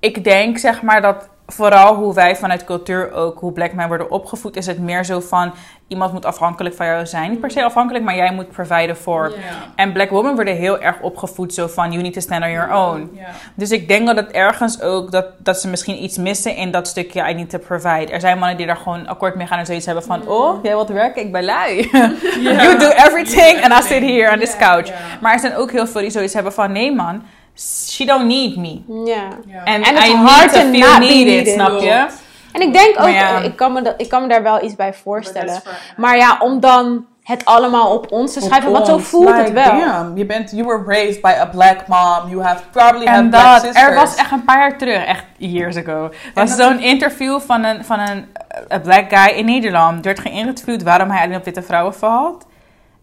ik 0.00 0.24
denk 0.24 0.58
zeg 0.58 0.82
maar 0.82 1.02
dat 1.02 1.28
vooral 1.52 1.94
hoe 1.94 2.14
wij 2.14 2.36
vanuit 2.36 2.64
cultuur 2.64 3.12
ook, 3.12 3.38
hoe 3.38 3.52
black 3.52 3.72
men 3.72 3.88
worden 3.88 4.10
opgevoed, 4.10 4.56
is 4.56 4.66
het 4.66 4.78
meer 4.78 5.04
zo 5.04 5.20
van 5.20 5.52
iemand 5.88 6.12
moet 6.12 6.24
afhankelijk 6.24 6.74
van 6.74 6.86
jou 6.86 7.06
zijn. 7.06 7.30
Niet 7.30 7.40
per 7.40 7.50
se 7.50 7.64
afhankelijk, 7.64 8.04
maar 8.04 8.16
jij 8.16 8.32
moet 8.32 8.50
providen 8.50 8.96
voor. 8.96 9.32
En 9.76 9.92
black 9.92 10.10
women 10.10 10.34
worden 10.34 10.56
heel 10.56 10.80
erg 10.80 11.00
opgevoed 11.00 11.54
zo 11.54 11.66
van 11.66 11.90
you 11.90 12.02
need 12.02 12.12
to 12.12 12.20
stand 12.20 12.44
on 12.44 12.50
your 12.50 12.74
own. 12.74 13.18
Dus 13.54 13.70
ik 13.70 13.88
denk 13.88 14.06
dat 14.06 14.16
het 14.16 14.30
ergens 14.30 14.80
ook 14.80 15.10
dat, 15.10 15.26
dat 15.38 15.60
ze 15.60 15.68
misschien 15.68 16.02
iets 16.02 16.16
missen 16.16 16.56
in 16.56 16.70
dat 16.70 16.88
stukje 16.88 17.28
I 17.28 17.34
need 17.34 17.50
to 17.50 17.58
provide. 17.58 18.12
Er 18.12 18.20
zijn 18.20 18.38
mannen 18.38 18.56
die 18.56 18.66
daar 18.66 18.76
gewoon 18.76 19.06
akkoord 19.06 19.34
mee 19.34 19.46
gaan 19.46 19.58
en 19.58 19.66
zoiets 19.66 19.86
hebben 19.86 20.04
van 20.04 20.28
oh, 20.28 20.62
jij 20.62 20.74
wilt 20.74 20.88
werken, 20.88 21.22
ik 21.22 21.32
ben 21.32 21.44
lui. 21.44 21.90
you 22.46 22.78
do 22.78 22.88
everything 22.88 23.62
and 23.64 23.84
I 23.84 23.86
sit 23.86 24.02
here 24.02 24.32
on 24.32 24.38
this 24.38 24.56
couch. 24.56 24.92
Maar 25.20 25.32
er 25.32 25.40
zijn 25.40 25.56
ook 25.56 25.70
heel 25.70 25.86
veel 25.86 26.00
die 26.00 26.10
zoiets 26.10 26.34
hebben 26.34 26.52
van 26.52 26.72
nee 26.72 26.94
man, 26.94 27.22
she 27.56 28.04
don't 28.04 28.26
need 28.26 28.56
me. 28.56 28.80
Ja. 29.04 29.28
En 29.64 29.80
I 29.80 30.14
hard 30.14 30.52
need 30.52 30.64
to 30.64 30.70
feel 30.70 30.98
be 30.98 30.98
needed, 30.98 31.26
needed. 31.26 31.48
snap 31.54 31.80
je? 31.80 32.06
En 32.52 32.60
ik 32.60 32.72
denk 32.72 33.00
ook, 33.00 33.08
ja. 33.08 33.38
ik, 33.38 33.56
kan 33.56 33.72
me 33.72 33.82
dat, 33.82 33.94
ik 33.96 34.08
kan 34.08 34.22
me 34.22 34.28
daar 34.28 34.42
wel 34.42 34.64
iets 34.64 34.76
bij 34.76 34.94
voorstellen. 34.94 35.62
Maar 35.96 36.16
ja, 36.16 36.36
om 36.40 36.60
dan 36.60 37.06
het 37.22 37.44
allemaal 37.44 37.94
op 37.94 38.12
ons 38.12 38.32
te 38.32 38.38
Op 38.40 38.44
schrijven, 38.46 38.72
want 38.72 38.86
zo 38.86 38.98
voelt 38.98 39.36
het 39.36 39.52
wel. 39.52 39.64
Damn, 39.64 40.16
je 40.16 40.26
bent, 40.26 40.50
you 40.50 40.64
were 40.66 40.82
raised 40.86 41.20
by 41.20 41.34
a 41.40 41.46
black 41.46 41.86
mom. 41.86 42.28
You 42.30 42.42
have 42.42 42.62
probably 42.70 43.06
have 43.06 43.18
En 43.18 43.30
black 43.30 43.42
dat, 43.52 43.62
sisters. 43.62 43.84
er 43.88 43.94
was 43.94 44.14
echt 44.16 44.30
een 44.30 44.44
paar 44.44 44.58
jaar 44.58 44.78
terug, 44.78 45.04
echt 45.04 45.24
years 45.36 45.76
ago, 45.76 46.10
was 46.34 46.56
dat- 46.56 46.58
zo'n 46.58 46.80
interview 46.80 47.40
van 47.40 47.64
een, 47.64 47.84
van 47.84 47.98
een 47.98 48.26
a 48.72 48.78
black 48.78 49.04
guy 49.14 49.36
in 49.36 49.44
Nederland. 49.44 49.96
Er 49.96 50.02
werd 50.02 50.20
geïnterviewd 50.20 50.82
waarom 50.82 51.10
hij 51.10 51.24
alleen 51.24 51.36
op 51.36 51.44
witte 51.44 51.62
vrouwen 51.62 51.94
valt. 51.94 52.44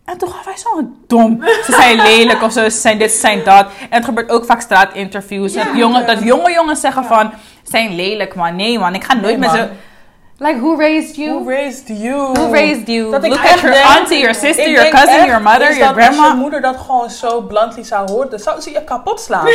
En 0.09 0.17
toen 0.17 0.29
gaf 0.29 0.45
hij 0.45 0.57
zo'n 0.57 0.95
dom. 1.07 1.43
Ze 1.65 1.71
zijn 1.71 2.01
lelijk 2.01 2.41
of 2.43 2.51
zo, 2.51 2.63
ze 2.63 2.77
zijn 2.79 2.97
dit, 2.97 3.11
ze 3.11 3.19
zijn 3.19 3.43
dat. 3.43 3.65
En 3.65 3.87
het 3.89 4.05
gebeurt 4.05 4.29
ook 4.31 4.45
vaak 4.45 4.61
straatinterviews. 4.61 5.53
dat, 5.53 5.65
jongen, 5.75 6.07
dat 6.07 6.23
jonge 6.23 6.51
jongens 6.51 6.79
zeggen 6.79 7.03
van, 7.05 7.31
ze 7.63 7.69
zijn 7.71 7.95
lelijk 7.95 8.35
man. 8.35 8.55
Nee 8.55 8.79
man, 8.79 8.93
ik 8.95 9.03
ga 9.03 9.13
nooit 9.13 9.25
Nee, 9.39 9.49
met 9.49 9.49
zo... 9.59 9.67
Like, 10.37 10.59
who 10.59 10.75
raised 10.77 11.15
you? 11.15 11.29
Who 11.39 11.49
raised 11.49 11.87
you? 11.87 12.31
Who 12.33 12.51
raised 12.51 12.87
you? 12.87 13.11
Dat 13.11 13.27
Look 13.27 13.37
at 13.45 13.59
your 13.59 13.71
denk- 13.71 13.85
auntie, 13.97 14.19
your 14.19 14.33
sister, 14.35 14.69
your 14.69 14.89
cousin, 14.89 15.09
echt, 15.09 15.25
your 15.25 15.41
mother, 15.41 15.77
your 15.77 15.93
dat 15.93 15.95
Als 15.97 16.05
je 16.05 16.11
grandma. 16.13 16.33
moeder 16.35 16.61
dat 16.61 16.77
gewoon 16.77 17.09
zo 17.09 17.41
bluntly 17.41 17.83
zou 17.83 18.11
horen, 18.11 18.29
dan 18.29 18.39
zou 18.39 18.61
ze 18.61 18.71
je 18.71 18.83
kapot 18.83 19.19
slaan. 19.19 19.45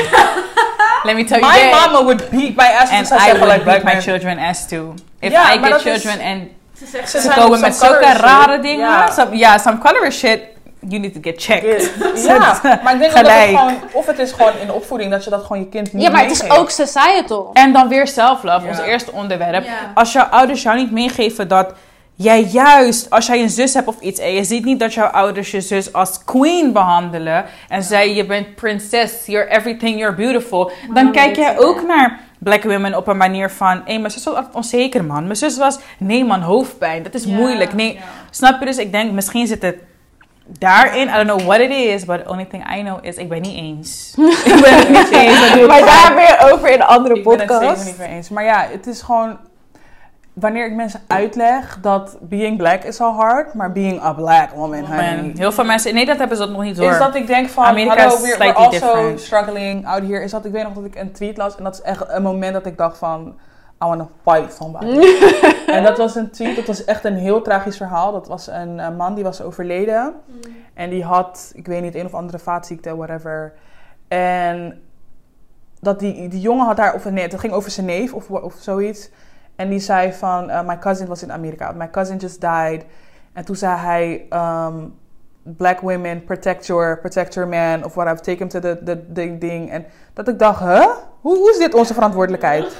Let 1.04 1.14
me 1.16 1.24
tell 1.24 1.40
you 1.40 1.52
My 1.52 1.70
mama 1.70 2.02
would 2.02 2.30
beat 2.30 2.56
my 2.56 2.70
ass. 2.80 2.90
And 2.90 3.10
I 3.10 3.32
would 3.38 3.52
like, 3.52 3.64
beat 3.64 3.82
my 3.84 4.00
children 4.00 4.38
as 4.38 4.68
too. 4.68 4.94
If 5.20 5.32
I 5.32 5.58
get 5.58 5.74
is- 5.76 5.82
children 5.82 6.20
and 6.20 6.42
Ze 6.78 7.00
ze 7.06 7.20
zijn 7.20 7.38
komen 7.38 7.60
met 7.60 7.74
zulke 7.74 8.12
rare 8.12 8.52
shit. 8.52 8.62
dingen. 8.62 8.88
Ja. 8.88 9.10
Some, 9.10 9.37
ja, 9.37 9.58
some 9.58 9.78
color 9.78 10.12
shit. 10.12 10.40
You 10.88 11.00
need 11.00 11.14
to 11.14 11.20
get 11.22 11.42
checked. 11.42 11.90
Ja, 12.26 12.60
maar 12.82 12.94
ik 12.94 13.00
denk 13.00 13.12
dat 13.12 13.26
het 13.26 13.48
gewoon, 13.48 13.74
of 13.92 14.06
het 14.06 14.18
is 14.18 14.32
gewoon 14.32 14.52
in 14.62 14.72
opvoeding 14.72 15.10
dat 15.10 15.24
je 15.24 15.30
dat 15.30 15.42
gewoon 15.44 15.58
je 15.58 15.68
kind 15.68 15.92
niet 15.92 16.02
Ja, 16.02 16.10
maar 16.10 16.22
het 16.22 16.30
is 16.30 16.50
ook 16.50 16.70
societal. 16.70 17.50
En 17.52 17.72
dan 17.72 17.88
weer 17.88 18.06
self-love, 18.06 18.66
ons 18.66 18.78
eerste 18.78 19.12
onderwerp. 19.12 19.66
Als 19.94 20.12
jouw 20.12 20.24
ouders 20.24 20.62
jou 20.62 20.76
niet 20.76 20.90
meegeven 20.90 21.48
dat 21.48 21.72
jij 22.16 22.42
juist, 22.42 23.10
als 23.10 23.26
jij 23.26 23.42
een 23.42 23.50
zus 23.50 23.74
hebt 23.74 23.88
of 23.88 24.00
iets 24.00 24.20
en 24.20 24.32
je 24.32 24.44
ziet 24.44 24.64
niet 24.64 24.78
dat 24.78 24.94
jouw 24.94 25.06
ouders 25.06 25.50
je 25.50 25.60
zus 25.60 25.92
als 25.92 26.24
queen 26.24 26.72
behandelen 26.72 27.44
en 27.68 27.82
zij 27.82 28.14
je 28.14 28.26
bent 28.26 28.54
prinses, 28.54 29.12
you're 29.26 29.50
everything, 29.50 29.98
you're 29.98 30.14
beautiful, 30.14 30.70
dan 30.92 31.12
kijk 31.12 31.37
jij 31.37 31.58
ook 31.58 31.87
naar 31.87 32.20
black 32.44 32.62
women 32.62 32.96
op 32.96 33.07
een 33.07 33.16
manier 33.16 33.50
van, 33.50 33.83
hé, 33.85 33.98
mijn 33.98 34.11
zus 34.11 34.24
was 34.24 34.35
altijd 34.35 34.54
onzeker 34.54 35.04
man. 35.04 35.24
Mijn 35.24 35.37
zus 35.37 35.59
was, 35.59 35.78
nee 35.98 36.24
man, 36.24 36.40
hoofdpijn, 36.40 37.02
dat 37.02 37.14
is 37.14 37.26
moeilijk. 37.26 37.72
Nee, 37.72 38.00
snap 38.30 38.59
je 38.61 38.66
dus? 38.66 38.76
Ik 38.76 38.92
denk, 38.92 39.12
misschien 39.12 39.46
zit 39.46 39.62
het 39.62 39.76
daarin, 40.59 41.09
I 41.09 41.12
don't 41.12 41.26
know 41.26 41.40
what 41.40 41.61
it 41.61 41.70
is, 41.70 42.04
but 42.04 42.24
the 42.24 42.30
only 42.30 42.44
thing 42.44 42.76
I 42.78 42.83
know 42.83 43.04
is, 43.04 43.16
ik 43.16 43.28
ben 43.28 43.42
niet 43.42 43.57
eens. 43.57 44.14
ik 44.54 44.61
ben 44.62 44.76
het 44.76 44.88
niet 44.88 45.11
eens. 45.11 45.66
Maar 45.66 45.78
het 45.78 45.87
daar 45.87 46.14
weer 46.14 46.52
over 46.52 46.68
in 46.68 46.80
een 46.80 46.87
andere 46.87 47.14
Ik 47.14 47.24
ben 47.24 47.33
het 47.33 47.40
zeker 47.40 47.59
podcast. 47.59 47.85
niet 47.85 47.98
mee 47.98 48.09
eens. 48.09 48.28
Maar 48.28 48.44
ja, 48.44 48.66
het 48.70 48.87
is 48.87 49.02
gewoon... 49.02 49.38
Wanneer 50.35 50.66
ik 50.66 50.75
mensen 50.75 51.01
uitleg 51.07 51.79
dat 51.81 52.16
being 52.20 52.57
black 52.57 52.83
is 52.83 53.01
al 53.01 53.12
hard, 53.12 53.55
maar 53.55 53.73
being 53.73 54.03
a 54.03 54.12
black 54.12 54.51
woman, 54.51 54.85
honey, 54.85 55.16
Man, 55.16 55.33
heel 55.37 55.53
veel 55.53 55.64
mensen 55.64 55.88
in 55.88 55.94
Nederland 55.94 56.20
hebben 56.20 56.38
ze 56.38 56.44
dat 56.44 56.53
nog 56.53 56.62
niet 56.62 56.77
door. 56.77 56.90
is 56.90 56.99
dat 56.99 57.14
ik 57.14 57.27
denk 57.27 57.49
van, 57.49 57.64
Amerika 57.64 58.03
hallo, 58.03 58.20
we're, 58.20 58.38
we're 58.38 58.53
also 58.53 58.70
different. 58.70 59.20
struggling 59.20 59.87
out 59.87 60.03
here. 60.03 60.23
Is 60.23 60.31
dat, 60.31 60.44
ik 60.44 60.53
weet 60.53 60.62
nog 60.62 60.73
dat 60.73 60.85
ik 60.85 60.94
een 60.94 61.12
tweet 61.12 61.37
las 61.37 61.57
en 61.57 61.64
dat 61.64 61.75
is 61.75 61.81
echt 61.81 62.05
een 62.09 62.23
moment 62.23 62.53
dat 62.53 62.66
ik 62.66 62.77
dacht 62.77 62.99
van, 62.99 63.35
I 63.85 63.87
wanna 63.87 64.09
fight 64.23 64.55
somebody. 64.55 65.16
en 65.66 65.83
dat 65.83 65.99
was 65.99 66.14
een 66.14 66.31
tweet, 66.31 66.57
dat 66.57 66.66
was 66.66 66.85
echt 66.85 67.05
een 67.05 67.16
heel 67.16 67.42
tragisch 67.42 67.77
verhaal. 67.77 68.12
Dat 68.12 68.27
was 68.27 68.47
een 68.47 68.81
eh, 68.81 68.97
man 68.97 69.14
die 69.14 69.25
was 69.25 69.42
overleden 69.42 70.14
en 70.75 70.90
die 70.90 71.05
had, 71.05 71.53
ik 71.55 71.66
weet 71.66 71.83
niet, 71.83 71.94
een 71.94 72.07
of 72.07 72.14
andere 72.14 72.38
vaatziekte, 72.38 72.97
whatever. 72.97 73.53
En 74.09 74.83
dat 75.81 75.99
die, 75.99 76.29
die 76.29 76.40
jongen 76.40 76.66
had 76.66 76.77
daar, 76.77 76.94
of 76.94 77.05
nee, 77.05 77.25
het 77.25 77.40
ging 77.40 77.53
over 77.53 77.70
zijn 77.70 77.87
neef 77.87 78.12
of, 78.12 78.31
of 78.31 78.55
zoiets. 78.59 79.11
En 79.56 79.68
die 79.68 79.78
zei 79.78 80.12
van, 80.12 80.50
uh, 80.50 80.62
my 80.66 80.78
cousin 80.78 81.06
was 81.06 81.22
in 81.22 81.32
Amerika. 81.32 81.72
My 81.72 81.90
cousin 81.90 82.16
just 82.16 82.40
died. 82.40 82.84
En 83.32 83.44
toen 83.44 83.56
zei 83.56 83.76
hij, 83.76 84.26
um, 84.30 84.94
black 85.42 85.80
women, 85.80 86.24
protect 86.24 86.66
your, 86.66 86.98
protect 86.98 87.34
your 87.34 87.48
man. 87.48 87.84
Of 87.84 87.94
whatever, 87.94 88.22
take 88.22 88.38
him 88.38 88.48
to 88.48 88.60
the, 88.60 88.78
the, 88.84 89.12
the 89.12 89.38
ding. 89.38 89.70
En 89.70 89.84
dat 90.12 90.28
ik 90.28 90.38
dacht, 90.38 90.60
huh? 90.60 90.86
Hoe, 91.20 91.36
hoe 91.36 91.50
is 91.50 91.58
dit 91.58 91.74
onze 91.74 91.94
verantwoordelijkheid? 91.94 92.76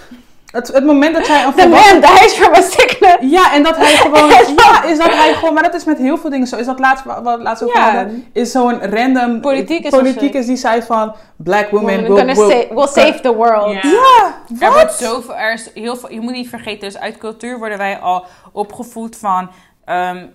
Het, 0.55 0.69
het 0.69 0.85
moment 0.85 1.14
dat 1.14 1.27
jij 1.27 1.45
een 1.45 1.55
The 1.55 1.61
volwassen... 1.62 2.01
man 2.01 2.17
dies 2.17 2.33
from 2.33 2.55
a 2.55 2.61
sickness. 2.61 3.17
Ja, 3.21 3.53
en 3.53 3.62
dat 3.62 3.77
hij 3.77 3.97
gewoon... 4.05 4.29
ja, 4.57 4.85
is 4.85 4.99
dat 4.99 5.14
hij 5.14 5.35
gewoon... 5.35 5.55
Maar 5.55 5.62
dat 5.62 5.75
is 5.75 5.85
met 5.85 5.99
heel 5.99 6.19
veel 6.19 6.31
dingen 6.31 6.47
zo. 6.47 6.57
Is 6.57 6.67
dat 6.67 6.79
laatst, 6.79 7.05
wat 7.05 7.21
we 7.23 7.43
laatst 7.43 7.62
over 7.62 7.77
Ja. 7.77 7.85
hadden? 7.85 8.27
Is 8.33 8.51
zo'n 8.51 8.81
random... 8.81 9.40
Politiek 9.40 10.35
is 10.35 10.47
die 10.47 10.57
zei 10.57 10.83
van... 10.83 11.14
Black 11.37 11.71
women 11.71 12.03
will... 12.14 12.87
save 12.87 13.19
the 13.23 13.35
world. 13.35 13.73
Ja. 13.73 13.81
Ja, 13.83 14.35
Er 14.61 14.73
wordt 14.73 15.01
wat? 15.01 15.09
zoveel, 15.11 15.37
er 15.37 15.53
is 15.53 15.71
heel 15.75 15.97
veel, 15.97 16.12
je 16.12 16.21
moet 16.21 16.33
niet 16.33 16.49
vergeten, 16.49 16.88
dus 16.88 16.99
uit 16.99 17.19
cultuur 17.19 17.59
worden 17.59 17.79
wij 17.79 17.99
al 17.99 18.25
opgevoed 18.53 19.17
van... 19.17 19.51
ehm, 19.85 20.27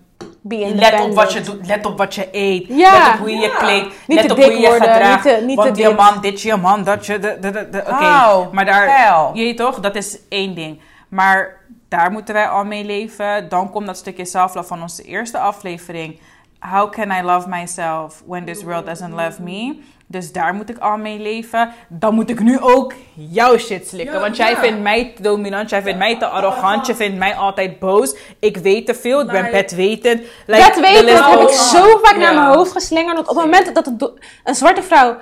Be 0.49 0.71
let 0.75 1.01
op 1.01 1.13
wat 1.15 1.33
je 1.33 1.41
doet, 1.41 1.67
let 1.67 1.85
op 1.85 1.97
wat 1.97 2.15
je 2.15 2.27
eet, 2.31 2.65
Ja. 2.67 2.91
let 3.03 3.13
op 3.13 3.19
hoe 3.19 3.29
je 3.29 3.37
je 3.37 3.55
kleedt, 3.57 3.93
Niet 4.07 4.21
let 4.21 4.31
op 4.31 4.37
hoe 4.37 4.51
je 4.51 4.59
je 4.59 4.71
gedraagt. 4.71 5.23
niet 5.25 5.35
te- 5.37 5.43
niet 5.45 5.55
want 5.57 5.75
te 5.75 5.81
je 5.81 5.89
man, 5.93 6.21
dit 6.21 6.41
je 6.41 6.55
man, 6.55 6.83
dat 6.83 7.05
je... 7.05 7.19
De, 7.19 7.37
de, 7.41 7.51
de, 7.51 7.69
de- 7.69 7.81
Oké, 7.81 8.05
Auw, 8.05 8.49
maar 8.51 8.65
daar... 8.65 8.87
hell. 9.05 9.41
Je 9.45 9.53
toch, 9.53 9.79
dat 9.79 9.95
is 9.95 10.19
één 10.29 10.55
ding. 10.55 10.79
Maar 11.09 11.57
daar 11.89 12.11
moeten 12.11 12.33
wij 12.33 12.47
al 12.47 12.63
mee 12.65 12.85
leven. 12.85 13.49
Dan 13.49 13.69
komt 13.71 13.85
dat 13.85 13.97
stukje 13.97 14.25
self-love 14.25 14.67
van 14.67 14.81
onze 14.81 15.03
eerste 15.03 15.37
aflevering. 15.39 16.19
How 16.59 16.91
can 16.91 17.11
I 17.11 17.21
love 17.21 17.49
myself 17.49 18.23
when 18.25 18.45
this 18.45 18.63
world 18.63 18.85
doesn't 18.85 19.13
love 19.13 19.41
me? 19.41 19.79
Dus 20.11 20.31
daar 20.31 20.53
moet 20.53 20.69
ik 20.69 20.77
al 20.77 20.97
mee 20.97 21.19
leven. 21.19 21.71
Dan 21.87 22.13
moet 22.13 22.29
ik 22.29 22.39
nu 22.39 22.59
ook 22.59 22.93
jouw 23.13 23.57
shit 23.57 23.87
slikken. 23.87 24.13
Ja, 24.15 24.19
Want 24.21 24.35
jij 24.37 24.49
ja. 24.51 24.59
vindt 24.59 24.81
mij 24.81 25.13
te 25.15 25.21
dominant, 25.21 25.69
jij 25.69 25.81
vindt 25.81 25.97
mij 25.99 26.17
te 26.19 26.25
arrogant, 26.25 26.85
je 26.87 26.95
vindt 26.95 27.17
mij 27.17 27.35
altijd 27.35 27.79
boos. 27.79 28.15
Ik 28.39 28.57
weet 28.57 28.85
te 28.85 28.93
veel, 28.95 29.19
ik 29.21 29.27
ben 29.27 29.41
Maar- 29.41 29.51
bedwetend. 29.51 30.21
Like, 30.45 30.71
the 30.71 30.81
dat 31.05 31.29
heb 31.29 31.41
ik 31.41 31.49
zo 31.55 31.97
vaak 32.03 32.17
naar 32.17 32.33
mijn 32.33 32.53
hoofd 32.53 32.71
geslingerd. 32.71 33.15
Want 33.15 33.27
op 33.27 33.35
het 33.35 33.45
moment 33.45 33.75
dat 33.75 33.85
het 33.85 34.11
een 34.43 34.55
zwarte 34.55 34.83
vrouw 34.83 35.17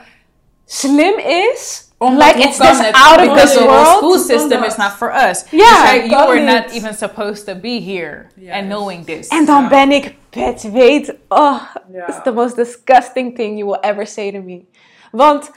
slim 0.65 1.17
is, 1.17 1.85
Omdat 1.99 2.27
Like, 2.35 2.47
it's 2.47 2.57
this 2.57 2.79
out 2.91 3.17
of 3.19 3.21
Because 3.21 3.41
this 3.41 3.51
the 3.53 3.59
whole 3.63 3.71
world. 3.83 3.97
school 3.97 4.17
system 4.17 4.63
is 4.63 4.75
not 4.75 4.91
for 4.91 5.13
us. 5.29 5.43
Ja, 5.51 5.81
Dus 5.81 5.91
jij- 5.91 6.07
you 6.07 6.27
were 6.27 6.41
not 6.41 6.71
even 6.71 6.93
supposed 6.93 7.45
to 7.45 7.55
be 7.55 7.81
here. 7.81 8.25
Yes. 8.35 8.53
And 8.53 8.65
knowing 8.67 9.05
this. 9.05 9.27
En 9.27 9.45
dan 9.45 9.67
ben 9.67 9.91
ik 9.91 10.15
pet 10.29 10.71
weet. 10.71 11.13
Oh, 11.27 11.61
it's 12.07 12.17
the 12.23 12.31
most 12.31 12.55
disgusting 12.55 13.35
thing 13.35 13.57
you 13.57 13.65
will 13.65 13.79
ever 13.91 14.07
say 14.07 14.31
to 14.31 14.41
me. 14.41 14.65
Want 15.11 15.51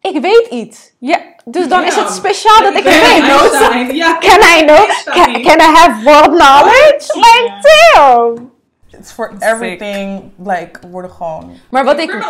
ik 0.00 0.20
weet 0.20 0.46
iets. 0.50 0.92
Ja, 0.98 1.20
dus 1.44 1.68
dan 1.68 1.84
is 1.84 1.94
het 1.94 2.10
speciaal 2.10 2.62
dat 2.62 2.74
ik 2.74 2.84
het 2.84 3.00
weet. 3.00 3.28
Einstein, 3.28 3.94
Ja. 3.94 4.18
Can 4.18 4.40
I 4.40 4.64
know? 4.64 4.88
Can, 5.04 5.42
can 5.42 5.60
I 5.60 5.76
have 5.76 6.02
world 6.04 6.38
knowledge? 6.38 7.10
Like, 7.14 7.52
damn. 7.94 8.50
It's 8.90 9.12
for 9.12 9.32
everything, 9.38 10.32
like, 10.44 10.88
worden 10.90 11.10
gewoon... 11.10 11.52
Maar 11.70 11.84
wat 11.84 11.98
ik. 11.98 12.26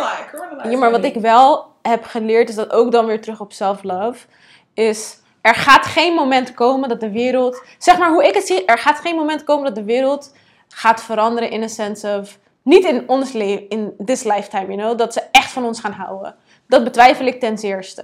Ja, 0.63 0.77
maar 0.77 0.91
wat 0.91 1.03
ik 1.03 1.15
wel 1.15 1.71
heb 1.81 2.05
geleerd, 2.05 2.49
is 2.49 2.55
dat 2.55 2.71
ook 2.71 2.91
dan 2.91 3.05
weer 3.05 3.21
terug 3.21 3.39
op 3.39 3.53
self-love, 3.53 4.25
is 4.73 5.21
er 5.41 5.55
gaat 5.55 5.85
geen 5.85 6.13
moment 6.13 6.53
komen 6.53 6.89
dat 6.89 6.99
de 6.99 7.11
wereld, 7.11 7.63
zeg 7.77 7.97
maar 7.97 8.09
hoe 8.09 8.27
ik 8.27 8.33
het 8.33 8.47
zie, 8.47 8.65
er 8.65 8.77
gaat 8.77 8.99
geen 8.99 9.15
moment 9.15 9.43
komen 9.43 9.63
dat 9.63 9.75
de 9.75 9.83
wereld 9.83 10.35
gaat 10.67 11.03
veranderen 11.03 11.49
in 11.49 11.61
een 11.61 11.69
sense 11.69 12.17
of, 12.21 12.37
niet 12.63 12.85
in 12.85 13.03
ons 13.09 13.31
leven, 13.31 13.69
in 13.69 13.93
this 14.05 14.23
lifetime, 14.23 14.65
you 14.65 14.77
know, 14.77 14.97
dat 14.97 15.13
ze 15.13 15.21
echt 15.31 15.51
van 15.51 15.65
ons 15.65 15.79
gaan 15.79 15.91
houden. 15.91 16.35
Dat 16.67 16.83
betwijfel 16.83 17.25
ik 17.25 17.39
ten 17.39 17.57
zeerste. 17.57 18.03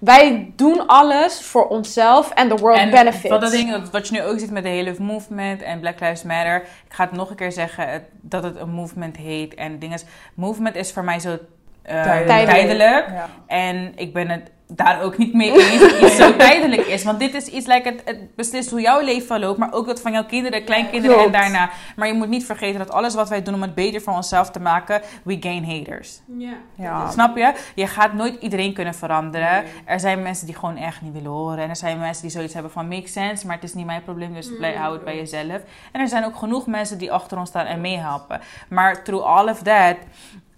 Wij 0.00 0.52
doen 0.56 0.86
alles 0.86 1.40
voor 1.42 1.68
onszelf 1.68 2.30
en 2.30 2.48
the 2.48 2.54
world 2.56 2.78
En 2.78 2.90
benefits. 2.90 3.28
Wat, 3.28 3.40
dat 3.40 3.50
ding, 3.50 3.90
wat 3.90 4.08
je 4.08 4.12
nu 4.14 4.22
ook 4.22 4.38
ziet 4.38 4.50
met 4.50 4.62
de 4.62 4.68
hele 4.68 4.94
movement 4.98 5.62
en 5.62 5.80
Black 5.80 6.00
Lives 6.00 6.22
Matter. 6.22 6.56
Ik 6.60 6.94
ga 6.94 7.04
het 7.04 7.12
nog 7.12 7.30
een 7.30 7.36
keer 7.36 7.52
zeggen 7.52 7.88
het- 7.90 8.08
dat 8.20 8.42
het 8.42 8.56
een 8.56 8.70
movement 8.70 9.16
heet. 9.16 9.54
En 9.54 9.78
dingen 9.78 9.96
is, 9.96 10.04
movement 10.34 10.76
is 10.76 10.92
voor 10.92 11.04
mij 11.04 11.18
zo 11.20 11.38
eh, 11.82 12.02
Tijdelijk. 12.02 12.48
tijdelijk. 12.48 13.06
Ja. 13.08 13.28
En 13.46 13.92
ik 13.96 14.12
ben 14.12 14.28
het 14.28 14.50
daar 14.76 15.02
ook 15.02 15.18
niet 15.18 15.34
mee 15.34 15.52
eens 15.52 15.80
dat 15.80 16.00
iets 16.00 16.16
zo 16.16 16.36
tijdelijk 16.46 16.86
is. 16.86 17.04
Want 17.04 17.18
dit 17.18 17.34
is 17.34 17.46
iets, 17.46 17.66
like, 17.66 17.88
het, 17.88 18.02
het 18.04 18.34
beslist 18.34 18.70
hoe 18.70 18.80
jouw 18.80 19.00
leven 19.00 19.40
loopt, 19.40 19.58
maar 19.58 19.72
ook 19.72 19.86
dat 19.86 20.00
van 20.00 20.12
jouw 20.12 20.24
kinderen, 20.24 20.64
kleinkinderen 20.64 21.24
en 21.24 21.32
daarna. 21.32 21.70
Maar 21.96 22.06
je 22.06 22.14
moet 22.14 22.28
niet 22.28 22.44
vergeten 22.44 22.78
dat 22.78 22.90
alles 22.90 23.14
wat 23.14 23.28
wij 23.28 23.42
doen 23.42 23.54
om 23.54 23.62
het 23.62 23.74
beter 23.74 24.00
voor 24.00 24.12
onszelf 24.12 24.50
te 24.50 24.60
maken, 24.60 25.02
we 25.22 25.36
gain 25.40 25.64
haters. 25.64 26.20
Ja. 26.38 26.52
Ja. 26.74 27.10
Snap 27.10 27.36
je? 27.36 27.52
Je 27.74 27.86
gaat 27.86 28.12
nooit 28.12 28.42
iedereen 28.42 28.74
kunnen 28.74 28.94
veranderen. 28.94 29.64
Er 29.84 30.00
zijn 30.00 30.22
mensen 30.22 30.46
die 30.46 30.54
gewoon 30.54 30.76
echt 30.76 31.00
niet 31.00 31.12
willen 31.12 31.30
horen. 31.30 31.58
En 31.58 31.68
er 31.68 31.76
zijn 31.76 31.98
mensen 31.98 32.22
die 32.22 32.30
zoiets 32.30 32.54
hebben 32.54 32.72
van 32.72 32.88
makes 32.88 33.12
sense, 33.12 33.46
maar 33.46 33.54
het 33.54 33.64
is 33.64 33.74
niet 33.74 33.86
mijn 33.86 34.02
probleem, 34.02 34.34
dus 34.34 34.56
blijf, 34.56 34.76
hou 34.76 34.92
het 34.92 35.04
bij 35.04 35.16
jezelf. 35.16 35.62
En 35.92 36.00
er 36.00 36.08
zijn 36.08 36.24
ook 36.24 36.36
genoeg 36.36 36.66
mensen 36.66 36.98
die 36.98 37.12
achter 37.12 37.38
ons 37.38 37.48
staan 37.48 37.66
en 37.66 37.80
meehelpen. 37.80 38.40
Maar 38.68 39.04
through 39.04 39.26
all 39.26 39.48
of 39.48 39.62
that, 39.62 39.96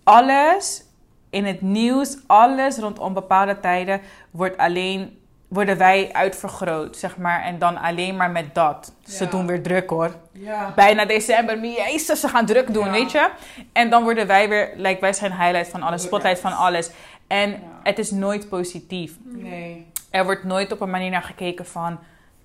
alles 0.04 0.84
in 1.32 1.44
het 1.44 1.60
nieuws, 1.60 2.16
alles 2.26 2.76
rondom 2.76 3.14
bepaalde 3.14 3.60
tijden, 3.60 4.00
wordt 4.30 4.56
alleen, 4.56 5.18
worden 5.48 5.78
wij 5.78 6.10
uitvergroot, 6.12 6.96
zeg 6.96 7.16
maar. 7.16 7.42
En 7.42 7.58
dan 7.58 7.76
alleen 7.76 8.16
maar 8.16 8.30
met 8.30 8.54
dat. 8.54 8.92
Ze 9.06 9.24
Ja. 9.24 9.30
doen 9.30 9.46
weer 9.46 9.62
druk 9.62 9.90
hoor 9.90 10.14
Ja. 10.32 10.72
bijna 10.76 11.04
december, 11.04 11.60
jezus, 11.64 12.20
ze 12.20 12.28
gaan 12.28 12.46
druk 12.46 12.72
doen, 12.72 12.84
Ja. 12.84 12.90
weet 12.90 13.12
je? 13.12 13.30
En 13.72 13.90
dan 13.90 14.02
worden 14.02 14.26
wij 14.26 14.48
weer, 14.48 14.72
like, 14.76 15.00
wij 15.00 15.12
zijn 15.12 15.32
highlight 15.32 15.68
van 15.68 15.82
alles, 15.82 16.02
spotlight 16.02 16.40
van 16.40 16.56
alles. 16.56 16.90
En 17.26 17.62
het 17.82 17.98
is 17.98 18.10
nooit 18.10 18.48
positief. 18.48 19.16
Nee. 19.24 19.86
Er 20.10 20.24
wordt 20.24 20.44
nooit 20.44 20.72
op 20.72 20.80
een 20.80 20.90
manier 20.90 21.10
naar 21.10 21.22
gekeken 21.22 21.66
van, 21.66 21.98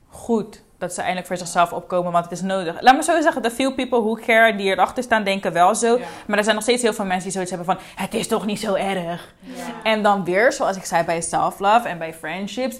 goed, 0.09 0.63
dat 0.77 0.93
ze 0.93 0.99
eindelijk 0.99 1.27
voor 1.27 1.37
zichzelf 1.37 1.73
opkomen, 1.73 2.11
want 2.11 2.23
het 2.23 2.33
is 2.33 2.41
nodig. 2.41 2.81
Laat 2.81 2.95
me 2.95 3.03
zo 3.03 3.21
zeggen, 3.21 3.41
de 3.41 3.51
few 3.51 3.75
people 3.75 3.99
who 3.99 4.13
care, 4.13 4.55
die 4.55 4.71
erachter 4.71 5.03
staan, 5.03 5.23
denken 5.23 5.53
wel 5.53 5.75
zo. 5.75 5.97
Ja. 5.97 6.05
Maar 6.27 6.37
er 6.37 6.43
zijn 6.43 6.55
nog 6.55 6.63
steeds 6.63 6.81
heel 6.81 6.93
veel 6.93 7.05
mensen 7.05 7.23
die 7.23 7.31
zoiets 7.31 7.51
hebben 7.51 7.75
van, 7.75 7.83
het 7.95 8.13
is 8.13 8.27
toch 8.27 8.45
niet 8.45 8.59
zo 8.59 8.73
erg. 8.73 9.33
Ja. 9.39 9.63
En 9.83 10.03
dan 10.03 10.23
weer, 10.23 10.51
zoals 10.51 10.77
ik 10.77 10.85
zei 10.85 11.03
bij 11.03 11.21
self-love 11.21 11.87
en 11.87 11.97
bij 11.97 12.13
friendships. 12.13 12.79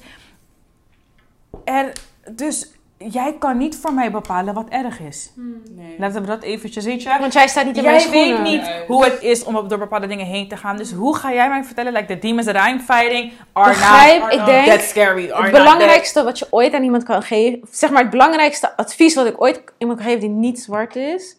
Er, 1.64 1.94
dus 2.32 2.72
jij 2.98 3.36
kan 3.40 3.58
niet 3.58 3.76
voor 3.82 3.94
mij 3.94 4.12
bepalen 4.12 4.54
wat 4.54 4.66
erg 4.70 5.00
is. 5.00 5.32
Nee. 5.36 5.96
Laten 5.98 6.22
we 6.22 6.28
dat 6.28 6.44
eventjes, 6.44 6.86
weet 6.86 7.04
je. 7.04 7.16
Want 7.20 7.34
jij 7.34 7.48
staat 7.48 7.66
niet 7.66 7.78
in 7.78 7.84
mijn 7.84 8.00
Jij 8.00 8.10
weet 8.10 8.24
schoenen. 8.26 8.52
niet 8.52 8.62
Nee. 8.62 8.86
hoe 8.88 9.04
het 9.04 9.22
is 9.22 9.44
om 9.44 9.56
op- 9.56 9.70
door 9.70 9.78
bepaalde 9.78 10.08
dingen 10.08 10.26
heen 10.26 10.48
te 10.48 10.58
gaan. 10.58 10.78
Dus 10.78 10.92
hoe 10.92 11.16
ga 11.16 11.34
jij 11.34 11.50
mij 11.50 11.64
vertellen, 11.64 11.94
like 11.94 12.06
the 12.06 12.20
demons 12.20 12.46
that 12.46 12.68
I'm 12.68 12.80
fighting 12.80 13.32
are 13.54 13.70
Begrijp, 13.70 14.22
not 14.22 14.34
ik 14.34 14.46
denk, 14.46 14.68
that 14.68 14.82
scary. 14.82 15.32
Are 15.32 15.44
Het 15.44 15.52
not 15.52 15.62
belangrijkste 15.62 16.24
wat 16.24 16.40
je 16.40 16.48
ooit 16.50 16.74
aan 16.74 16.84
iemand 16.84 17.04
kan 17.04 17.22
geven, 17.24 17.60
zeg 17.72 17.90
maar 17.90 18.02
het 18.02 18.12
belangrijkste 18.12 18.78
advies 18.78 19.16
wat 19.16 19.26
ik 19.26 19.42
ooit 19.42 19.62
iemand 19.78 19.98
kan 20.00 20.08
geven 20.08 20.22
die 20.22 20.30
niet 20.36 20.60
zwart 20.60 20.96
is, 20.96 21.36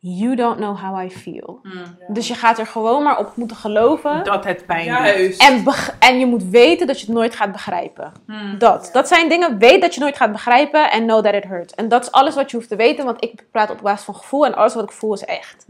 you 0.00 0.34
don't 0.34 0.56
know 0.56 0.78
how 0.78 1.04
I 1.04 1.10
feel. 1.10 1.60
Dus 2.08 2.28
je 2.28 2.34
gaat 2.34 2.58
er 2.58 2.66
gewoon 2.66 3.02
maar 3.02 3.18
op 3.18 3.36
moeten 3.36 3.56
geloven. 3.56 4.24
dat 4.24 4.44
het 4.44 4.66
pijn 4.66 4.88
doet. 4.88 4.98
Juist. 4.98 5.42
En, 5.42 5.64
en 5.98 6.18
je 6.18 6.26
moet 6.26 6.44
weten 6.44 6.86
dat 6.86 7.00
je 7.00 7.06
het 7.06 7.14
nooit 7.14 7.36
gaat 7.36 7.52
begrijpen. 7.52 8.12
Dat. 8.58 8.90
Dat 8.92 9.08
zijn 9.08 9.28
dingen, 9.28 9.58
weet 9.58 9.80
dat 9.80 9.94
je 9.94 10.00
nooit 10.00 10.16
gaat 10.16 10.32
begrijpen 10.32 10.90
en 10.90 11.04
know 11.04 11.24
that 11.24 11.34
it 11.34 11.44
hurts. 11.44 11.74
En 11.74 11.88
dat 11.88 12.02
is 12.02 12.12
alles 12.12 12.34
wat 12.34 12.50
je 12.50 12.56
hoeft 12.56 12.68
te 12.68 12.76
weten, 12.76 13.04
want 13.04 13.24
ik 13.24 13.44
praat 13.50 13.70
op 13.70 13.80
basis 13.82 14.04
van 14.04 14.14
gevoel 14.14 14.46
en 14.46 14.54
alles 14.54 14.74
wat 14.74 14.84
ik 14.84 14.92
voel 14.92 15.14
is 15.14 15.24
echt. 15.24 15.66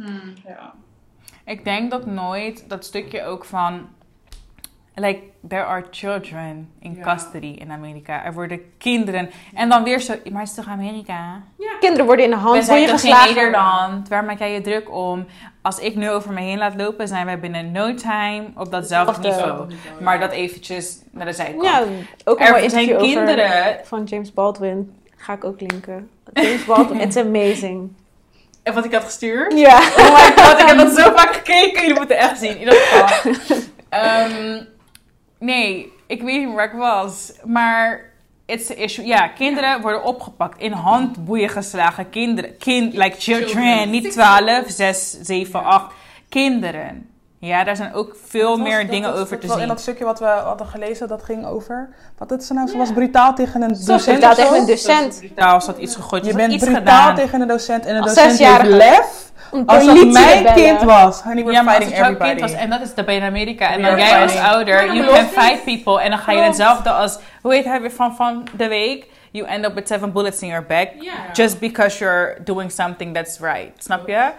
Ja. 0.47 0.73
Ik 1.45 1.65
denk 1.65 1.91
dat 1.91 2.07
nooit 2.07 2.65
dat 2.69 2.85
stukje 2.85 3.25
ook 3.25 3.45
van... 3.45 3.89
Like, 4.95 5.21
there 5.49 5.65
are 5.65 5.85
children 5.91 6.69
in 6.81 6.95
Ja. 6.95 7.03
custody 7.15 7.47
in 7.59 7.71
Amerika. 7.71 8.25
Er 8.25 8.33
worden 8.33 8.61
kinderen. 8.79 9.31
En 9.55 9.69
dan 9.69 9.83
weer 9.85 10.01
zo... 10.01 10.15
Maar 10.31 10.41
het 10.41 10.49
is 10.51 10.55
toch 10.57 10.69
Amerika? 10.69 11.43
Kinderen 11.81 12.07
worden 12.07 12.25
in 12.25 12.31
de 12.31 12.37
hand 12.37 12.65
zijn 12.65 12.81
je 12.81 12.89
geslagen. 12.89 13.35
Nederland? 13.35 14.09
Waar 14.09 14.25
maak 14.25 14.39
jij 14.39 14.53
je 14.53 14.61
druk 14.61 14.91
om? 14.95 15.27
Als 15.63 15.79
ik 15.79 15.95
nu 15.97 16.11
over 16.11 16.33
me 16.33 16.41
heen 16.41 16.59
laat 16.59 16.75
lopen, 16.77 17.09
zijn 17.09 17.27
wij 17.27 17.41
binnen 17.41 17.73
no 17.73 17.95
time 17.95 18.45
op 18.57 18.71
datzelfde 18.71 19.29
Hetzelfde. 19.29 19.67
niveau. 19.75 20.03
Maar 20.03 20.21
dat 20.21 20.31
eventjes 20.33 20.99
naar 21.11 21.27
de 21.27 21.33
zijkant. 21.33 21.63
Ja, 21.65 21.83
ook 22.25 22.39
een 22.41 22.47
Er 22.47 22.53
mooi 22.53 22.71
zijn 22.71 22.97
kinderen- 22.97 23.81
van 23.85 24.05
James 24.05 24.33
Baldwin. 24.33 24.95
Ga 25.17 25.33
ik 25.33 25.45
ook 25.45 25.61
linken. 25.61 26.11
James 26.33 26.65
Baldwin, 26.65 27.01
it's 27.07 27.17
amazing. 27.17 27.93
En 28.63 28.75
wat 28.75 28.85
ik 28.85 28.93
had 28.93 29.05
gestuurd? 29.05 29.59
Ja. 29.59 29.79
Oh 29.79 30.15
my 30.15 30.43
god, 30.45 30.61
ik 30.61 30.67
heb 30.67 30.77
dat 30.77 30.93
zo 30.99 31.03
vaak 31.19 31.33
gekeken. 31.35 31.81
Jullie 31.81 31.97
moeten 31.99 32.19
echt 32.19 32.39
zien. 32.39 32.51
In 32.51 32.59
ieder 32.59 32.75
geval. 32.75 33.33
Ehm, 33.89 34.63
nee, 35.41 35.93
ik 36.07 36.23
weet 36.23 36.39
niet 36.39 36.47
meer 36.47 36.57
waar 36.57 36.73
ik 36.73 36.79
was. 36.79 37.33
Maar 37.45 38.13
it's 38.47 38.71
an 38.71 38.77
issue. 38.77 39.07
Ja, 39.07 39.29
kinderen 39.29 39.81
worden 39.81 40.05
opgepakt. 40.05 40.61
In 40.61 40.73
handboeien 40.73 41.49
geslagen. 41.49 42.11
Kinderen. 42.11 42.57
Kind, 42.59 42.95
like 42.95 43.17
children. 43.19 43.49
Children. 43.49 43.91
Niet 43.91 44.13
12, 44.13 44.71
6, 44.71 45.11
7, 45.21 45.65
8. 45.65 45.95
Kinderen. 46.29 47.10
Ja, 47.43 47.65
daar 47.65 47.77
zijn 47.77 47.95
ook 47.95 48.17
veel 48.27 48.49
Dat 48.49 48.59
was- 48.59 48.69
meer 48.69 48.81
dat 48.81 48.91
dingen 48.91 49.13
over 49.15 49.31
dat 49.31 49.41
te 49.41 49.49
zien. 49.49 49.59
In 49.61 49.69
dat 49.69 49.81
stukje 49.81 50.05
wat 50.05 50.19
we 50.19 50.25
hadden 50.27 50.67
gelezen, 50.67 51.09
dat 51.09 51.23
ging 51.23 51.47
over... 51.47 51.89
Wat 52.19 52.31
het 52.31 52.45
ze 52.45 52.55
nou? 52.55 52.69
Ze 52.69 52.77
was 52.77 52.93
brutaal 52.93 53.35
tegen 53.35 53.63
een 53.63 53.69
docent 53.85 54.05
brutaal 54.05 54.31
of 54.31 54.37
zo? 54.37 54.43
tegen 54.43 54.59
een 54.61 54.67
docent. 54.67 55.23
Daar 55.35 55.63
zat 55.63 55.79
iets 55.79 55.95
gegooid. 55.97 56.25
Je 56.25 56.31
Je 56.31 56.37
bent 56.37 56.53
iets 56.53 56.65
brutaal 56.65 56.81
gedaan. 56.83 57.15
tegen 57.15 57.41
een 57.41 57.49
docent 57.49 57.87
en 57.87 57.97
een 57.97 58.03
Als 58.03 58.15
docent 58.15 58.39
heeft 58.39 58.63
lef. 58.63 59.29
Als 59.67 59.85
te 59.85 60.07
mijn 60.07 60.55
kind 60.55 60.83
was, 60.83 61.23
honey, 61.23 61.43
we're 61.45 61.53
Ja, 61.53 61.63
maar 61.63 61.75
als 61.75 61.85
fighting 61.85 61.91
het 61.91 61.97
jouw 61.99 62.05
everybody. 62.05 62.31
kind 62.31 62.41
was, 62.41 62.53
en 62.61 62.71
dat 62.71 62.81
is 62.81 62.95
de 62.95 63.05
in 63.15 63.23
Amerika. 63.23 63.71
En 63.73 63.83
dan 63.83 63.99
jij 63.99 64.23
als 64.23 64.37
ouder, 64.37 64.95
you 64.95 65.07
can 65.13 65.25
fight 65.27 65.65
people. 65.65 66.01
En 66.03 66.11
dan 66.11 66.19
ga 66.19 66.33
je 66.33 66.41
hetzelfde 66.43 66.91
als, 66.91 67.19
hoe 67.43 67.55
heet 67.55 67.65
hij 67.65 67.81
weer 67.81 67.91
van, 67.93 68.15
van 68.17 68.47
de 68.57 68.69
week? 68.69 69.07
You 69.31 69.47
end 69.49 69.65
up 69.67 69.75
with 69.75 69.87
seven 69.89 70.13
bullets 70.13 70.41
in 70.43 70.49
your 70.49 70.67
back. 70.67 70.89
Just 71.33 71.59
because 71.59 71.99
you're 71.99 72.37
doing 72.45 72.73
something 72.73 73.15
that's 73.15 73.39
right. 73.41 73.71
Snap 73.79 74.09
je? 74.09 74.31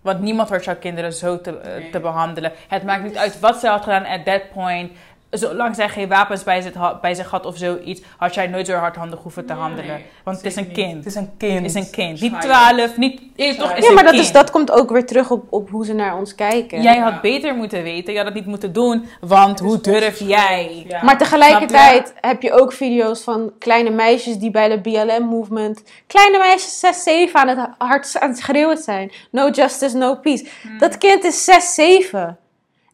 Want 0.00 0.20
niemand 0.20 0.48
hoort 0.48 0.64
jouw 0.64 0.76
kinderen 0.76 1.12
zo 1.12 1.40
te, 1.40 1.58
eh, 1.58 1.76
Nee. 1.76 1.90
te 1.90 2.00
behandelen. 2.00 2.52
Het 2.68 2.82
maakt 2.82 3.02
niet 3.02 3.16
uit 3.16 3.40
wat 3.40 3.60
ze 3.60 3.68
had 3.68 3.82
gedaan 3.82 4.06
at 4.06 4.24
that 4.24 4.42
point. 4.52 4.92
Zolang 5.30 5.74
zij 5.74 5.88
geen 5.88 6.08
wapens 6.08 6.42
bij 6.44 6.60
zich, 6.60 6.74
had, 6.74 7.00
bij 7.00 7.14
zich 7.14 7.30
had 7.30 7.46
of 7.46 7.56
zoiets, 7.56 8.00
had 8.16 8.34
jij 8.34 8.46
nooit 8.46 8.66
zo 8.66 8.74
hardhandig 8.76 9.18
hoeven 9.22 9.46
te 9.46 9.52
Nee, 9.52 9.62
handelen. 9.62 10.00
Want 10.24 10.36
het 10.36 10.46
is 10.46 10.56
een 10.56 10.72
kind. 10.72 10.96
Het 10.96 11.06
is 11.06 11.14
een 11.14 11.30
kind. 11.38 11.54
Het 11.56 11.64
is 11.64 11.74
een 11.74 11.90
kind. 11.90 12.20
Niet. 12.20 12.40
12, 12.40 12.96
niet. 12.96 13.20
eh, 13.36 13.58
toch, 13.58 13.72
is 13.76 13.86
Ja, 13.86 13.92
maar 13.92 14.02
dat, 14.02 14.12
kind. 14.12 14.24
is, 14.24 14.32
dat 14.32 14.50
komt 14.50 14.70
ook 14.70 14.90
weer 14.90 15.06
terug 15.06 15.30
op, 15.30 15.44
op 15.50 15.70
hoe 15.70 15.84
ze 15.84 15.92
naar 15.92 16.16
ons 16.18 16.34
kijken. 16.34 16.82
Jij 16.82 16.94
Ja. 16.94 17.10
had 17.10 17.20
beter 17.20 17.54
moeten 17.54 17.82
weten. 17.82 18.12
Je 18.12 18.18
had 18.18 18.26
het 18.28 18.36
niet 18.36 18.46
moeten 18.46 18.72
doen. 18.72 19.04
Want 19.20 19.48
Het 19.58 19.60
is 19.60 19.66
hoe 19.66 19.80
durf 19.80 20.18
jij? 20.18 20.84
Ja. 20.88 21.04
Maar 21.04 21.18
tegelijkertijd 21.18 22.14
heb 22.20 22.42
je 22.42 22.52
ook 22.52 22.72
video's 22.72 23.22
van 23.22 23.52
kleine 23.58 23.90
meisjes 23.90 24.36
die 24.38 24.50
bij 24.50 24.68
de 24.68 24.80
BLM-movement... 24.80 25.82
Kleine 26.06 26.38
meisjes 26.38 26.80
6, 26.80 27.02
7 27.02 27.40
aan 27.40 27.48
het 27.48 27.58
hard 27.78 28.16
aan 28.20 28.28
het 28.28 28.38
schreeuwen 28.38 28.76
zijn. 28.76 29.12
No 29.30 29.48
justice, 29.50 29.96
no 29.96 30.14
peace. 30.14 30.46
Dat 30.78 30.98
kind 30.98 31.24
is 31.24 31.44
6, 31.44 31.74
7. 31.74 32.38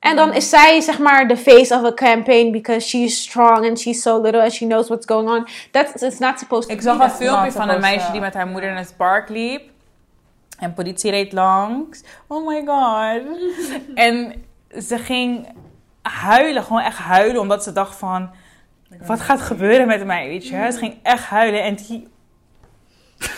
En 0.06 0.16
dan 0.16 0.32
is 0.32 0.48
zij 0.48 0.80
zeg 0.80 0.98
maar 0.98 1.28
the 1.28 1.36
face 1.36 1.74
of 1.74 1.84
a 1.84 1.94
campaign 1.94 2.52
because 2.52 2.88
she's 2.88 3.22
strong 3.22 3.68
and 3.68 3.80
she's 3.80 4.02
so 4.02 4.20
little 4.20 4.40
and 4.40 4.52
she 4.52 4.66
knows 4.66 4.88
what's 4.88 5.06
going 5.06 5.28
on. 5.28 5.48
That's 5.70 6.02
it's 6.02 6.18
not 6.18 6.38
supposed 6.38 6.68
to 6.68 6.74
Ik 6.74 6.76
be 6.76 6.82
zag 6.82 6.98
een 6.98 7.10
filmpje 7.10 7.52
van 7.52 7.68
een 7.68 7.80
meisje 7.80 8.12
die 8.12 8.20
met 8.20 8.34
haar 8.34 8.46
moeder 8.46 8.70
in 8.70 8.76
het 8.76 8.94
park 8.96 9.28
liep. 9.28 9.62
En 10.58 10.74
politie 10.74 11.10
reed 11.10 11.32
langs. 11.32 12.02
Oh 12.26 12.46
my 12.46 12.62
god. 12.66 13.22
en 13.94 14.44
ze 14.82 14.98
ging 14.98 15.48
huilen, 16.02 16.62
gewoon 16.62 16.82
echt 16.82 16.98
huilen, 16.98 17.40
omdat 17.40 17.62
ze 17.62 17.72
dacht 17.72 17.96
van... 17.96 18.30
Wat 19.06 19.20
gaat 19.20 19.40
gebeuren 19.40 19.86
met 19.86 20.04
mij, 20.04 20.26
weet 20.26 20.48
je? 20.48 20.68
Ze 20.72 20.78
ging 20.78 20.98
echt 21.02 21.24
huilen 21.24 21.62
en 21.62 21.74
die... 21.74 22.08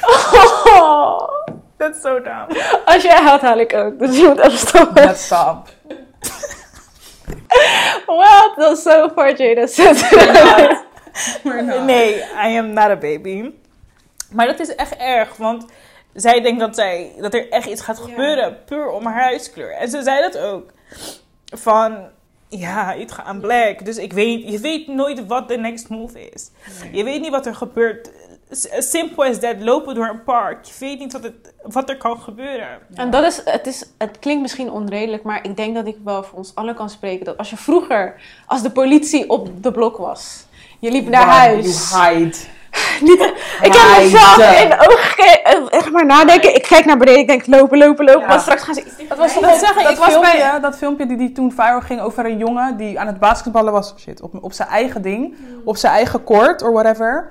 Oh, 0.01 1.29
Dat 1.79 1.95
is 1.95 2.01
zo 2.01 2.23
down. 2.23 2.57
als 2.85 3.03
jij 3.03 3.23
huilt, 3.23 3.41
huil 3.41 3.59
ik 3.59 3.75
ook. 3.75 3.99
Dus 3.99 4.19
je 4.19 4.27
moet 4.27 4.39
even 4.39 4.59
stoppen. 4.59 5.05
Let's 5.05 5.25
stop. 5.25 5.69
Well, 8.09 8.53
dat 8.57 8.77
is 8.77 8.83
so 8.83 9.09
far 9.09 9.37
Jada 9.37 9.67
not. 11.45 11.85
Nee, 11.85 12.15
I 12.17 12.57
am 12.59 12.73
not 12.73 12.91
a 12.91 12.97
baby. 12.97 13.51
Maar 14.31 14.47
dat 14.47 14.59
is 14.61 14.75
echt 14.75 14.97
erg, 14.97 15.37
want 15.37 15.67
zij 16.15 16.41
denkt 16.41 16.61
dat, 16.61 16.75
zij, 16.75 17.13
dat 17.19 17.35
er 17.35 17.49
echt 17.51 17.67
iets 17.67 17.81
gaat 17.81 17.99
gebeuren, 17.99 18.65
puur 18.65 18.91
om 18.91 19.07
haar 19.07 19.23
huidskleur. 19.23 19.73
En 19.73 19.89
ze 19.89 20.03
zei 20.03 20.21
dat 20.21 20.39
ook. 20.39 20.71
Van, 21.45 22.09
ja, 22.49 22.93
it 22.93 23.13
gaan 23.13 23.41
black. 23.41 23.85
Dus 23.85 23.97
ik 23.97 24.13
weet, 24.13 24.51
je 24.51 24.59
weet 24.59 24.87
nooit 24.87 25.27
wat 25.27 25.49
de 25.49 25.57
next 25.57 25.89
move 25.89 26.31
is. 26.31 26.51
Je 26.93 27.05
weet 27.05 27.21
niet 27.21 27.31
wat 27.31 27.47
er 27.47 27.55
gebeurt. 27.55 28.11
S- 28.51 28.91
Simple 28.91 29.29
as 29.29 29.39
that, 29.39 29.55
lopen 29.59 29.95
door 29.95 30.09
een 30.09 30.23
park. 30.23 30.65
Je 30.65 30.73
weet 30.79 30.99
niet 30.99 31.13
wat, 31.13 31.23
het, 31.23 31.55
wat 31.63 31.89
er 31.89 31.97
kan 31.97 32.21
gebeuren. 32.21 32.69
En 32.95 33.11
dat 33.11 33.25
is 33.25 33.41
het, 33.45 33.67
is, 33.67 33.85
het 33.99 34.19
klinkt 34.19 34.43
misschien 34.43 34.71
onredelijk, 34.71 35.23
maar 35.23 35.39
ik 35.45 35.57
denk 35.57 35.75
dat 35.75 35.87
ik 35.87 35.97
wel 36.05 36.23
voor 36.23 36.39
ons 36.39 36.55
allen 36.55 36.75
kan 36.75 36.91
spreken. 36.91 37.25
Dat 37.25 37.37
als 37.39 37.51
je 37.51 37.57
vroeger, 37.57 38.15
als 38.47 38.63
de 38.63 38.71
politie 38.71 39.29
op 39.31 39.63
de 39.63 39.71
blok 39.73 39.97
was, 39.97 40.45
je 40.79 40.91
liep 40.91 41.09
naar 41.09 41.27
huis. 41.27 41.91
You 41.91 42.15
hide. 42.15 42.37
Niet, 43.01 43.21
ik 43.63 43.73
heb 43.73 44.03
mezelf 44.03 44.63
in 44.63 44.69
de 44.69 44.77
ogen 44.79 44.99
gekeken. 44.99 45.69
Echt 45.71 45.91
maar 45.91 46.07
nadenken. 46.07 46.55
Ik 46.55 46.63
kijk 46.63 46.85
naar 46.85 46.97
beneden. 46.97 47.21
Ik 47.21 47.29
denk 47.29 47.47
lopen, 47.47 47.79
lopen, 47.79 48.05
lopen. 48.05 48.21
Ja. 48.23 48.29
Want 48.29 48.41
straks 48.41 48.63
gaan 48.63 48.75
ze 48.75 48.81
iets 48.85 49.09
Dat 49.09 49.19
was, 49.19 49.41
Dat 49.41 49.59
zeggen, 49.59 49.83
dat 49.83 49.93
ik 49.93 49.99
was 49.99 50.09
filmpje- 50.09 50.39
bij, 50.51 50.61
dat 50.61 50.77
filmpje 50.77 51.07
die, 51.07 51.17
die 51.17 51.33
toen 51.33 51.53
viral 51.53 51.81
ging 51.81 52.01
over 52.01 52.25
een 52.25 52.39
jongen 52.39 52.77
die 52.77 53.01
aan 53.01 53.07
het 53.07 53.19
basketballen 53.19 53.73
was. 53.73 53.95
Shit, 53.99 54.21
op, 54.21 54.43
op 54.45 54.53
zijn 54.53 54.69
eigen 54.69 55.03
ding. 55.03 55.35
Op 55.65 55.77
zijn 55.77 55.93
eigen 55.93 56.25
court 56.25 56.63
or 56.63 56.73
whatever. 56.73 57.29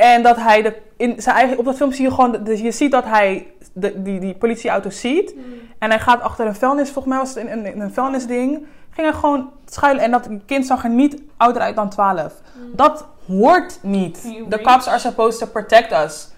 En 0.00 0.22
dat 0.22 0.36
hij 0.36 0.62
de, 0.62 0.76
in 0.96 1.22
zijn 1.22 1.36
eigen, 1.36 1.58
op 1.58 1.64
dat 1.64 1.76
filmpje 1.76 1.96
zie 1.96 2.06
je 2.06 2.14
gewoon, 2.14 2.44
dus 2.44 2.60
je 2.60 2.72
ziet 2.72 2.90
dat 2.90 3.04
hij 3.04 3.46
de, 3.72 4.02
die, 4.02 4.20
die 4.20 4.34
politieauto 4.34 4.90
ziet. 4.90 5.34
En 5.78 5.90
hij 5.90 6.00
gaat 6.00 6.20
achter 6.20 6.46
een 6.46 6.54
vuilnis, 6.54 6.90
volgens 6.90 7.14
mij 7.14 7.22
was 7.22 7.34
het 7.34 7.44
een, 7.44 7.66
een, 7.66 7.80
een 7.80 7.92
vuilnisding. 7.92 8.66
Ging 8.90 9.10
hij 9.10 9.12
gewoon 9.12 9.50
schuilen 9.66 10.04
en 10.04 10.10
dat 10.10 10.28
kind 10.46 10.66
zag 10.66 10.84
er 10.84 10.90
niet 10.90 11.22
ouder 11.36 11.62
uit 11.62 11.76
dan 11.76 11.88
12. 11.88 12.32
Dat 12.72 13.06
hoort 13.26 13.78
niet. 13.82 14.22
The 14.48 14.60
cops 14.60 14.86
are 14.86 14.98
supposed 14.98 15.38
to 15.38 15.46
protect 15.46 15.92
us. 15.92 16.28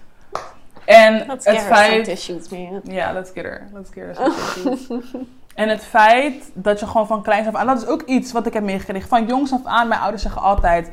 En 0.85 1.25
Let's 1.27 1.45
het 1.45 1.61
feit... 1.61 2.03
tissues, 2.03 2.49
man. 2.49 2.81
Ja, 2.83 3.11
let's 3.13 3.31
get 3.33 3.43
her. 3.43 3.69
Let's 3.73 3.89
get 3.93 4.03
her 4.03 4.15
some 4.15 4.33
tissues. 4.63 5.11
En 5.55 5.69
het 5.69 5.83
feit 5.83 6.51
dat 6.53 6.79
je 6.79 6.87
gewoon 6.87 7.07
van 7.07 7.23
kleins 7.23 7.47
af 7.47 7.55
aan... 7.55 7.67
Dat 7.67 7.81
is 7.81 7.87
ook 7.87 8.01
iets 8.01 8.31
wat 8.31 8.45
ik 8.45 8.53
heb 8.53 8.63
meegekregen. 8.63 9.09
Van 9.09 9.25
jongs 9.25 9.51
af 9.53 9.65
aan, 9.65 9.87
mijn 9.87 10.01
ouders 10.01 10.21
zeggen 10.21 10.41
altijd... 10.41 10.91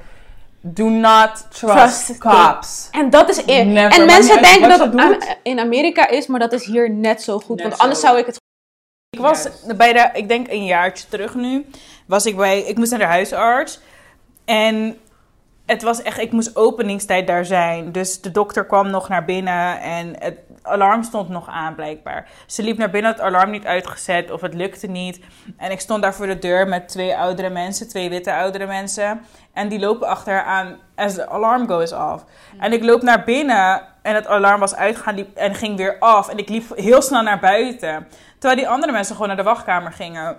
Do 0.60 0.88
not 0.88 1.46
trust, 1.50 2.06
Trust 2.06 2.18
cops. 2.18 2.88
En 2.90 3.10
dat 3.10 3.28
is 3.28 3.46
eer. 3.46 3.66
Never. 3.66 3.98
En 3.98 4.06
mensen 4.06 4.42
denken 4.42 4.68
dat 4.68 4.80
het 4.80 5.38
in 5.42 5.58
Amerika 5.58 6.08
is, 6.08 6.26
maar 6.26 6.40
dat 6.40 6.52
is 6.52 6.64
hier 6.64 6.90
net 6.90 7.22
zo 7.22 7.38
goed. 7.38 7.56
Net 7.56 7.68
want 7.68 7.80
anders 7.80 8.00
zo. 8.00 8.06
zou 8.06 8.18
ik 8.18 8.26
het 8.26 8.38
Ik 9.10 9.20
was 9.20 9.48
bij 9.76 9.92
de, 9.92 10.10
ik 10.12 10.28
denk 10.28 10.48
een 10.48 10.64
jaartje 10.64 11.08
terug 11.08 11.34
nu, 11.34 11.66
was 12.06 12.26
ik 12.26 12.36
bij, 12.36 12.60
ik 12.60 12.76
moest 12.76 12.90
naar 12.90 13.00
de 13.00 13.06
huisarts. 13.06 13.80
En 14.44 14.98
het 15.70 15.82
was 15.82 16.02
echt, 16.02 16.18
ik 16.18 16.32
moest 16.32 16.56
openingstijd 16.56 17.26
daar 17.26 17.44
zijn. 17.44 17.92
Dus 17.92 18.20
de 18.20 18.30
dokter 18.30 18.66
kwam 18.66 18.90
nog 18.90 19.08
naar 19.08 19.24
binnen 19.24 19.80
en 19.80 20.14
het 20.18 20.38
alarm 20.62 21.02
stond 21.02 21.28
nog 21.28 21.48
aan 21.48 21.74
blijkbaar. 21.74 22.28
Ze 22.46 22.62
liep 22.62 22.78
naar 22.78 22.90
binnen, 22.90 23.10
het 23.10 23.20
alarm 23.20 23.50
niet 23.50 23.66
uitgezet 23.66 24.30
of 24.30 24.40
het 24.40 24.54
lukte 24.54 24.86
niet. 24.86 25.20
En 25.56 25.70
ik 25.70 25.80
stond 25.80 26.02
daar 26.02 26.14
voor 26.14 26.26
de 26.26 26.38
deur 26.38 26.68
met 26.68 26.88
twee 26.88 27.16
oudere 27.16 27.50
mensen, 27.50 27.88
twee 27.88 28.08
witte 28.08 28.34
oudere 28.34 28.66
mensen. 28.66 29.20
En 29.52 29.68
die 29.68 29.78
lopen 29.78 30.08
achter 30.08 30.32
haar 30.32 30.44
aan 30.44 30.78
as 30.94 31.14
the 31.14 31.28
alarm 31.28 31.68
goes 31.68 31.92
off. 31.92 32.24
En 32.58 32.72
ik 32.72 32.84
loop 32.84 33.02
naar 33.02 33.24
binnen 33.24 33.82
en 34.02 34.14
het 34.14 34.26
alarm 34.26 34.60
was 34.60 34.74
uitgegaan 34.74 35.14
liep, 35.14 35.36
en 35.36 35.54
ging 35.54 35.76
weer 35.76 35.96
af. 35.98 36.28
En 36.28 36.38
ik 36.38 36.48
liep 36.48 36.76
heel 36.76 37.02
snel 37.02 37.22
naar 37.22 37.40
buiten. 37.40 38.06
Terwijl 38.38 38.60
die 38.60 38.68
andere 38.68 38.92
mensen 38.92 39.12
gewoon 39.12 39.28
naar 39.28 39.36
de 39.36 39.42
wachtkamer 39.42 39.92
gingen. 39.92 40.36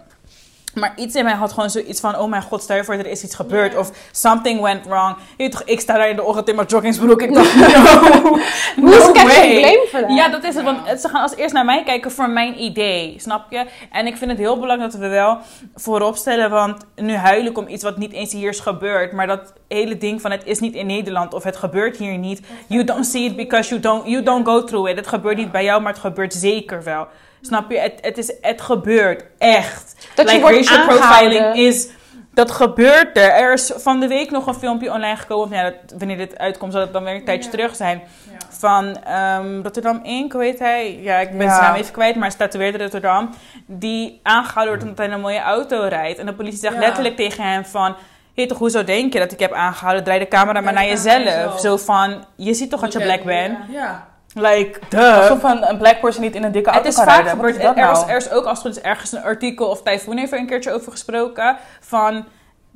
Maar 0.73 0.93
iets 0.95 1.15
in 1.15 1.23
mij 1.23 1.33
had 1.33 1.53
gewoon 1.53 1.69
zoiets 1.69 1.99
van: 1.99 2.17
oh 2.17 2.29
mijn 2.29 2.41
god, 2.41 2.61
stel 2.61 2.75
je 2.75 2.83
voor, 2.83 2.93
er 2.93 3.07
is 3.07 3.23
iets 3.23 3.35
gebeurd. 3.35 3.77
Of 3.77 3.91
something 4.11 4.61
went 4.61 4.85
wrong. 4.85 5.15
Je 5.37 5.49
toch, 5.49 5.63
ik 5.63 5.79
sta 5.79 5.97
daar 5.97 6.09
in 6.09 6.15
de 6.15 6.23
ochtend 6.23 6.49
in 6.49 6.55
mijn 6.55 6.67
joggingsbroek. 6.67 7.21
Ik 7.21 7.33
dacht: 7.33 7.55
no, 8.75 9.13
way. 9.13 9.77
Ja, 10.07 10.29
dat 10.29 10.43
is 10.43 10.55
het. 10.55 10.63
Want 10.63 10.99
ze 10.99 11.09
gaan 11.09 11.21
als 11.21 11.35
eerst 11.35 11.53
naar 11.53 11.65
mij 11.65 11.83
kijken 11.83 12.11
voor 12.11 12.29
mijn 12.29 12.61
idee. 12.61 13.15
Snap 13.17 13.51
je? 13.51 13.65
En 13.91 14.07
ik 14.07 14.17
vind 14.17 14.31
het 14.31 14.39
heel 14.39 14.59
belangrijk 14.59 14.91
dat 14.91 15.01
we 15.01 15.07
wel 15.07 15.37
voorop 15.75 16.15
stellen. 16.15 16.49
Want 16.49 16.85
nu 16.95 17.13
huil 17.13 17.45
ik 17.45 17.57
om 17.57 17.67
iets 17.67 17.83
wat 17.83 17.97
niet 17.97 18.11
eens 18.11 18.31
hier 18.31 18.49
is 18.49 18.59
gebeurd. 18.59 19.11
Maar 19.11 19.27
dat 19.27 19.53
hele 19.67 19.97
ding 19.97 20.21
van 20.21 20.31
het 20.31 20.45
is 20.45 20.59
niet 20.59 20.73
in 20.73 20.85
Nederland 20.85 21.33
of 21.33 21.43
het 21.43 21.57
gebeurt 21.57 21.97
hier 21.97 22.17
niet. 22.17 22.41
You 22.67 22.83
don't 22.83 23.05
see 23.05 23.23
it 23.23 23.35
because 23.35 23.69
you 23.69 23.81
don't, 23.81 24.07
you 24.07 24.23
don't 24.23 24.45
go 24.45 24.63
through 24.63 24.89
it. 24.89 24.95
Het 24.95 25.07
gebeurt 25.07 25.37
niet 25.37 25.51
bij 25.51 25.63
jou, 25.63 25.81
maar 25.81 25.91
het 25.91 26.01
gebeurt 26.01 26.33
zeker 26.33 26.83
wel. 26.83 27.07
Snap 27.41 27.71
je? 27.71 27.77
Het, 27.77 27.93
het, 28.01 28.17
is, 28.17 28.33
het 28.41 28.61
gebeurt 28.61 29.23
echt. 29.37 29.95
Dat 30.15 30.25
je 30.29 30.35
like, 30.35 30.41
wordt 30.41 30.55
racial 30.67 30.77
aangehouden. 30.77 31.29
profiling 31.29 31.55
is... 31.67 31.87
Dat 32.33 32.51
gebeurt 32.51 33.17
er. 33.17 33.29
Er 33.31 33.53
is 33.53 33.71
van 33.75 33.99
de 33.99 34.07
week 34.07 34.31
nog 34.31 34.47
een 34.47 34.53
filmpje 34.53 34.91
online 34.91 35.15
gekomen. 35.15 35.47
of 35.47 35.53
Ja, 35.53 35.63
dat, 35.63 35.97
wanneer 35.97 36.17
dit 36.17 36.37
uitkomt, 36.37 36.71
zal 36.71 36.81
het 36.81 36.93
dan 36.93 37.03
weer 37.03 37.15
een 37.15 37.25
tijdje 37.25 37.49
terug 37.49 37.75
zijn. 37.75 38.01
Van 38.49 39.03
ehm, 39.03 39.61
Rotterdam 39.61 39.99
Inc., 40.03 40.31
hoe 40.31 40.43
heet 40.43 40.59
hij? 40.59 40.99
Ja, 41.01 41.17
ik 41.17 41.37
ben 41.37 41.47
Ja. 41.47 41.55
zijn 41.55 41.61
naam 41.71 41.75
even 41.75 41.91
kwijt, 41.91 42.13
maar 42.15 42.23
hij 42.23 42.31
statueerde 42.31 42.77
Rotterdam. 42.77 43.29
Die 43.65 44.19
aangehouden 44.23 44.67
wordt 44.75 44.89
omdat 44.89 45.05
hij 45.05 45.15
een 45.15 45.21
mooie 45.21 45.41
auto 45.41 45.81
rijdt. 45.87 46.19
En 46.19 46.25
de 46.25 46.33
politie 46.33 46.59
zegt 46.59 46.73
Ja. 46.73 46.79
letterlijk 46.79 47.15
tegen 47.15 47.43
hem 47.43 47.65
van... 47.65 47.95
Hé, 48.35 48.47
toch, 48.47 48.57
hoezo 48.57 48.83
denk 48.83 49.13
je 49.13 49.19
dat 49.19 49.31
ik 49.31 49.39
heb 49.39 49.51
aangehouden? 49.53 50.03
Draai 50.03 50.19
de 50.19 50.27
camera 50.27 50.61
maar 50.61 50.73
naar 50.73 50.85
jezelf. 50.87 51.59
Zo 51.59 51.77
van, 51.77 52.25
je 52.35 52.53
ziet 52.53 52.69
toch 52.69 52.81
dat 52.81 52.93
je 52.93 52.99
black 53.01 53.23
bent? 53.23 53.57
Ja. 53.69 54.07
Like, 54.33 54.79
duh. 54.89 55.17
Alsof 55.17 55.43
een, 55.43 55.69
een 55.69 55.77
black 55.77 55.99
person 55.99 56.23
niet 56.23 56.35
in 56.35 56.43
een 56.43 56.51
dikke 56.51 56.69
Het 56.69 56.75
auto 56.75 56.89
is 56.89 56.95
kan 56.95 57.05
vaak 57.05 57.15
rijden. 57.15 57.31
Gebeurd. 57.31 57.55
is 57.55 57.63
er, 57.63 57.87
was, 57.87 57.99
nou? 57.99 58.11
er 58.11 58.17
is 58.17 58.31
ook 58.31 58.45
als 58.45 58.63
het 58.63 58.67
goed 58.67 58.77
is 58.77 58.81
ergens 58.81 59.11
een 59.11 59.23
artikel 59.23 59.67
of 59.67 59.81
Typhoon 59.81 60.17
heeft 60.17 60.31
er 60.31 60.39
een 60.39 60.47
keertje 60.47 60.71
over 60.71 60.91
gesproken. 60.91 61.57
Van 61.79 62.25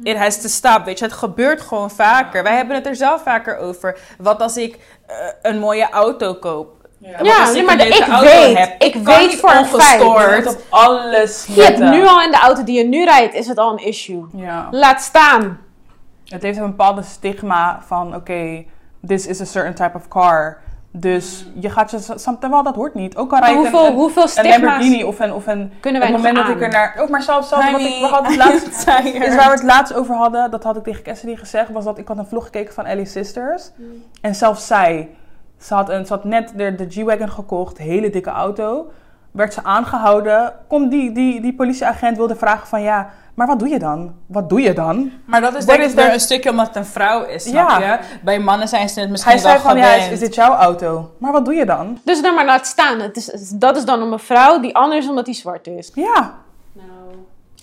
it 0.04 0.18
has 0.18 0.42
to 0.42 0.48
stop. 0.48 0.86
Weet 0.86 1.00
je, 1.00 1.06
het 1.06 1.14
gebeurt 1.14 1.62
gewoon 1.62 1.92
vaker. 1.92 2.44
Wij 2.44 2.56
hebben 2.56 2.76
het 2.76 2.86
er 2.86 2.96
zelf 2.96 3.22
vaker 3.22 3.58
over. 3.58 4.00
Wat 4.18 4.42
als 4.42 4.58
ik 4.58 4.80
eh, 5.08 5.16
een 5.42 5.60
mooie 5.60 5.90
auto 5.90 6.34
koop? 6.34 6.74
Ja. 7.00 7.52
Nee, 7.52 7.64
maar 7.64 7.88
ik 7.88 8.08
auto 8.08 8.26
weet, 8.26 8.58
heb? 8.58 8.82
ik 8.82 8.96
weet 8.96 9.36
voor 9.36 9.52
een 9.52 9.66
feit. 9.66 10.48
Op 10.48 10.62
alles 10.70 11.46
Je 11.46 11.62
hebt 11.64 11.80
nu 11.80 12.08
al 12.08 12.22
in 12.22 12.32
de 12.32 12.38
auto 12.38 12.64
die 12.64 12.78
je 12.78 12.84
nu 12.84 13.04
rijdt, 13.04 13.34
is 13.34 13.48
het 13.48 13.58
al 13.58 13.72
een 13.72 13.86
issue. 13.86 14.26
Ja. 14.34 14.68
Laat 14.72 15.02
staan. 15.02 15.60
Het 16.26 16.42
heeft 16.42 16.58
een 16.58 16.66
bepaalde 16.66 17.04
stigma 17.04 17.82
van, 17.88 18.16
oké, 18.16 18.66
this 19.08 19.28
is 19.28 19.42
a 19.42 19.46
certain 19.46 19.74
type 19.74 19.98
of 19.98 20.08
car. 20.08 20.58
Dus 20.98 21.46
je 21.60 21.70
gaat 21.70 21.92
je, 21.92 22.00
terwijl 22.40 22.64
dat 22.64 22.76
hoort 22.76 22.94
niet. 22.94 23.18
Ook 23.18 23.34
al 23.34 23.40
rijdt 23.40 23.56
hoeveel, 23.56 23.86
een, 23.86 23.94
hoeveel 23.94 24.28
een 24.36 24.48
Lamborghini 24.48 25.04
of 25.04 25.20
een, 25.20 25.34
of 25.34 25.48
een 25.48 25.72
kunnen 25.80 26.02
op 26.02 26.08
wij 26.08 26.18
het 26.18 26.24
nog 26.24 26.34
moment 26.34 26.38
aan? 26.38 26.46
dat 26.46 26.56
ik 26.56 26.62
er 26.62 26.70
naar... 26.70 26.96
Ook 27.00 27.10
maar 27.10 27.22
zelfs, 27.22 27.50
zelfs 27.50 27.72
wat 27.72 27.80
ik, 27.82 28.00
we 28.00 28.06
hadden 28.06 28.32
het 28.32 28.40
laatst, 28.46 28.86
Tired. 28.86 29.28
is 29.28 29.36
waar 29.36 29.46
we 29.46 29.56
het 29.56 29.64
laatst 29.64 29.94
over 29.94 30.16
hadden, 30.16 30.52
dat 30.52 30.64
had 30.64 30.78
ik 30.78 30.84
tegen 30.84 31.04
Cassidy 31.04 31.36
gezegd, 31.36 31.72
was 31.72 31.84
dat 31.84 31.98
ik 31.98 32.08
had 32.08 32.18
een 32.18 32.26
vlog 32.26 32.44
gekeken 32.44 32.74
van 32.74 32.86
Ellie 32.86 33.06
Sisters. 33.06 33.72
En 34.22 34.36
zelfs 34.36 34.68
zij, 34.68 35.10
ze 35.58 35.74
had, 35.74 35.90
een, 35.90 36.06
ze 36.06 36.14
had 36.14 36.24
net 36.24 36.54
de, 36.56 36.76
de 36.76 36.90
G-Wagon 36.90 37.30
gekocht, 37.30 37.78
hele 37.78 38.10
dikke 38.10 38.30
auto. 38.30 38.92
Werd 39.36 39.54
ze 39.54 39.64
aangehouden. 39.64 40.54
Komt 40.68 40.92
die, 40.92 41.12
die, 41.12 41.42
die 41.42 41.54
politieagent 41.54 42.18
wilde 42.18 42.36
vragen 42.36 42.68
van 42.68 42.82
ja, 42.82 43.10
maar 43.34 43.48
wat 43.48 43.60
doe 43.60 43.68
je 43.70 43.80
dan? 43.80 44.14
Wat 44.26 44.50
doe 44.50 44.62
je 44.62 44.74
dan? 44.74 45.12
Maar 45.26 45.42
dat 45.42 45.56
is 45.56 45.66
denk 45.66 45.84
ik 45.84 45.90
weer 45.96 46.14
een 46.14 46.20
stukje 46.20 46.50
omdat 46.50 46.68
het 46.68 46.76
een 46.76 46.86
vrouw 46.86 47.24
is, 47.26 47.44
snap 47.44 47.70
Ja. 47.70 47.80
je? 47.80 48.00
Bij 48.24 48.40
mannen 48.40 48.68
zijn 48.68 48.90
ze 48.90 49.00
het 49.00 49.10
misschien 49.10 49.32
Hij 49.32 49.42
zei 49.42 49.54
wel 49.54 49.64
van 49.64 49.78
ja, 49.78 49.94
is, 49.94 50.10
is 50.10 50.20
dit 50.20 50.36
jouw 50.36 50.54
auto? 50.54 51.12
Maar 51.18 51.32
wat 51.32 51.46
doe 51.46 51.54
je 51.54 51.66
dan? 51.66 52.00
Dus 52.04 52.22
dan 52.22 52.36
maar 52.36 52.46
laat 52.46 52.68
staan. 52.68 53.00
Het 53.00 53.18
is, 53.18 53.26
dat 53.56 53.78
is 53.78 53.86
dan 53.86 54.02
om 54.02 54.14
een 54.14 54.20
vrouw 54.20 54.60
die 54.60 54.76
anders 54.76 55.08
omdat 55.10 55.26
hij 55.26 55.36
zwart 55.36 55.68
is. 55.68 55.92
Ja, 55.94 56.34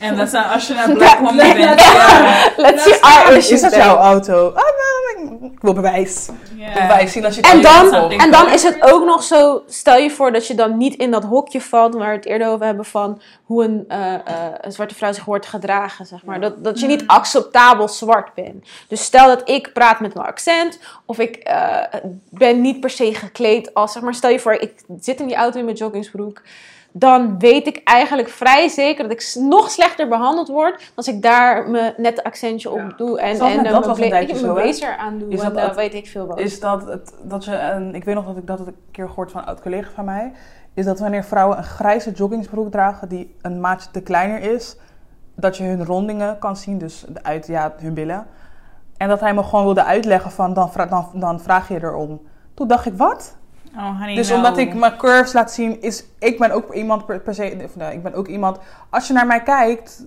En 0.02 0.16
dat 0.16 0.28
zijn, 0.28 0.44
als 0.44 0.66
je 0.66 0.74
naar 0.74 0.92
Black 0.98 1.18
Woman 1.18 1.36
bent, 1.36 1.80
ja. 1.80 2.52
Let's 2.56 2.82
see 2.82 3.00
our 3.00 3.36
issues 3.36 3.50
is 3.50 3.60
dat 3.60 3.74
jouw 3.74 3.96
auto? 3.96 4.48
Ah, 4.48 4.54
nou, 4.54 5.44
ik 5.52 5.60
wil 5.60 5.72
bewijs. 5.72 6.28
Bewijs 6.74 7.12
zien 7.12 7.24
als 7.24 7.34
je 7.34 7.42
En 7.42 7.62
dan, 7.62 8.10
en 8.10 8.30
dan 8.30 8.50
is 8.50 8.62
het 8.62 8.92
ook 8.92 9.04
nog 9.04 9.22
zo, 9.22 9.62
stel 9.66 9.96
je 9.96 10.10
voor 10.10 10.32
dat 10.32 10.46
je 10.46 10.54
dan 10.54 10.76
niet 10.76 10.94
in 10.94 11.10
dat 11.10 11.24
hokje 11.24 11.60
valt 11.60 11.94
waar 11.94 12.08
we 12.08 12.14
het 12.14 12.24
eerder 12.24 12.48
over 12.48 12.66
hebben 12.66 12.84
van 12.84 13.20
hoe 13.44 13.64
een, 13.64 13.84
eh, 13.88 14.14
eh, 14.14 14.20
een 14.60 14.72
zwarte 14.72 14.94
vrouw 14.94 15.12
zich 15.12 15.24
hoort 15.24 15.46
gedragen, 15.46 16.06
zeg 16.06 16.24
maar. 16.24 16.40
Dat, 16.40 16.64
dat 16.64 16.80
je 16.80 16.86
niet 16.86 17.06
acceptabel 17.06 17.88
zwart 17.88 18.34
bent. 18.34 18.68
Dus 18.88 19.04
stel 19.04 19.26
dat 19.26 19.48
ik 19.48 19.72
praat 19.72 20.00
met 20.00 20.16
een 20.16 20.22
accent 20.22 20.78
of 21.06 21.18
ik 21.18 21.36
eh, 21.36 21.78
ben 22.30 22.60
niet 22.60 22.80
per 22.80 22.90
se 22.90 23.14
gekleed 23.14 23.74
als, 23.74 23.92
zeg 23.92 24.02
maar, 24.02 24.14
stel 24.14 24.30
je 24.30 24.40
voor 24.40 24.52
ik 24.52 24.74
zit 25.00 25.20
in 25.20 25.26
die 25.26 25.36
auto 25.36 25.58
in 25.58 25.64
mijn 25.64 25.76
joggingsbroek. 25.76 26.42
Dan 26.94 27.38
weet 27.38 27.66
ik 27.66 27.80
eigenlijk 27.84 28.28
vrij 28.28 28.68
zeker 28.68 29.02
dat 29.08 29.12
ik 29.12 29.34
nog 29.42 29.70
slechter 29.70 30.08
behandeld 30.08 30.48
word 30.48 30.92
als 30.94 31.08
ik 31.08 31.22
daar 31.22 31.68
mijn 31.70 31.94
nette 31.96 32.24
accentje 32.24 32.70
op 32.70 32.78
Ja. 32.78 32.92
doe 32.96 33.20
en, 33.20 33.36
Zelfs 33.36 33.52
en 33.52 33.58
eh, 33.58 33.64
dat 33.64 33.72
mijn 33.72 33.84
was 33.86 33.98
een 33.98 34.08
bla- 34.08 34.08
tijdje 34.18 34.34
ik 34.34 34.40
zo, 34.40 34.54
blazer 34.54 34.96
aandoe 34.96 35.28
Is 35.28 35.40
en 35.40 35.52
dat- 35.52 35.70
eh, 35.70 35.74
weet 35.76 35.94
ik 35.94 36.06
veel 36.06 36.26
wat. 36.26 36.38
is 36.40 36.60
dat, 36.60 36.86
het, 36.86 37.14
dat 37.22 37.44
je, 37.44 37.58
een, 37.58 37.94
ik 37.94 38.04
weet 38.04 38.14
nog 38.14 38.26
dat 38.26 38.36
ik 38.36 38.46
dat 38.46 38.60
een 38.60 38.76
keer 38.90 39.08
gehoord 39.08 39.30
van 39.30 39.40
een 39.40 39.46
oud 39.46 39.60
collega 39.62 39.90
van 39.94 40.04
mij, 40.04 40.32
is 40.74 40.84
dat 40.84 40.98
wanneer 40.98 41.24
vrouwen 41.24 41.56
een 41.58 41.64
grijze 41.64 42.10
joggingsbroek 42.10 42.70
dragen 42.70 43.08
die 43.08 43.34
een 43.42 43.60
maatje 43.60 43.90
te 43.90 44.00
kleiner 44.02 44.40
is, 44.52 44.76
dat 45.36 45.56
je 45.56 45.64
hun 45.64 45.84
rondingen 45.84 46.38
kan 46.38 46.56
zien, 46.56 46.78
dus 46.78 47.04
uit 47.22 47.46
ja, 47.46 47.74
hun 47.78 47.94
billen. 47.94 48.26
En 48.96 49.08
dat 49.08 49.20
hij 49.20 49.34
me 49.34 49.42
gewoon 49.42 49.64
wilde 49.64 49.84
uitleggen 49.84 50.30
van 50.30 50.54
dan, 50.54 50.70
dan, 50.88 51.08
dan 51.14 51.40
vraag 51.40 51.68
je 51.68 51.74
erom. 51.82 52.20
Toen 52.54 52.68
dacht 52.68 52.86
ik, 52.86 52.94
wat? 52.96 53.36
Oh, 53.76 53.98
honey, 53.98 54.14
Dus 54.14 54.28
no. 54.28 54.36
omdat 54.36 54.58
ik 54.58 54.74
mijn 54.74 54.96
curves 54.96 55.32
laat 55.32 55.52
zien, 55.52 55.82
is 55.82 56.04
ik 56.18 56.38
ben 56.38 56.50
ook 56.50 56.74
iemand 56.74 57.06
per, 57.06 57.20
per 57.20 57.34
se, 57.34 57.54
of 57.64 57.76
nee, 57.76 57.92
ik 57.92 58.02
ben 58.02 58.14
ook 58.14 58.26
iemand. 58.28 58.58
Als 58.90 59.06
je 59.06 59.12
naar 59.12 59.26
mij 59.26 59.42
kijkt, 59.42 60.04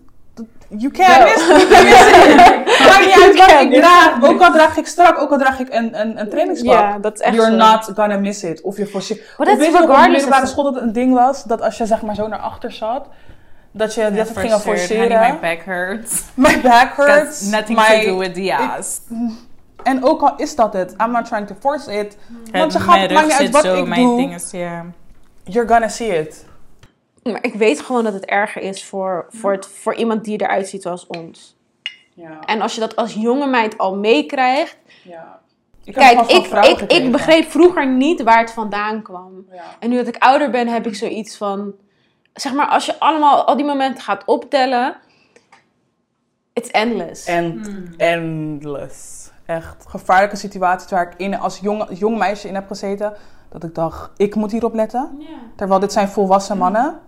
You 0.67 0.91
can't 0.91 1.23
miss, 1.23 1.47
you 1.47 1.67
can't 1.67 1.83
miss. 1.85 2.79
Maakt 2.87 3.05
niet 3.05 3.21
uit 3.23 3.37
wat 3.37 3.61
ik 3.61 3.73
draag. 3.73 4.23
Ook 4.23 4.41
al 4.41 4.51
draag 4.51 4.77
ik 4.77 4.87
strak, 4.87 5.17
ook 5.19 5.31
al 5.31 5.37
draag 5.37 5.59
ik 5.59 5.73
een, 5.73 5.99
een, 5.99 6.19
een 6.19 6.29
trainingspak. 6.29 6.73
Ja, 6.73 6.97
dat 6.99 7.13
is 7.13 7.19
echt 7.19 7.35
You're 7.35 7.51
zo. 7.51 7.57
not 7.57 7.91
gonna 7.95 8.17
miss 8.17 8.43
it. 8.43 8.61
Of 8.61 8.77
je 8.77 8.85
voor 8.87 9.01
that's 9.01 9.57
weet 9.57 9.65
je 9.65 9.71
nog 9.71 9.89
op 9.89 10.03
de 10.03 10.09
middelbare 10.09 10.45
school 10.45 10.63
dat 10.63 10.73
het 10.73 10.83
een 10.83 10.93
ding 10.93 11.13
was? 11.13 11.43
Dat 11.43 11.61
als 11.61 11.77
je 11.77 11.85
zeg 11.85 12.01
maar 12.01 12.15
zo 12.15 12.27
naar 12.27 12.39
achter 12.39 12.71
zat, 12.71 13.07
dat 13.71 13.93
je 13.93 14.01
dat 14.01 14.27
het 14.27 14.37
ging 14.37 14.51
Honey, 14.53 14.59
forceren. 14.77 15.19
my 15.33 15.39
back 15.39 15.59
hurts. 15.65 16.23
My 16.33 16.61
back 16.61 16.95
That's 16.95 17.07
hurts. 17.15 17.41
nothing 17.41 17.77
my- 17.79 18.03
to 18.03 18.09
do 18.11 18.17
with 18.17 18.33
the 18.33 18.53
ass. 18.55 18.99
En 19.85 20.03
ook 20.03 20.21
al 20.21 20.33
is 20.37 20.55
dat 20.55 20.73
het, 20.73 20.95
I'm 21.01 21.11
not 21.11 21.25
trying 21.25 21.47
to 21.47 21.55
force 21.59 21.99
it. 21.99 22.17
Want 22.51 22.71
je 22.73 22.77
Het- 22.77 22.87
gaat, 22.87 22.99
het 22.99 23.11
maakt 23.11 23.25
niet 23.27 23.35
uit 23.37 23.49
wat 23.51 23.63
zo, 23.63 23.75
ik 23.81 23.87
mijn 23.87 24.01
doe, 24.01 24.91
you're 25.43 25.67
gonna 25.67 25.87
see 25.87 26.19
it. 26.19 26.45
Maar 27.23 27.43
ik 27.43 27.53
weet 27.53 27.81
gewoon 27.81 28.03
dat 28.03 28.13
het 28.13 28.25
erger 28.25 28.61
is 28.61 28.85
voor, 28.85 29.25
voor, 29.29 29.51
het, 29.51 29.67
voor 29.67 29.95
iemand 29.95 30.23
die 30.23 30.41
eruit 30.41 30.67
ziet 30.67 30.81
zoals 30.81 31.07
ons. 31.07 31.55
Ja, 32.13 32.39
En 32.39 32.61
als 32.61 32.73
je 32.73 32.79
dat 32.79 32.95
als 32.95 33.13
jonge 33.13 33.47
meid 33.47 33.77
al 33.77 33.95
meekrijgt. 33.95 34.77
ja. 35.03 35.39
Kijk, 35.91 36.19
ik, 36.19 36.45
ik, 36.47 36.91
ik 36.91 37.11
begreep 37.11 37.51
vroeger 37.51 37.87
niet 37.87 38.23
waar 38.23 38.39
het 38.39 38.51
vandaan 38.51 39.01
kwam. 39.01 39.45
Ja. 39.51 39.63
En 39.79 39.89
nu 39.89 39.95
dat 39.95 40.07
ik 40.07 40.17
ouder 40.17 40.49
ben, 40.49 40.67
heb 40.67 40.85
ik 40.87 40.95
zoiets 40.95 41.37
van. 41.37 41.73
Zeg 42.33 42.53
maar, 42.53 42.67
als 42.67 42.85
je 42.85 42.99
allemaal 42.99 43.43
al 43.45 43.55
die 43.55 43.65
momenten 43.65 44.03
gaat 44.03 44.23
optellen. 44.25 44.95
It's 46.53 46.69
endless. 46.69 47.27
And 47.29 47.69
endless. 47.97 49.14
Echt 49.45 49.85
gevaarlijke 49.87 50.35
situaties 50.35 50.91
waar 50.91 51.11
ik 51.11 51.13
in, 51.17 51.39
als 51.39 51.57
jong, 51.59 51.85
jong 51.89 52.17
meisje 52.17 52.47
in 52.47 52.55
heb 52.55 52.67
gezeten. 52.67 53.13
Dat 53.49 53.63
ik 53.63 53.75
dacht, 53.75 54.09
ik 54.17 54.35
moet 54.35 54.51
hierop 54.51 54.73
letten. 54.73 55.09
Terwijl 55.55 55.79
dit 55.79 55.91
zijn 55.93 56.07
volwassen 56.07 56.57
mannen. 56.57 56.99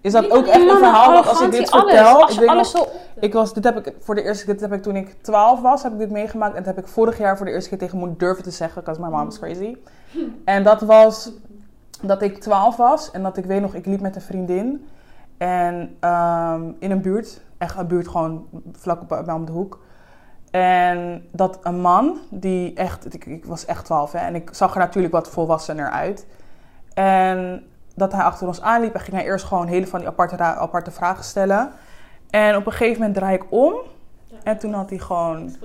Is 0.00 0.12
dat 0.12 0.30
ook 0.30 0.46
echt 0.46 0.60
een 0.70 0.78
verhaal 0.78 1.12
dat 1.12 1.28
als 1.28 1.40
ik 1.40 1.50
dit 1.50 1.70
vertel... 1.70 2.30
Ik 2.30 2.38
weet 2.38 2.48
alles 2.48 2.72
nog- 2.72 2.82
zo. 2.84 2.90
Ik 3.20 3.32
was, 3.32 3.54
dit 3.54 3.64
heb 3.64 3.86
ik 3.86 3.94
voor 4.00 4.14
de 4.14 4.22
eerste 4.22 4.46
dit 4.46 4.60
heb 4.60 4.72
ik 4.72 4.82
toen 4.82 4.96
ik 4.96 5.16
12 5.22 5.60
was, 5.60 5.82
heb 5.82 5.92
ik 5.92 5.98
dit 5.98 6.10
meegemaakt. 6.10 6.54
En 6.54 6.62
dat 6.62 6.74
heb 6.74 6.84
ik 6.84 6.90
vorig 6.90 7.18
jaar 7.18 7.36
voor 7.36 7.46
de 7.46 7.52
eerste 7.52 7.68
keer 7.68 7.78
tegen 7.78 7.98
moeder 7.98 8.18
durven 8.18 8.42
te 8.42 8.50
zeggen, 8.50 8.84
because 8.84 9.00
my 9.00 9.08
mom 9.08 9.28
is 9.28 9.38
crazy. 9.38 9.76
En 10.44 10.62
dat 10.62 10.80
was 10.80 11.32
dat 12.02 12.22
ik 12.22 12.40
12 12.40 12.76
was 12.76 13.10
en 13.10 13.22
dat 13.22 13.36
ik 13.36 13.44
weet 13.44 13.60
nog, 13.60 13.74
ik 13.74 13.86
liep 13.86 14.00
met 14.00 14.16
een 14.16 14.22
vriendin. 14.22 14.86
En 15.38 15.96
ehm, 16.00 16.62
in 16.78 16.90
een 16.90 17.00
buurt, 17.00 17.40
echt 17.58 17.78
een 17.78 17.86
buurt 17.86 18.08
gewoon 18.08 18.46
vlak 18.72 19.08
bij 19.08 19.34
om 19.34 19.44
de 19.44 19.52
hoek. 19.52 19.78
En 20.56 21.28
dat 21.32 21.58
een 21.62 21.80
man, 21.80 22.18
die 22.30 22.74
echt, 22.74 23.14
ik, 23.14 23.26
ik 23.26 23.44
was 23.44 23.64
echt 23.64 23.84
12 23.84 24.12
hè, 24.12 24.18
en 24.18 24.34
ik 24.34 24.48
zag 24.52 24.72
er 24.72 24.78
natuurlijk 24.78 25.14
wat 25.14 25.28
volwassener 25.28 25.90
uit. 25.90 26.26
En 26.94 27.66
dat 27.94 28.12
hij 28.12 28.22
achter 28.22 28.46
ons 28.46 28.60
aanliep 28.60 28.94
en 28.94 29.00
ging 29.00 29.16
hij 29.16 29.24
eerst 29.24 29.44
gewoon 29.44 29.66
hele 29.66 29.86
van 29.86 29.98
die 29.98 30.08
aparte, 30.08 30.36
aparte 30.42 30.90
vragen 30.90 31.24
stellen. 31.24 31.70
En 32.30 32.56
op 32.56 32.66
een 32.66 32.72
gegeven 32.72 32.98
moment 32.98 33.14
draai 33.14 33.34
ik 33.34 33.44
om. 33.48 33.74
En 34.42 34.58
toen 34.58 34.72
had 34.72 34.90
hij 34.90 34.98
gewoon 34.98 35.56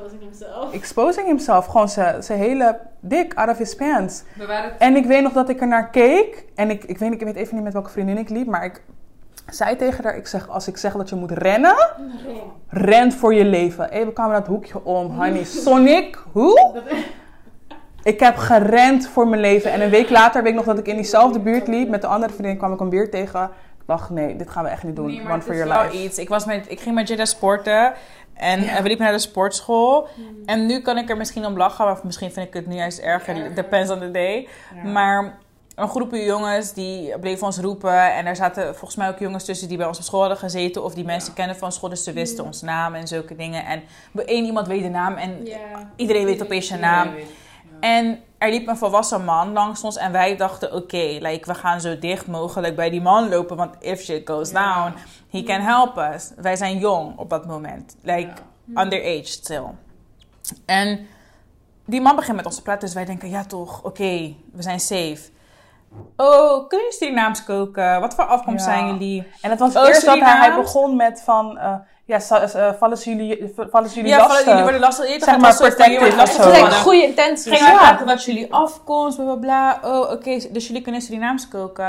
exposing 0.71 1.25
himself. 1.25 1.65
Gewoon 1.65 1.89
zijn 1.89 2.23
zijn 2.23 2.39
hele 2.39 2.79
dik 2.99 3.33
out 3.33 3.49
of 3.49 3.57
his 3.57 3.75
pants. 3.75 4.23
We 4.35 4.45
waren 4.45 4.79
En 4.79 4.95
ik 4.95 5.05
weet 5.05 5.23
nog 5.23 5.33
dat 5.33 5.49
ik 5.49 5.61
er 5.61 5.67
naar 5.67 5.89
keek. 5.89 6.45
En 6.55 6.69
ik, 6.69 6.83
ik, 6.83 6.97
weet, 6.97 7.11
ik 7.11 7.21
weet 7.21 7.35
even 7.35 7.55
niet 7.55 7.63
met 7.63 7.73
welke 7.73 7.89
vriendin 7.89 8.17
ik 8.17 8.29
liep. 8.29 8.47
Maar 8.47 8.63
ik 8.63 8.83
zei 9.49 9.75
tegen 9.75 10.03
haar, 10.03 10.15
ik 10.17 10.27
zeg, 10.27 10.49
als 10.49 10.67
ik 10.67 10.77
zeg 10.77 10.93
dat 10.93 11.09
je 11.09 11.15
moet 11.15 11.31
rennen, 11.31 11.75
ren 12.67 13.11
voor 13.11 13.33
je 13.33 13.45
leven. 13.45 13.89
We 13.89 14.13
kwamen 14.13 14.33
dat 14.39 14.47
hoekje 14.47 14.83
om, 14.83 15.05
honey. 15.19 15.43
Sonic, 15.63 16.23
hoe? 16.31 16.81
Ik 18.03 18.19
heb 18.19 18.37
gerend 18.37 19.07
voor 19.07 19.27
mijn 19.27 19.41
leven. 19.41 19.71
En 19.71 19.81
een 19.81 19.89
week 19.89 20.09
later 20.09 20.43
weet 20.43 20.51
ik 20.51 20.57
nog 20.57 20.65
dat 20.65 20.77
ik 20.77 20.87
in 20.87 20.95
diezelfde 20.95 21.39
buurt 21.39 21.67
liep. 21.67 21.89
Met 21.89 22.01
de 22.01 22.07
andere 22.07 22.33
vriendin 22.33 22.57
kwam 22.57 22.73
ik 22.73 22.79
hem 22.79 22.89
weer 22.89 23.09
tegen. 23.09 23.43
Ik 23.79 23.87
dacht, 23.87 24.09
nee, 24.09 24.35
dit 24.35 24.49
gaan 24.49 24.63
we 24.63 24.69
echt 24.69 24.83
niet 24.83 24.95
doen. 24.95 25.05
Nee, 25.05 25.29
One 25.29 25.41
for 25.41 25.55
your 25.55 25.81
life. 25.81 26.03
iets. 26.03 26.17
Ik, 26.17 26.29
was 26.29 26.45
met, 26.45 26.65
ik 26.69 26.79
ging 26.79 26.95
met 26.95 27.07
Jada 27.07 27.25
sporten 27.25 27.93
en 28.33 28.59
we 28.59 28.87
liepen 28.87 29.05
naar 29.05 29.13
de 29.13 29.19
sportschool. 29.19 30.07
En 30.45 30.65
nu 30.65 30.81
kan 30.81 30.97
ik 30.97 31.09
er 31.09 31.17
misschien 31.17 31.45
om 31.45 31.57
lachen, 31.57 31.91
of 31.91 32.03
misschien 32.03 32.31
vind 32.31 32.47
ik 32.47 32.53
het 32.53 32.67
nu 32.67 32.75
juist 32.75 32.99
erger. 32.99 33.55
Depends 33.55 33.91
on 33.91 33.99
the 33.99 34.11
day. 34.11 34.47
Maar 34.83 35.37
een 35.75 35.89
groepje 35.89 36.23
jongens 36.23 36.73
die 36.73 37.19
bleven 37.19 37.45
ons 37.45 37.57
roepen. 37.57 38.13
En 38.13 38.25
er 38.25 38.35
zaten 38.35 38.63
volgens 38.63 38.95
mij 38.95 39.09
ook 39.09 39.19
jongens 39.19 39.45
tussen 39.45 39.67
die 39.67 39.77
bij 39.77 39.87
ons 39.87 39.97
op 39.97 40.03
school 40.03 40.19
hadden 40.19 40.37
gezeten. 40.37 40.83
Of 40.83 40.93
die 40.93 41.05
mensen 41.05 41.33
kennen 41.33 41.55
van 41.55 41.71
school, 41.71 41.89
dus 41.89 42.03
ze 42.03 42.13
wisten 42.13 42.43
ons 42.43 42.61
naam 42.61 42.95
en 42.95 43.07
zulke 43.07 43.35
dingen. 43.35 43.65
En 43.65 43.83
één 44.25 44.45
iemand 44.45 44.67
weet 44.67 44.83
de 44.83 44.89
naam 44.89 45.15
en 45.15 45.47
iedereen 45.95 46.25
weet 46.25 46.43
opeens 46.43 46.67
je 46.67 46.77
naam. 46.77 47.13
En 47.79 48.19
er 48.37 48.49
liep 48.49 48.67
een 48.67 48.77
volwassen 48.77 49.23
man 49.23 49.53
langs 49.53 49.83
ons 49.83 49.97
en 49.97 50.11
wij 50.11 50.37
dachten, 50.37 50.73
oké, 50.73 51.17
like, 51.19 51.45
we 51.45 51.53
gaan 51.53 51.81
zo 51.81 51.99
dicht 51.99 52.27
mogelijk 52.27 52.75
bij 52.75 52.89
die 52.89 53.01
man 53.01 53.29
lopen, 53.29 53.57
want 53.57 53.75
if 53.79 54.01
shit 54.01 54.29
goes 54.29 54.51
down, 54.51 54.93
he 55.29 55.43
can 55.43 55.61
help 55.61 55.97
us. 55.97 56.31
Wij 56.35 56.55
zijn 56.55 56.77
jong 56.77 57.17
op 57.17 57.29
dat 57.29 57.45
moment, 57.45 57.95
like 58.01 58.31
underage 58.75 59.25
still. 59.25 59.65
En 60.65 61.07
die 61.85 62.01
man 62.01 62.15
begint 62.15 62.35
met 62.35 62.45
ons 62.45 62.55
te 62.55 62.61
praten, 62.61 62.85
dus 62.85 62.93
wij 62.93 63.05
denken, 63.05 63.29
ja 63.29 63.45
toch, 63.45 63.83
oké, 63.83 64.35
we 64.51 64.61
zijn 64.61 64.79
safe. 64.79 65.19
Oh, 66.17 66.67
kunnen 66.67 66.67
jullie 66.87 66.91
Surinaams 66.93 67.43
koken? 67.43 67.99
Wat 68.01 68.13
voor 68.15 68.23
afkomst 68.23 68.65
Ja. 68.65 68.71
zijn 68.71 68.87
jullie? 68.87 69.27
En 69.41 69.49
het 69.49 69.59
was 69.59 69.75
Oh, 69.75 69.87
eerst 69.87 70.05
dat 70.05 70.19
hij, 70.19 70.55
begon 70.55 70.95
met 70.95 71.21
van... 71.25 71.57
eh, 71.57 71.73
ja, 72.05 72.19
sa- 72.19 72.41
eh, 72.41 72.71
vallen 72.79 72.97
ze 72.97 73.09
jullie, 73.15 73.53
vallen 73.69 73.89
ze 73.89 73.95
jullie 73.95 74.09
Ja, 74.11 74.27
vallen- 74.27 74.45
jullie 74.45 74.61
worden 74.61 74.79
lastig. 74.81 75.05
Je 75.05 75.11
Zeg 75.19 75.37
maar 75.37 75.51
je 75.51 75.57
wordt 75.57 75.75
protective 75.75 76.15
lastig 76.15 76.45
of 76.45 76.55
zo. 76.73 76.81
goede 76.81 77.03
intenties. 77.03 77.47
Ging 77.47 77.59
wij 77.65 77.71
Ja. 77.71 77.77
praten 77.77 78.05
wat 78.05 78.23
jullie 78.23 78.53
afkomst, 78.53 79.15
bla 79.17 79.25
bla 79.25 79.35
bla. 79.35 79.79
Oh, 79.93 80.11
oké, 80.11 80.39
dus 80.51 80.67
jullie 80.67 80.81
kunnen 80.81 81.01
Surinaams 81.01 81.47
koken. 81.47 81.85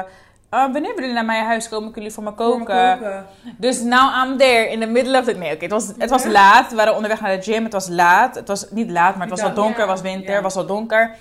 Uh, 0.55 0.61
wanneer 0.61 0.81
willen 0.83 0.95
jullie 1.01 1.15
naar 1.15 1.25
mijn 1.25 1.45
huis 1.45 1.69
komen? 1.69 1.93
Kunnen 1.93 2.11
jullie 2.13 2.13
voor 2.13 2.23
me 2.25 2.33
koken? 2.33 3.27
Dus 3.59 3.81
now 3.83 4.25
I'm 4.25 4.37
there 4.39 4.69
in 4.69 4.81
the 4.81 4.87
middle 4.87 5.19
of 5.19 5.25
the... 5.25 5.33
Nee, 5.33 5.53
oké, 5.55 5.63
het, 5.63 5.73
was, 5.73 5.87
het 5.99 6.11
was 6.11 6.25
laat. 6.25 6.71
We 6.71 6.77
waren 6.77 6.95
onderweg 6.95 7.21
naar 7.21 7.37
de 7.37 7.43
gym. 7.43 7.65
Het 7.65 7.73
was 7.73 7.89
laat. 7.89 8.35
Het 8.35 8.49
was 8.49 8.67
niet 8.71 8.91
laat, 8.91 9.17
maar 9.17 9.27
het 9.29 9.39
was 9.41 9.49
al 9.49 9.55
donker. 9.55 9.81
Het 9.81 9.89
was 9.89 10.01
winter, 10.01 10.35
het 10.35 10.43
was 10.43 10.57
al 10.57 10.67
donker. 10.67 11.17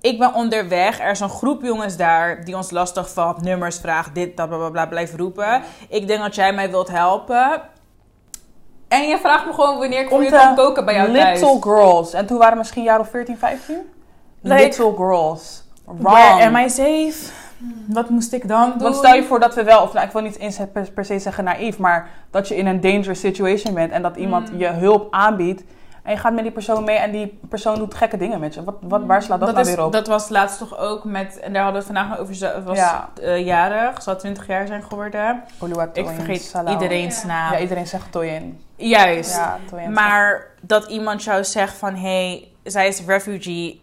Ik 0.00 0.18
ben 0.18 0.34
onderweg. 0.34 1.00
Er 1.00 1.10
is 1.10 1.20
een 1.20 1.28
groep 1.28 1.62
jongens 1.62 1.96
daar 1.96 2.44
die 2.44 2.56
ons 2.56 2.70
lastig 2.70 3.10
valt. 3.12 3.40
Nummers 3.42 3.76
vraagt, 3.78 4.14
dit, 4.14 4.36
dat, 4.36 4.48
bla 4.48 4.56
bla 4.56 4.70
bla. 4.70 4.86
Blijf 4.86 5.16
roepen. 5.16 5.62
Ik 5.88 6.06
denk 6.06 6.20
dat 6.20 6.34
jij 6.34 6.52
mij 6.52 6.70
wilt 6.70 6.88
helpen. 6.88 7.60
En 8.88 9.08
je 9.08 9.18
vraagt 9.18 9.46
me 9.46 9.52
gewoon 9.52 9.78
wanneer 9.78 10.00
ik 10.00 10.08
voor 10.08 10.22
je 10.22 10.30
kan 10.30 10.48
eh, 10.48 10.56
koken 10.56 10.84
bij 10.84 10.94
jou 10.94 11.12
thuis. 11.12 11.40
Little 11.40 11.62
girls. 11.62 12.12
En 12.12 12.26
toen 12.26 12.38
waren 12.38 12.52
we 12.52 12.58
misschien 12.58 12.82
jaar 12.82 13.00
of 13.00 13.08
14, 13.10 13.38
15? 13.38 13.76
Like- 14.40 14.62
little 14.62 14.94
girls. 14.96 15.64
Wrong. 15.84 16.00
Where 16.02 16.46
am 16.46 16.56
I 16.56 16.68
safe? 16.68 17.32
Wat 17.86 18.08
moest 18.08 18.32
ik 18.32 18.48
dan 18.48 18.70
doen? 18.70 18.78
Want 18.82 18.96
stel 18.96 19.14
je 19.14 19.24
voor 19.24 19.40
dat 19.40 19.54
we 19.54 19.62
wel, 19.62 19.82
of 19.82 19.92
nou, 19.92 20.06
ik 20.06 20.12
wil 20.12 20.22
niet 20.22 20.38
eens 20.38 20.58
per, 20.72 20.90
per 20.94 21.04
se 21.04 21.18
zeggen 21.18 21.44
naïef, 21.44 21.78
maar 21.78 22.10
dat 22.30 22.48
je 22.48 22.56
in 22.56 22.66
een 22.66 22.80
dangerous 22.80 23.20
situation 23.20 23.74
bent 23.74 23.92
en 23.92 24.02
dat 24.02 24.16
iemand 24.16 24.52
Mm. 24.52 24.58
je 24.58 24.66
hulp 24.66 25.06
aanbiedt 25.14 25.62
en 26.08 26.14
je 26.14 26.20
gaat 26.20 26.32
met 26.32 26.42
die 26.42 26.52
persoon 26.52 26.84
mee 26.84 26.96
en 26.96 27.10
die 27.10 27.38
persoon 27.48 27.78
doet 27.78 27.94
gekke 27.94 28.16
dingen 28.16 28.40
met 28.40 28.54
je. 28.54 28.64
Wat, 28.64 28.76
wat, 28.80 29.04
waar 29.04 29.22
slaat 29.22 29.38
dat, 29.38 29.48
dat, 29.48 29.56
nou 29.56 29.68
is, 29.68 29.74
weer 29.74 29.84
op? 29.84 29.92
dat 29.92 30.06
was 30.06 30.28
laatst 30.28 30.58
toch 30.58 30.78
ook 30.78 31.04
met, 31.04 31.38
en 31.40 31.52
daar 31.52 31.62
hadden 31.62 31.82
we 31.82 31.88
het 31.88 31.96
vandaag 31.96 32.18
over, 32.18 32.34
ze 32.34 32.62
was 32.64 32.76
Ja. 32.76 33.08
eh, 33.22 33.44
jarig, 33.46 34.02
zal 34.02 34.16
20 34.16 34.46
jaar 34.46 34.66
zijn 34.66 34.82
geworden. 34.82 35.42
Ik 35.92 36.08
vergeet 36.08 36.42
Salau. 36.42 36.72
iedereen's 36.74 37.24
naam. 37.24 37.52
Ja, 37.52 37.58
iedereen 37.58 37.86
zegt 37.86 38.12
Toyin. 38.12 38.60
Juist. 38.76 39.34
Ja, 39.34 39.58
Toyin. 39.70 39.92
Maar 39.92 40.46
dat 40.60 40.86
iemand 40.90 41.22
jou 41.24 41.44
zegt 41.44 41.74
van, 41.76 41.94
hey, 41.94 42.48
zij 42.62 42.88
is 42.88 43.04
refugee, 43.06 43.82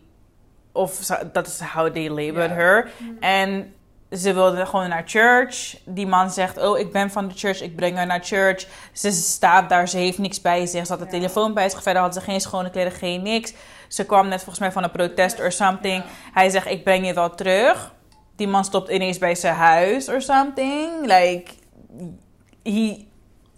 of 0.71 0.99
dat 1.31 1.47
is 1.47 1.59
how 1.59 1.91
they 1.91 2.09
labeled 2.09 2.49
her. 2.51 2.89
En 3.19 3.73
ze 4.11 4.33
wilde 4.33 4.65
gewoon 4.65 4.89
naar 4.89 5.03
church. 5.05 5.75
Die 5.85 6.07
man 6.07 6.29
zegt, 6.29 6.57
oh, 6.57 6.79
ik 6.79 6.91
ben 6.91 7.11
van 7.11 7.27
de 7.27 7.33
church, 7.35 7.61
ik 7.61 7.75
breng 7.75 7.95
haar 7.95 8.05
naar 8.05 8.23
church. 8.23 8.65
Ze 8.93 9.11
staat 9.11 9.69
daar, 9.69 9.87
ze 9.89 9.97
heeft 9.97 10.17
niks 10.17 10.41
bij 10.41 10.65
zich. 10.65 10.85
Ze 10.85 10.91
had 10.91 11.01
de 11.01 11.07
telefoon 11.07 11.53
bij 11.53 11.69
zich, 11.69 11.83
verder 11.83 12.01
had 12.01 12.13
ze 12.13 12.21
geen 12.21 12.41
schone 12.41 12.69
kleren, 12.69 12.91
geen 12.91 13.21
niks. 13.23 13.53
Ze 13.87 14.05
kwam 14.05 14.27
net 14.27 14.37
volgens 14.39 14.59
mij 14.59 14.71
van 14.71 14.83
een 14.83 14.91
protest 14.91 15.39
or 15.39 15.51
something. 15.51 16.03
Hij 16.33 16.49
zegt, 16.49 16.67
ik 16.67 16.83
breng 16.83 17.05
je 17.07 17.13
wel 17.13 17.35
terug. 17.35 17.93
Die 18.35 18.47
man 18.47 18.63
stopt 18.63 18.89
ineens 18.89 19.17
bij 19.17 19.35
zijn 19.35 19.55
huis 19.55 20.09
or 20.09 20.21
something. 20.21 20.91
Like, 21.01 21.43
he 22.63 23.05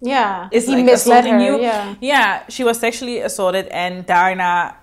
Ja, 0.00 0.46
Is 0.50 0.64
die 0.64 0.74
like 0.76 0.90
misled 0.90 1.24
you? 1.24 1.60
ja. 1.60 1.82
Ja, 2.00 2.42
she 2.48 2.64
was 2.64 2.78
sexually 2.78 3.22
assaulted 3.22 3.66
en 3.66 4.02
daarna... 4.04 4.76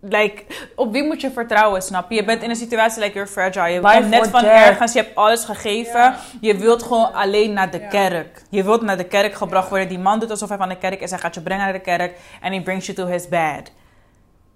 Like, 0.00 0.44
op 0.74 0.92
wie 0.92 1.02
moet 1.02 1.20
je 1.20 1.30
vertrouwen, 1.30 1.82
snap 1.82 2.10
je? 2.10 2.16
Je 2.16 2.24
bent 2.24 2.42
in 2.42 2.50
een 2.50 2.56
situatie 2.56 3.02
like 3.02 3.14
you're 3.14 3.30
fragile. 3.30 3.70
Je 3.70 3.80
komt 3.80 4.08
net 4.08 4.28
van 4.28 4.42
death. 4.42 4.66
ergens, 4.66 4.92
je 4.92 4.98
hebt 4.98 5.14
alles 5.14 5.44
gegeven. 5.44 6.14
Je 6.40 6.56
wilt 6.56 6.82
gewoon 6.82 7.12
alleen 7.12 7.52
naar 7.52 7.70
de 7.70 7.88
kerk. 7.88 8.42
Je 8.50 8.64
wilt 8.64 8.82
naar 8.82 8.96
de 8.96 9.04
kerk 9.04 9.34
gebracht 9.34 9.68
worden. 9.68 9.88
Die 9.88 9.98
man 9.98 10.20
doet 10.20 10.30
alsof 10.30 10.48
hij 10.48 10.58
van 10.58 10.68
de 10.68 10.78
kerk 10.78 11.00
is. 11.00 11.10
Hij 11.10 11.18
gaat 11.18 11.34
je 11.34 11.40
brengen 11.40 11.64
naar 11.64 11.72
de 11.72 11.80
kerk. 11.80 12.16
En 12.40 12.52
he 12.52 12.60
brings 12.60 12.86
you 12.86 12.98
to 12.98 13.06
his 13.06 13.28
bed. 13.28 13.72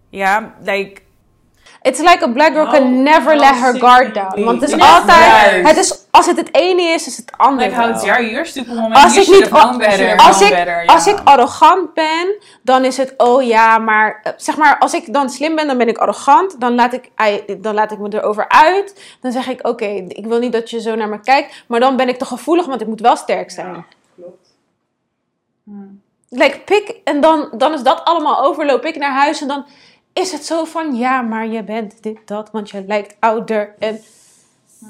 Ja, 0.09 0.55
like... 0.61 1.01
It's 1.83 2.01
like 2.01 2.25
a 2.25 2.29
black 2.29 2.53
girl 2.53 2.67
can 2.67 3.03
never 3.03 3.37
let 3.37 3.55
her 3.55 3.79
guard 3.79 4.15
down. 4.15 4.45
Want 4.45 4.61
het 4.61 4.71
is 4.71 4.77
Ja, 4.77 4.97
altijd, 4.97 5.67
het 5.69 5.77
is, 5.77 6.07
als 6.11 6.27
het 6.27 6.37
het 6.37 6.55
ene 6.55 6.83
is, 6.83 7.07
is 7.07 7.17
het 7.17 7.33
andere. 7.37 7.69
Like, 7.69 7.81
how 7.81 7.91
wel. 7.93 8.05
dare 8.05 8.21
you? 8.21 8.31
You're 8.31 8.45
stupid 8.45 8.75
woman. 8.75 8.93
Als 8.93 9.15
You 9.15 9.27
ik 9.27 9.33
niet, 9.33 9.79
better. 9.79 10.17
als 10.17 10.37
known 10.37 10.45
ik, 10.45 10.51
better, 10.51 10.87
als 10.87 11.07
ik 11.07 11.19
arrogant 11.25 11.95
ben, 11.95 12.35
dan 12.63 12.85
is 12.85 12.97
het, 12.97 13.15
oh 13.17 13.43
ja, 13.43 13.79
maar 13.79 14.35
zeg 14.37 14.57
maar, 14.57 14.79
als 14.79 14.95
ik 14.95 15.13
dan 15.13 15.31
slim 15.31 15.55
ben, 15.55 15.67
dan 15.67 15.79
ben 15.79 15.89
ik 15.89 15.99
arrogant. 15.99 16.61
Dan 16.61 16.75
laat 16.75 16.93
ik, 16.93 17.11
dan 17.63 17.75
laat 17.75 17.93
ik 17.93 17.99
me 17.99 18.09
erover 18.13 18.49
uit. 18.49 19.17
Dan 19.21 19.33
zeg 19.33 19.49
ik, 19.49 19.69
oké, 19.69 19.87
ik 20.09 20.27
wil 20.27 20.39
niet 20.39 20.53
dat 20.53 20.71
je 20.71 20.81
zo 20.81 20.95
naar 20.95 21.09
me 21.09 21.21
kijkt, 21.21 21.65
maar 21.69 21.81
dan 21.81 21.97
ben 21.97 22.09
ik 22.09 22.19
te 22.19 22.25
gevoelig, 22.25 22.67
want 22.67 22.81
ik 22.81 22.87
moet 22.87 23.01
wel 23.01 23.17
sterk 23.17 23.51
zijn. 23.51 23.87
Like, 26.29 26.59
pik, 26.59 26.97
en 27.05 27.21
dan, 27.21 27.49
dan 27.57 27.73
is 27.73 27.83
dat 27.83 28.05
allemaal 28.05 28.45
over. 28.45 28.67
Loop 28.67 28.85
ik 28.85 28.97
naar 28.97 29.13
huis 29.13 29.41
en 29.41 29.49
dan 29.49 29.67
is 30.13 30.33
het 30.33 30.45
zo 30.45 30.65
van... 30.65 30.95
Ja, 30.95 31.23
maar 31.23 31.47
je 31.47 31.65
bent 31.65 32.03
dit, 32.03 32.19
dat, 32.25 32.51
want 32.53 32.71
je 32.71 32.85
lijkt 32.87 33.17
ouder. 33.19 33.75
En 33.79 34.01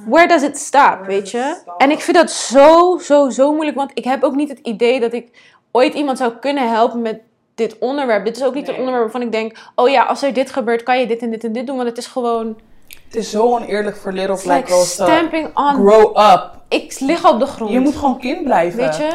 where 0.07 0.29
does 0.29 0.43
it 0.43 0.59
stop, 0.59 0.99
weet 1.07 1.31
je? 1.31 1.63
En 1.79 1.91
ik 1.91 2.01
vind 2.01 2.17
dat 2.17 2.31
zo, 2.31 2.99
zo, 2.99 3.31
zo 3.31 3.53
moeilijk. 3.53 3.77
Want 3.77 3.91
ik 3.95 4.05
heb 4.05 4.23
ook 4.23 4.35
niet 4.35 4.49
het 4.49 4.59
idee 4.63 5.01
dat 5.01 5.13
ik 5.13 5.57
ooit 5.71 5.95
iemand 5.95 6.19
zou 6.19 6.33
kunnen 6.33 6.71
helpen 6.71 7.03
met 7.03 7.21
dit 7.55 7.79
onderwerp. 7.79 8.25
Dit 8.25 8.37
is 8.37 8.45
ook 8.45 8.55
niet 8.55 8.69
een 8.69 8.77
onderwerp 8.77 9.03
waarvan 9.03 9.23
ik 9.23 9.33
denk... 9.33 9.57
Oh 9.75 9.89
ja, 9.89 10.03
als 10.03 10.23
er 10.23 10.33
dit 10.33 10.51
gebeurt, 10.51 10.83
kan 10.83 11.01
je 11.01 11.07
dit 11.07 11.23
en 11.23 11.31
dit 11.31 11.45
en 11.45 11.53
dit 11.53 11.67
doen. 11.67 11.77
Want 11.77 11.89
het 11.89 11.99
is 11.99 12.07
gewoon... 12.07 12.61
Het 13.05 13.17
is 13.17 13.31
zo 13.31 13.43
oneerlijk 13.43 13.97
voor 13.97 14.13
little 14.13 14.39
black 14.43 14.57
like 14.57 14.73
girls 14.73 14.93
stamping 14.93 15.57
on... 15.57 15.75
grow 15.75 16.17
up. 16.17 16.51
Ik 16.69 17.01
lig 17.01 17.31
op 17.31 17.39
de 17.39 17.47
grond. 17.47 17.71
Je 17.71 17.81
moet 17.81 17.97
gewoon 17.97 18.19
kind 18.19 18.45
blijven. 18.45 18.79
Weet 18.79 18.97
je? 18.97 19.11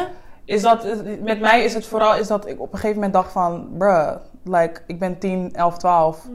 Is 0.48 0.62
dat, 0.62 0.86
met 1.22 1.40
mij 1.40 1.64
is 1.64 1.74
het 1.74 1.86
vooral 1.86 2.16
is 2.16 2.26
dat 2.26 2.46
ik 2.46 2.60
op 2.60 2.72
een 2.72 2.78
gegeven 2.78 2.94
moment 2.94 3.12
dacht 3.12 3.32
van... 3.32 3.68
Bruh, 3.78 4.16
like, 4.44 4.80
ik 4.86 4.98
ben 4.98 5.18
10, 5.18 5.50
11, 5.52 5.78
12. 5.78 6.26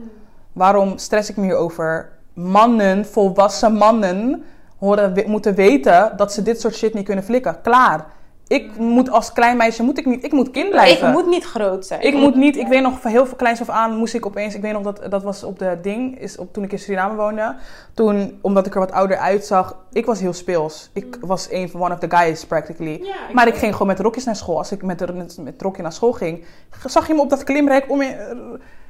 Waarom 0.52 0.98
stress 0.98 1.30
ik 1.30 1.36
me 1.36 1.44
hierover? 1.44 2.12
Mannen, 2.32 3.06
volwassen 3.06 3.72
mannen, 3.72 4.44
horen, 4.78 5.24
moeten 5.26 5.54
weten 5.54 6.12
dat 6.16 6.32
ze 6.32 6.42
dit 6.42 6.60
soort 6.60 6.74
shit 6.74 6.94
niet 6.94 7.04
kunnen 7.04 7.24
flikken. 7.24 7.60
Klaar. 7.62 8.06
Ik 8.48 8.76
moet 8.76 9.10
als 9.10 9.32
klein 9.32 9.56
meisje, 9.56 9.82
moet 9.82 9.98
ik 9.98 10.06
niet, 10.06 10.24
ik 10.24 10.32
moet 10.32 10.50
kind 10.50 10.70
blijven. 10.70 11.08
Ik 11.08 11.14
moet 11.14 11.26
niet 11.26 11.44
groot 11.44 11.86
zijn. 11.86 12.00
Ik 12.00 12.14
moet 12.14 12.34
niet, 12.34 12.56
ik 12.56 12.66
weet 12.66 12.82
nog 12.82 13.00
van 13.00 13.10
heel 13.10 13.26
veel 13.26 13.36
kleins 13.36 13.60
af 13.60 13.68
aan 13.68 13.96
moest 13.96 14.14
ik 14.14 14.26
opeens, 14.26 14.54
ik 14.54 14.60
weet 14.62 14.72
nog 14.72 14.82
dat 14.82 15.10
dat 15.10 15.22
was 15.22 15.44
op 15.44 15.58
de 15.58 15.78
ding, 15.82 16.20
is 16.20 16.36
op, 16.36 16.52
toen 16.52 16.64
ik 16.64 16.72
in 16.72 16.78
Suriname 16.78 17.14
woonde. 17.14 17.54
Toen, 17.94 18.38
omdat 18.40 18.66
ik 18.66 18.74
er 18.74 18.80
wat 18.80 18.92
ouder 18.92 19.16
uitzag, 19.16 19.76
ik 19.92 20.06
was 20.06 20.20
heel 20.20 20.32
speels. 20.32 20.90
Ik 20.92 21.18
was 21.20 21.50
een 21.50 21.68
van 21.68 21.80
one 21.80 21.94
of 21.94 21.98
the 21.98 22.10
guys 22.10 22.44
practically. 22.44 23.02
maar 23.32 23.46
ik 23.46 23.54
ging 23.54 23.72
gewoon 23.72 23.88
met 23.88 24.00
rokjes 24.00 24.24
naar 24.24 24.36
school. 24.36 24.58
Als 24.58 24.72
ik 24.72 24.82
met, 24.82 25.14
met, 25.14 25.38
met 25.40 25.62
rokje 25.62 25.82
naar 25.82 25.92
school 25.92 26.12
ging, 26.12 26.44
zag 26.84 27.06
je 27.06 27.14
me 27.14 27.20
op 27.20 27.30
dat 27.30 27.44
klimrek 27.44 27.90
om 27.90 28.02
je, 28.02 28.16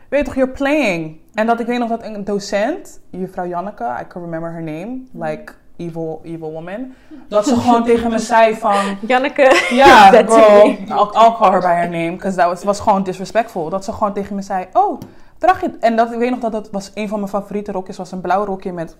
weet 0.09 0.21
je 0.21 0.25
toch, 0.27 0.35
you're 0.35 0.53
playing. 0.53 1.19
En 1.35 1.47
dat 1.47 1.61
ik 1.61 1.67
weet 1.67 1.79
nog 1.79 1.89
dat 1.89 2.03
een 2.03 2.25
docent, 2.25 3.01
juffrouw 3.11 3.47
Janneke, 3.47 3.85
I 4.01 4.07
can 4.09 4.23
remember 4.23 4.53
her 4.53 4.63
name, 4.63 4.99
like 5.13 5.53
evil, 5.77 6.21
evil 6.23 6.53
woman. 6.53 6.95
Dat 7.29 7.47
ze 7.47 7.57
gewoon 7.57 7.85
tegen 7.85 8.11
me 8.11 8.19
zei 8.19 8.57
van, 8.57 8.97
Janneke. 9.01 9.63
ja, 9.83 10.11
That's 10.11 10.35
girl. 10.35 10.67
I'll, 10.67 11.11
I'll 11.13 11.33
call 11.33 11.51
her 11.51 11.61
by 11.61 11.75
her 11.75 11.89
name. 11.89 12.11
Because 12.11 12.37
dat 12.37 12.47
was, 12.47 12.65
was 12.65 12.81
gewoon 12.81 13.03
disrespectful. 13.03 13.69
Dat 13.69 13.85
ze 13.85 13.93
gewoon 13.93 14.13
tegen 14.13 14.35
me 14.35 14.43
zei, 14.43 14.67
oh, 14.73 15.01
draag 15.39 15.61
je... 15.61 15.71
En 15.81 15.97
dat, 15.97 16.13
ik 16.13 16.19
weet 16.19 16.31
nog 16.31 16.39
dat 16.39 16.53
dat 16.53 16.71
was 16.71 16.91
een 16.95 17.09
van 17.09 17.19
mijn 17.19 17.31
favoriete 17.31 17.73
rokjes. 17.73 17.97
was 17.97 18.13
een 18.13 18.21
blauw 18.21 18.45
rokje 18.45 18.73
met, 18.73 18.97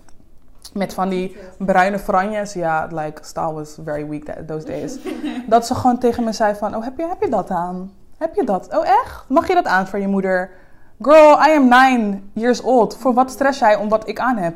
met 0.73 0.93
van 0.93 1.09
die 1.09 1.37
bruine 1.57 1.99
franjes. 1.99 2.53
Ja, 2.53 2.87
like, 2.91 3.23
style 3.23 3.53
was 3.53 3.77
very 3.83 4.07
weak 4.07 4.23
that, 4.23 4.47
those 4.47 4.65
days. 4.65 4.97
dat 5.47 5.65
ze 5.65 5.75
gewoon 5.75 5.97
tegen 5.97 6.23
me 6.23 6.31
zei 6.31 6.55
van, 6.55 6.75
oh, 6.75 6.83
heb 6.83 6.97
je, 6.97 7.07
heb 7.07 7.21
je 7.21 7.29
dat 7.29 7.49
aan? 7.49 7.91
Heb 8.17 8.35
je 8.35 8.43
dat? 8.43 8.77
Oh, 8.77 8.87
echt? 8.87 9.23
Mag 9.27 9.47
je 9.47 9.53
dat 9.53 9.65
aan 9.65 9.87
voor 9.87 9.99
je 9.99 10.07
moeder? 10.07 10.49
Girl, 11.01 11.37
I 11.47 11.55
am 11.55 11.67
nine 11.67 12.19
years 12.33 12.61
old. 12.61 12.97
Voor 12.97 13.13
wat 13.13 13.31
stress 13.31 13.59
jij 13.59 13.75
om 13.75 13.89
wat 13.89 14.07
ik 14.07 14.19
aan 14.19 14.37
heb? 14.37 14.55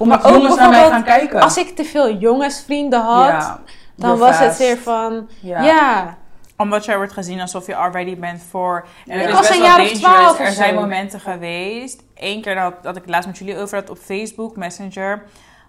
Omdat 0.00 0.22
Maar 0.22 0.32
ook 0.32 0.38
jongens 0.38 0.56
naar 0.56 0.70
mij 0.70 0.88
gaan 0.88 1.04
kijken. 1.04 1.40
Als 1.40 1.56
ik 1.56 1.76
te 1.76 1.84
veel 1.84 2.14
jongensvrienden 2.14 3.00
had, 3.00 3.26
Ja, 3.26 3.60
dan 3.96 4.18
was 4.18 4.38
het 4.38 4.54
zeer 4.54 4.78
van... 4.78 5.28
Ja. 5.40 5.62
Ja. 5.62 6.18
Omdat 6.56 6.84
jij 6.84 6.96
wordt 6.96 7.12
gezien 7.12 7.40
alsof 7.40 7.66
je 7.66 7.76
already 7.76 8.18
bent 8.18 8.42
voor. 8.50 8.86
En 9.06 9.14
Ja. 9.18 9.20
het 9.20 9.28
Ik 9.30 9.36
was 9.36 9.48
een 9.50 9.62
jaar 9.62 9.80
of 9.80 9.88
dangerous. 9.88 9.98
12 9.98 10.30
of 10.30 10.38
Er 10.38 10.52
zijn 10.52 10.74
momenten 10.74 11.20
geweest. 11.20 12.02
Eén 12.14 12.42
keer 12.42 12.54
dat, 12.54 12.82
dat 12.82 12.96
ik 12.96 13.02
het 13.02 13.10
laatst 13.10 13.28
met 13.28 13.38
jullie 13.38 13.58
over 13.58 13.78
had 13.78 13.90
op 13.90 13.98
Facebook 13.98 14.56
Messenger. 14.56 15.22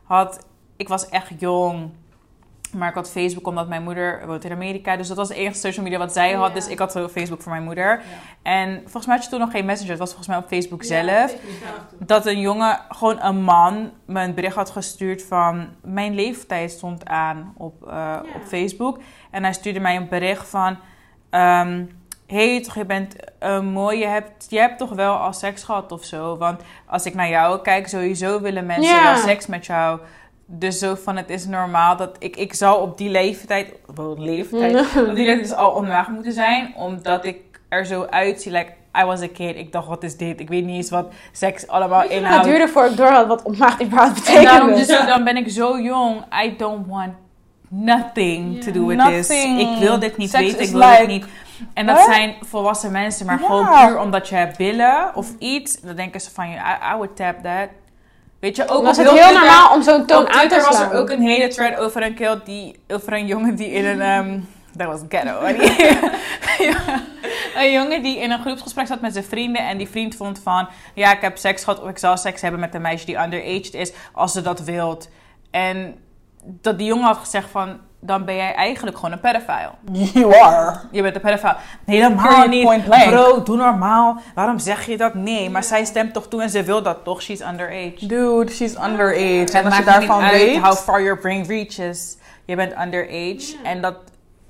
Had, 0.04 0.40
ik 0.78 0.88
was 0.88 1.10
echt 1.10 1.30
jong. 1.38 1.92
Maar 2.74 2.90
ik 2.90 2.96
had 2.96 3.12
Facebook 3.12 3.48
omdat 3.48 3.68
mijn 3.68 3.84
moeder 3.84 4.28
woont 4.28 4.44
in 4.44 4.52
Amerika. 4.52 4.98
Dus 4.98 5.08
dat 5.08 5.18
was 5.18 5.28
de 5.28 5.36
enige 5.36 5.58
social 5.58 5.84
media 5.84 6.00
wat 6.00 6.14
zij 6.14 6.34
had. 6.34 6.54
Dus 6.54 6.68
ik 6.68 6.80
had 6.80 6.92
Facebook 7.12 7.42
voor 7.42 7.52
mijn 7.52 7.64
moeder. 7.64 8.02
En 8.42 8.80
volgens 8.82 9.06
mij 9.06 9.16
had 9.16 9.24
je 9.24 9.30
toen 9.30 9.40
nog 9.40 9.52
geen 9.52 9.66
Messenger. 9.66 9.92
Het 9.92 10.00
was 10.00 10.10
volgens 10.10 10.28
mij 10.28 10.38
op 10.38 10.48
Facebook 10.48 10.84
zelf. 10.84 11.36
Dat 12.00 12.26
een 12.26 12.40
jongen, 12.40 12.80
gewoon 12.90 13.22
een 13.22 13.44
man, 13.44 13.92
me 14.06 14.22
een 14.22 14.34
bericht 14.34 14.56
had 14.56 14.70
gestuurd 14.70 15.24
van... 15.24 15.68
Mijn 15.84 16.16
leeftijd 16.16 16.72
stond 16.72 17.06
aan 17.06 17.54
op, 17.58 17.88
eh, 17.88 18.18
op 18.36 18.42
Facebook. 18.48 19.00
En 19.32 19.44
hij 19.44 19.54
stuurde 19.54 19.80
mij 19.80 19.96
een 19.96 20.10
bericht 20.10 20.48
van... 20.48 20.78
ehm, 21.30 21.84
hey, 22.28 22.62
toch, 22.62 22.76
je 22.76 22.86
bent 22.86 23.16
eh, 23.40 23.60
mooi. 23.62 24.00
Je 24.00 24.06
hebt, 24.06 24.46
je 24.50 24.60
hebt 24.60 24.78
toch 24.78 24.90
wel 24.90 25.14
al 25.16 25.34
seks 25.34 25.64
gehad 25.64 25.92
of 25.92 26.04
zo? 26.04 26.38
Want 26.38 26.62
als 26.86 27.06
ik 27.06 27.14
naar 27.14 27.30
jou 27.30 27.62
kijk, 27.62 27.88
sowieso 27.88 28.42
willen 28.42 28.66
mensen 28.66 29.04
wel 29.04 29.18
seks 29.18 29.48
met 29.48 29.66
jou. 29.66 30.00
Dus 30.54 30.80
zo 30.80 30.96
van, 30.96 31.18
het 31.18 31.30
is 31.30 31.46
normaal 31.46 31.98
dat 31.98 32.16
ik... 32.20 32.36
Ik 32.36 32.54
zou 32.54 32.82
op 32.82 32.98
die 32.98 33.10
leeftijd... 33.10 33.74
Wel, 33.96 34.16
leeftijd... 34.20 34.76
op 34.80 35.06
die 35.06 35.14
leeftijd 35.14 35.40
dus 35.40 35.54
al 35.54 35.72
onwaag 35.72 36.08
moeten 36.10 36.32
zijn. 36.34 36.74
Omdat 36.76 37.26
ik 37.26 37.38
er 37.70 37.86
zo 37.86 38.06
uitzie. 38.10 38.52
Like, 38.52 38.74
I 39.02 39.04
was 39.04 39.22
a 39.22 39.28
kid. 39.34 39.56
Ik 39.56 39.72
dacht, 39.72 39.88
wat 39.88 40.04
is 40.04 40.18
dit? 40.18 40.40
Ik 40.40 40.50
weet 40.50 40.66
niet 40.66 40.76
eens 40.76 40.90
wat 40.90 41.14
seks 41.32 41.68
allemaal 41.68 42.02
Het 42.02 42.10
inhoudt. 42.12 42.44
duurde 42.46 42.68
voor 42.68 42.86
ik 42.86 42.98
door 42.98 43.08
had 43.08 43.28
wat 43.28 43.44
ontmaagd 43.44 43.82
überhaupt 43.84 44.16
En 44.18 44.22
betekende. 44.24 44.48
daarom 44.50 44.74
dus 44.74 44.88
dan 44.88 45.24
ben 45.24 45.38
ik 45.38 45.50
zo 45.50 45.80
jong. 45.80 46.24
I 46.44 46.56
don't 46.58 46.88
want 46.88 47.14
nothing 47.70 48.64
to 48.64 48.72
do 48.72 48.86
with 48.86 49.00
this. 49.00 49.30
Ik 49.60 49.78
wil 49.80 50.00
dit 50.00 50.18
niet 50.18 50.30
Sex 50.30 50.44
weten. 50.44 50.62
Ik 50.62 50.70
wil 50.70 50.80
like- 50.80 50.98
dit 50.98 51.08
niet. 51.08 51.26
En 51.74 51.86
dat 51.86 51.96
What? 51.96 52.14
zijn 52.14 52.36
volwassen 52.42 52.92
mensen, 52.92 53.26
maar 53.26 53.40
gewoon 53.40 53.68
puur 53.88 54.00
omdat 54.00 54.30
je 54.30 54.36
hebt 54.36 54.58
billen 54.58 55.12
of 55.16 55.28
iets. 55.40 55.82
Dan 55.82 55.96
denken 55.96 56.22
ze 56.22 56.32
van, 56.32 56.46
I, 56.46 56.56
I 56.94 56.96
would 56.96 57.16
tap 57.16 57.36
that. 57.44 57.68
Weet 58.42 58.56
je, 58.56 58.68
ook 58.70 58.84
was 58.84 58.98
het 58.98 59.06
heel 59.06 59.16
heel 59.16 59.26
Twitter- 59.28 59.48
normaal 59.48 59.74
om 59.74 59.82
zo'n 59.82 60.06
toon 60.06 60.18
aan 60.18 60.32
te 60.32 60.38
Twitter 60.38 60.62
was 60.62 60.76
slaan. 60.76 60.92
er 60.92 60.98
ook 60.98 61.10
een 61.10 61.22
hele 61.22 61.48
thread 61.48 61.76
over 61.78 62.04
een 62.04 62.14
kill 62.14 62.40
die, 62.46 62.80
over 62.88 63.14
een 63.14 63.26
jongen 63.26 63.56
die 63.56 63.70
in 63.70 63.86
een, 63.86 64.02
ehm, 64.02 64.40
dat 64.74 64.88
was 64.88 65.02
ghetto. 65.10 65.40
Een 67.56 67.72
jongen 67.72 68.04
die 68.04 68.20
in 68.20 68.32
een 68.32 68.42
groepsgesprek 68.42 68.88
zat 68.88 69.02
met 69.02 69.14
zijn 69.14 69.26
vrienden 69.26 69.68
en 69.68 69.78
die 69.78 69.90
vriend 69.90 70.16
vond 70.16 70.40
van, 70.40 70.68
ja, 70.94 71.12
ik 71.16 71.22
heb 71.22 71.38
seks 71.38 71.64
gehad 71.64 71.82
of 71.82 71.90
ik 71.90 71.98
zal 71.98 72.18
seks 72.18 72.42
hebben 72.42 72.60
met 72.60 72.76
een 72.76 72.82
meisje 72.82 73.06
die 73.06 73.18
underaged 73.18 73.74
is, 73.74 73.92
als 74.14 74.32
ze 74.32 74.42
dat 74.42 74.60
wilt. 74.60 75.10
En 75.52 75.96
dat 76.44 76.78
die 76.78 76.88
jongen 76.88 77.06
had 77.06 77.18
gezegd 77.18 77.50
van, 77.50 77.80
dan 78.04 78.26
ben 78.26 78.36
jij 78.36 78.54
eigenlijk 78.54 78.96
gewoon 78.96 79.12
een 79.12 79.20
pedophile. 79.20 79.72
You 79.92 80.36
are. 80.36 80.80
Je 80.92 81.02
bent 81.02 81.16
een 81.16 81.22
pedophile. 81.22 81.56
Helemaal 81.86 82.48
niet. 82.48 82.64
point 82.64 82.86
blank. 82.86 83.10
Bro, 83.10 83.44
doe 83.44 83.58
normaal. 83.58 84.18
Waarom 84.36 84.60
zeg 84.60 84.86
je 84.86 84.98
dat? 84.98 85.14
Nee, 85.14 85.50
maar 85.50 85.64
zij 85.64 85.86
stemt 85.86 86.14
toch 86.14 86.28
toe 86.28 86.42
en 86.42 86.50
ze 86.50 86.64
wil 86.64 86.84
dat 86.84 86.98
toch? 87.04 87.22
She's 87.22 87.42
underage. 87.42 88.06
Dude, 88.06 88.52
she's 88.52 88.76
underage. 88.76 89.40
Het 89.40 89.54
En 89.54 89.66
als 89.66 89.78
je 89.78 89.84
daarvan 89.84 90.22
uit 90.22 90.32
weet... 90.32 90.58
how 90.58 90.74
far 90.74 91.02
your 91.02 91.20
brain 91.20 91.46
reaches. 91.46 92.18
Je 92.46 92.56
bent 92.56 92.74
underage. 92.82 93.56
En 93.64 93.82
dat... 93.82 93.96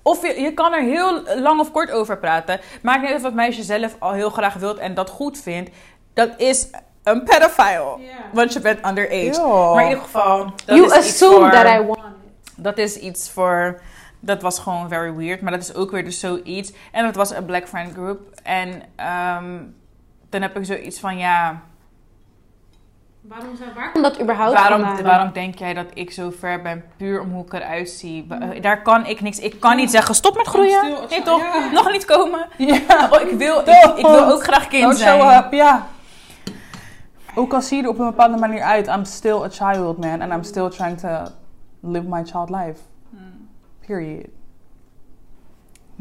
Of 0.02 0.22
je, 0.22 0.41
je 0.41 0.54
kan 0.54 0.74
er 0.74 0.82
heel 0.82 1.22
lang 1.36 1.60
of 1.60 1.72
kort 1.72 1.91
over 1.91 2.18
praten. 2.18 2.60
Maakt 2.82 3.02
niet 3.02 3.12
uit 3.12 3.22
wat 3.22 3.34
meisje 3.34 3.64
zelf 3.64 3.95
al 3.99 4.12
heel 4.12 4.30
graag 4.30 4.54
wilt 4.54 4.78
en 4.78 4.93
dat 4.93 5.10
goed 5.10 5.38
vindt. 5.41 5.70
Dat 6.14 6.30
is 6.38 6.68
een 7.04 7.24
pedophile. 7.24 7.97
Want 8.34 8.54
je 8.54 8.60
bent 8.60 8.86
underage. 8.86 9.41
Ew. 9.41 9.74
Maar 9.74 9.84
in 9.84 9.89
ieder 9.89 10.04
geval... 10.04 10.54
Dat 10.66 10.78
You 10.78 10.91
assume 10.91 11.49
that 11.49 11.66
I 11.66 11.86
want. 11.86 12.20
Dat 12.62 12.78
is 12.78 12.95
iets 12.97 13.30
voor. 13.32 13.82
Dat 14.20 14.41
was 14.41 14.59
gewoon 14.59 14.89
very 14.89 15.14
weird. 15.14 15.41
Maar 15.41 15.51
dat 15.51 15.62
is 15.62 15.74
ook 15.76 15.91
weer 15.91 16.03
dus 16.03 16.20
zoiets. 16.20 16.74
En 16.91 17.03
dat 17.05 17.16
was 17.16 17.32
een 17.36 17.45
Black 17.45 17.68
Friend 17.68 17.93
group. 17.93 18.20
En 18.43 18.82
ehm, 18.95 19.57
dan 20.30 20.41
heb 20.41 20.57
ik 20.57 20.66
zoiets 20.66 20.99
van 20.99 21.18
ja. 21.18 21.62
Waarom 23.22 23.55
zou 23.55 23.70
waar 23.76 23.91
komt 23.91 24.03
dat 24.03 24.22
überhaupt 24.22 24.53
Waarom, 24.53 24.82
vandaan? 24.84 25.03
waarom 25.03 25.32
denk 25.34 25.55
jij 25.55 25.74
dat 25.74 25.86
ik 25.93 26.12
zo 26.12 26.30
ver 26.39 26.62
ben? 26.62 26.84
Puur 26.97 27.22
om 27.22 27.32
hoe 27.32 27.45
ik 27.45 27.53
eruit 27.53 27.89
zie. 27.89 28.26
Eh, 28.30 28.62
Daar 28.62 28.82
kan 28.82 29.05
ik 29.05 29.22
niks. 29.22 29.39
Ik 29.39 29.59
kan 29.59 29.76
niet 29.76 29.91
zeggen 29.91 30.16
stop 30.16 30.36
met 30.38 30.47
groeien. 30.47 30.80
stil, 30.86 31.05
Nee 31.09 31.22
toch? 31.22 31.72
Nog 31.72 31.91
niet 31.91 32.05
komen. 32.05 32.47
Ja. 32.57 33.09
Oh, 33.12 33.22
ik, 33.22 33.38
wil, 33.38 33.59
ik, 33.59 33.93
ik 33.95 34.05
wil 34.05 34.32
ook 34.32 34.43
graag 34.43 34.68
kind 34.68 34.84
Don't 34.84 34.97
zijn. 34.97 35.47
ja. 35.51 35.88
Ook 37.36 37.53
al 37.53 37.62
zie 37.62 37.78
je 37.78 37.84
er 37.84 37.89
op 37.89 37.99
een 37.99 38.05
bepaalde 38.05 38.38
manier 38.38 38.62
uit, 38.62 38.88
I'm 38.88 39.05
still 39.05 39.41
a 39.43 39.49
child, 39.49 39.97
man. 39.97 40.22
And 40.22 40.34
I'm 40.34 40.43
still 40.43 40.70
trying 40.70 40.97
to 40.99 41.28
live 41.84 42.07
my 42.07 42.23
child 42.23 42.49
life. 42.49 42.82
Mm. 43.15 43.47
Period. 43.82 44.32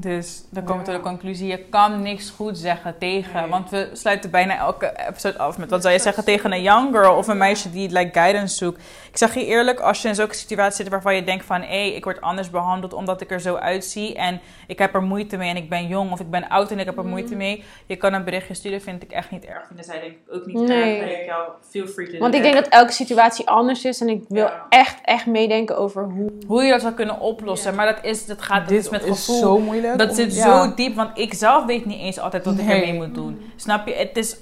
Dus 0.00 0.44
dan 0.50 0.64
komen 0.64 0.84
we 0.84 0.90
tot 0.90 1.02
de 1.02 1.08
conclusie: 1.08 1.46
je 1.46 1.58
kan 1.58 2.02
niks 2.02 2.30
goed 2.30 2.58
zeggen 2.58 2.98
tegen. 2.98 3.48
Want 3.48 3.70
we 3.70 3.88
sluiten 3.92 4.30
bijna 4.30 4.56
elke 4.56 4.92
episode 5.08 5.38
af 5.38 5.58
met 5.58 5.70
wat 5.70 5.82
zou 5.82 5.94
je 5.94 6.00
zeggen 6.00 6.24
tegen 6.24 6.52
een 6.52 6.62
young 6.62 6.94
girl 6.94 7.16
of 7.16 7.28
een 7.28 7.36
meisje 7.38 7.70
die 7.70 7.90
like, 7.90 8.18
guidance 8.20 8.56
zoekt. 8.56 8.82
Ik 9.10 9.16
zeg 9.16 9.34
je 9.34 9.44
eerlijk, 9.46 9.80
als 9.80 10.02
je 10.02 10.08
in 10.08 10.14
zulke 10.14 10.34
situatie 10.34 10.76
zit 10.76 10.88
waarvan 10.88 11.14
je 11.14 11.24
denkt 11.24 11.44
van 11.44 11.62
hé, 11.62 11.82
ik 11.84 12.04
word 12.04 12.20
anders 12.20 12.50
behandeld 12.50 12.92
omdat 12.92 13.20
ik 13.20 13.30
er 13.30 13.40
zo 13.40 13.54
uitzie 13.54 14.14
en 14.14 14.40
ik 14.66 14.78
heb 14.78 14.94
er 14.94 15.02
moeite 15.02 15.36
mee 15.36 15.50
en 15.50 15.56
ik 15.56 15.68
ben 15.68 15.86
jong 15.86 16.12
of 16.12 16.20
ik 16.20 16.30
ben 16.30 16.48
oud 16.48 16.70
en 16.70 16.78
ik 16.78 16.86
heb 16.86 16.98
er 16.98 17.04
moeite 17.04 17.34
mee. 17.34 17.64
Je 17.86 17.96
kan 17.96 18.12
een 18.12 18.24
berichtje 18.24 18.54
sturen, 18.54 18.80
vind 18.80 19.02
ik 19.02 19.10
echt 19.10 19.30
niet 19.30 19.44
erg. 19.44 19.66
Vinden 19.66 19.84
zij 19.84 20.00
denk 20.00 20.12
ik 20.12 20.34
ook 20.34 20.46
niet 20.46 20.56
Nee. 20.68 20.96
erg. 20.98 21.08
Ben 21.08 21.20
ik 21.20 21.26
jou 21.26 21.48
feel 21.70 21.86
free 21.86 22.06
to 22.06 22.12
do 22.12 22.18
Want 22.18 22.34
ik 22.34 22.42
denk 22.42 22.54
dat 22.54 22.68
elke 22.68 22.92
situatie 22.92 23.48
anders 23.48 23.84
is 23.84 24.00
en 24.00 24.08
ik 24.08 24.24
wil 24.28 24.44
Ja. 24.44 24.66
echt, 24.68 24.98
echt 25.04 25.26
meedenken 25.26 25.76
over 25.78 26.04
hoe. 26.04 26.30
Hoe 26.46 26.62
je 26.62 26.70
dat 26.70 26.80
zou 26.80 26.94
kunnen 26.94 27.20
oplossen, 27.20 27.74
maar 27.74 27.86
dat, 27.94 28.04
is, 28.04 28.26
dat 28.26 28.42
gaat 28.42 28.68
dat 28.68 28.78
is 28.78 28.88
met 28.88 29.04
is 29.04 29.08
gevoel. 29.08 29.38
zo 29.40 29.58
moeilijk. 29.58 29.89
Dat 29.96 30.08
om- 30.08 30.14
zit 30.14 30.34
ja. 30.34 30.42
zo 30.66 30.74
diep, 30.74 30.94
want 30.94 31.18
ik 31.18 31.34
zelf 31.34 31.64
weet 31.64 31.84
niet 31.86 32.00
eens 32.00 32.18
altijd 32.18 32.44
wat 32.44 32.54
ik 32.58 32.68
ermee 32.68 32.94
moet 32.94 33.14
doen. 33.14 33.52
Snap 33.56 33.86
je? 33.86 33.94
Het 33.94 34.16
is 34.16 34.36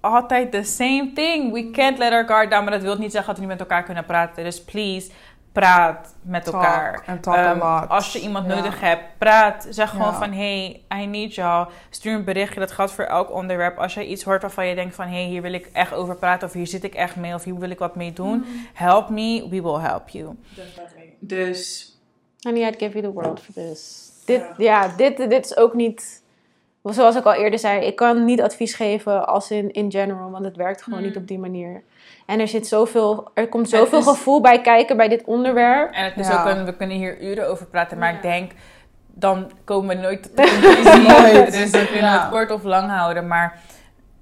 altijd 0.00 0.52
the 0.52 0.62
same 0.62 1.10
thing. 1.14 1.52
We 1.52 1.70
can't 1.70 1.98
let 1.98 2.12
our 2.12 2.24
guard 2.26 2.50
down, 2.50 2.62
maar 2.64 2.72
dat 2.72 2.82
wil 2.82 2.96
niet 2.98 3.10
zeggen 3.12 3.26
dat 3.28 3.34
we 3.34 3.40
niet 3.48 3.50
met 3.58 3.60
elkaar 3.60 3.82
kunnen 3.84 4.04
praten. 4.04 4.44
Dus 4.44 4.64
please, 4.64 5.10
praat 5.52 6.14
met 6.22 6.44
Talk 6.44 6.54
elkaar. 6.54 7.02
and 7.06 7.22
talk 7.22 7.36
a 7.36 7.52
Um, 7.52 7.58
lot. 7.58 7.88
Als 7.88 8.12
je 8.12 8.20
iemand 8.20 8.46
Ja. 8.48 8.54
nodig 8.54 8.80
hebt, 8.80 9.02
praat. 9.18 9.66
Zeg 9.70 9.90
gewoon 9.90 10.06
Ja. 10.12 10.18
van, 10.18 10.32
hey, 10.32 10.82
I 10.94 11.06
need 11.06 11.34
y'all. 11.34 11.66
Stuur 11.90 12.14
een 12.14 12.24
berichtje, 12.24 12.60
dat 12.60 12.70
geldt 12.72 12.92
voor 12.92 13.04
elk 13.04 13.32
onderwerp. 13.32 13.78
Als 13.78 13.94
jij 13.94 14.06
iets 14.06 14.22
hoort 14.24 14.42
waarvan 14.42 14.66
je 14.66 14.74
denkt 14.74 14.94
van, 14.94 15.06
hey, 15.06 15.24
hier 15.24 15.42
wil 15.42 15.52
ik 15.52 15.68
echt 15.72 15.94
over 15.94 16.16
praten. 16.16 16.48
Of 16.48 16.54
hier 16.54 16.66
zit 16.66 16.84
ik 16.84 16.94
echt 16.94 17.16
mee. 17.16 17.34
Of 17.34 17.44
hier 17.44 17.58
wil 17.58 17.70
ik 17.70 17.78
wat 17.78 17.96
mee 17.96 18.12
doen. 18.12 18.44
Help 18.74 19.08
me, 19.08 19.46
we 19.50 19.62
will 19.62 19.78
help 19.80 20.08
you. 20.08 20.36
Dus... 21.20 21.92
Honey, 22.40 22.62
I'd 22.68 22.78
give 22.78 22.98
you 22.98 23.02
the 23.02 23.12
world 23.12 23.40
for 23.40 23.52
this. 23.54 24.07
Dit, 24.28 24.42
ja, 24.56 24.88
dit, 24.96 25.16
dit 25.16 25.44
is 25.44 25.56
ook 25.56 25.74
niet... 25.74 26.22
Zoals 26.82 27.16
ik 27.16 27.24
al 27.24 27.34
eerder 27.34 27.58
zei, 27.58 27.80
ik 27.86 27.96
kan 27.96 28.24
niet 28.24 28.40
advies 28.42 28.74
geven 28.74 29.26
als 29.28 29.50
in, 29.50 29.70
in 29.72 29.90
general, 29.90 30.30
want 30.30 30.44
het 30.44 30.56
werkt 30.56 30.82
gewoon 30.82 31.02
niet 31.02 31.16
op 31.16 31.26
die 31.28 31.38
manier. 31.38 31.82
En 32.26 32.40
er 32.40 32.48
zit 32.48 32.66
zoveel, 32.66 33.30
er 33.34 33.48
komt 33.48 33.68
zoveel 33.68 33.98
is- 33.98 34.04
gevoel 34.06 34.40
bij 34.40 34.60
kijken 34.60 34.96
bij 34.96 35.08
dit 35.08 35.24
onderwerp. 35.24 35.92
En 35.92 36.04
het 36.04 36.16
is 36.16 36.28
Ja. 36.28 36.40
ook 36.40 36.46
een, 36.56 36.64
we 36.64 36.76
kunnen 36.76 36.96
hier 36.96 37.22
uren 37.22 37.48
over 37.48 37.66
praten, 37.66 37.98
maar 37.98 38.14
ik 38.14 38.22
denk, 38.22 38.52
dan 39.06 39.50
komen 39.64 39.96
we 39.96 40.02
nooit 40.02 40.22
tot 40.36 40.36
de 40.36 40.60
conclusie. 40.84 41.50
Dus 41.60 41.70
we 41.70 41.86
kunnen 41.86 42.10
Ja. 42.10 42.20
het 42.20 42.30
kort 42.30 42.50
of 42.50 42.62
lang 42.62 42.90
houden. 42.90 43.26
Maar 43.26 43.58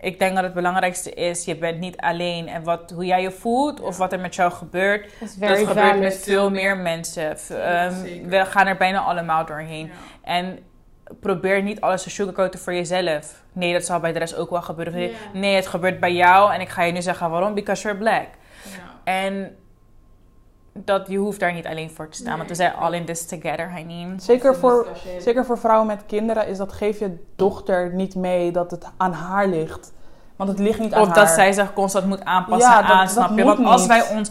ik 0.07 0.19
denk 0.19 0.35
dat 0.35 0.45
het 0.45 0.55
belangrijkste 0.55 1.11
is, 1.11 1.45
je 1.45 1.57
bent 1.57 1.79
niet 1.79 1.97
alleen. 1.97 2.49
En 2.49 2.63
wat, 2.63 2.91
hoe 2.91 3.05
jij 3.05 3.23
je 3.23 3.31
voelt 3.31 3.81
of 3.81 3.97
wat 3.97 4.13
er 4.13 4.21
met 4.21 4.35
jou 4.35 4.53
gebeurt, 4.53 5.11
Dat 5.21 5.29
gebeurt 5.29 5.69
valid. 5.69 6.01
met 6.01 6.17
veel 6.17 6.51
meer 6.51 6.77
mensen. 6.77 7.37
Ehm, 7.49 7.95
we 8.29 8.45
gaan 8.45 8.67
er 8.67 8.77
bijna 8.77 9.01
allemaal 9.01 9.47
doorheen. 9.47 9.91
En 10.23 10.59
probeer 11.21 11.63
niet 11.63 11.81
alles 11.81 12.03
te 12.03 12.11
sugarcoaten 12.11 12.61
voor 12.61 12.75
jezelf. 12.75 13.43
Nee, 13.53 13.73
dat 13.73 13.85
zal 13.85 14.01
bij 14.01 14.13
de 14.13 14.19
rest 14.19 14.37
ook 14.37 14.51
wel 14.51 14.63
gebeuren. 14.63 15.11
Nee, 15.33 15.55
het 15.55 15.67
gebeurt 15.67 16.01
bij 16.01 16.13
jou 16.13 16.53
en 16.53 16.61
ik 16.61 16.69
ga 16.69 16.83
je 16.83 16.93
nu 16.93 17.03
zeggen 17.03 17.31
waarom. 17.31 17.55
Because 17.55 17.83
you're 17.83 17.99
black. 17.99 18.27
En 19.05 19.57
dat, 20.73 21.09
je 21.09 21.17
hoeft 21.19 21.41
daar 21.41 21.53
niet 21.53 21.67
alleen 21.67 21.91
voor 21.91 22.09
te 22.09 22.17
staan. 22.17 22.37
Want 22.37 22.49
we 22.49 22.55
zijn 22.55 22.75
all 22.75 22.93
in 22.93 23.05
this 23.05 23.27
together, 23.27 23.73
honey. 23.73 24.15
Zeker 24.17 24.57
voor, 24.57 24.87
zeker 25.19 25.45
voor 25.45 25.59
vrouwen 25.59 25.87
met 25.87 26.07
kinderen 26.07 26.47
is 26.47 26.59
dat 26.59 26.73
geef 26.73 26.99
je 26.99 27.25
dochter 27.37 27.95
niet 27.95 28.15
mee 28.15 28.51
dat 28.51 28.71
het 28.71 28.85
aan 28.97 29.13
haar 29.13 29.49
ligt. 29.49 29.95
Want 30.37 30.51
het 30.51 30.59
ligt 30.59 30.79
niet 30.79 30.93
aan 30.95 31.01
Of 31.03 31.09
dat 31.09 31.17
haar. 31.17 31.35
zij 31.35 31.53
zich 31.53 31.73
constant 31.73 32.07
moet 32.07 32.25
aanpassen 32.25 32.71
Ja, 32.71 32.83
dat- 32.83 32.91
aan, 32.91 33.05
dat 33.05 33.11
snap 33.11 33.29
je? 33.29 33.45
moet 33.45 33.57
Want 33.57 33.69
als 33.69 33.81
niet. 33.81 33.89
wij 33.91 34.17
ons 34.17 34.31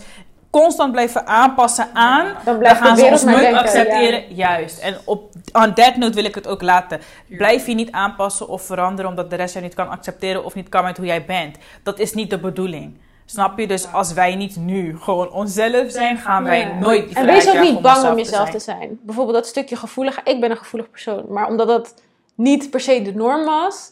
constant 0.49 0.91
blijven 0.91 1.27
aanpassen 1.27 1.87
aan... 1.93 2.25
Dan 2.45 2.59
Dan 2.59 2.75
gaan 2.75 2.97
ze 2.97 3.05
ons 3.05 3.23
nooit 3.23 3.39
denken. 3.39 3.59
accepteren. 3.59 4.23
ja. 4.35 4.35
Juist. 4.57 4.79
En 4.79 4.97
op 5.05 5.33
on 5.53 5.73
that 5.73 5.95
note 5.95 6.13
wil 6.15 6.25
ik 6.25 6.35
het 6.35 6.47
ook 6.47 6.61
laten. 6.61 6.99
Blijf 7.27 7.67
je 7.67 7.73
niet 7.73 7.91
aanpassen 7.91 8.47
of 8.47 8.61
veranderen 8.61 9.09
omdat 9.09 9.29
de 9.29 9.35
rest 9.35 9.53
jou 9.53 9.65
niet 9.65 9.75
kan 9.75 9.89
accepteren 9.89 10.43
of 10.45 10.55
niet 10.55 10.69
kan 10.69 10.83
met 10.83 10.97
hoe 10.97 11.05
jij 11.05 11.25
bent. 11.25 11.57
Dat 11.83 11.99
is 11.99 12.13
niet 12.13 12.29
de 12.29 12.39
bedoeling. 12.39 12.97
Snap 13.25 13.59
je? 13.59 13.67
Dus 13.67 13.91
als 13.93 14.13
wij 14.13 14.35
niet 14.35 14.55
nu 14.55 14.97
gewoon 14.99 15.31
onszelf 15.31 15.91
zijn, 15.91 16.17
gaan 16.17 16.43
wij 16.43 16.59
Ja. 16.59 16.73
nooit 16.79 17.07
die 17.07 17.17
En 17.17 17.25
wees 17.25 17.49
ook 17.49 17.59
niet 17.61 17.81
bang 17.81 18.09
om 18.09 18.17
jezelf 18.17 18.49
te 18.49 18.59
zijn. 18.59 18.99
Bijvoorbeeld 19.01 19.35
dat 19.37 19.47
stukje 19.47 19.75
gevoelig. 19.75 20.23
Ik 20.23 20.39
ben 20.39 20.51
een 20.51 20.57
gevoelig 20.57 20.89
persoon. 20.89 21.23
Maar 21.29 21.47
omdat 21.47 21.67
dat 21.67 21.93
niet 22.35 22.69
per 22.69 22.79
se 22.79 23.01
de 23.01 23.13
norm 23.15 23.45
was, 23.45 23.91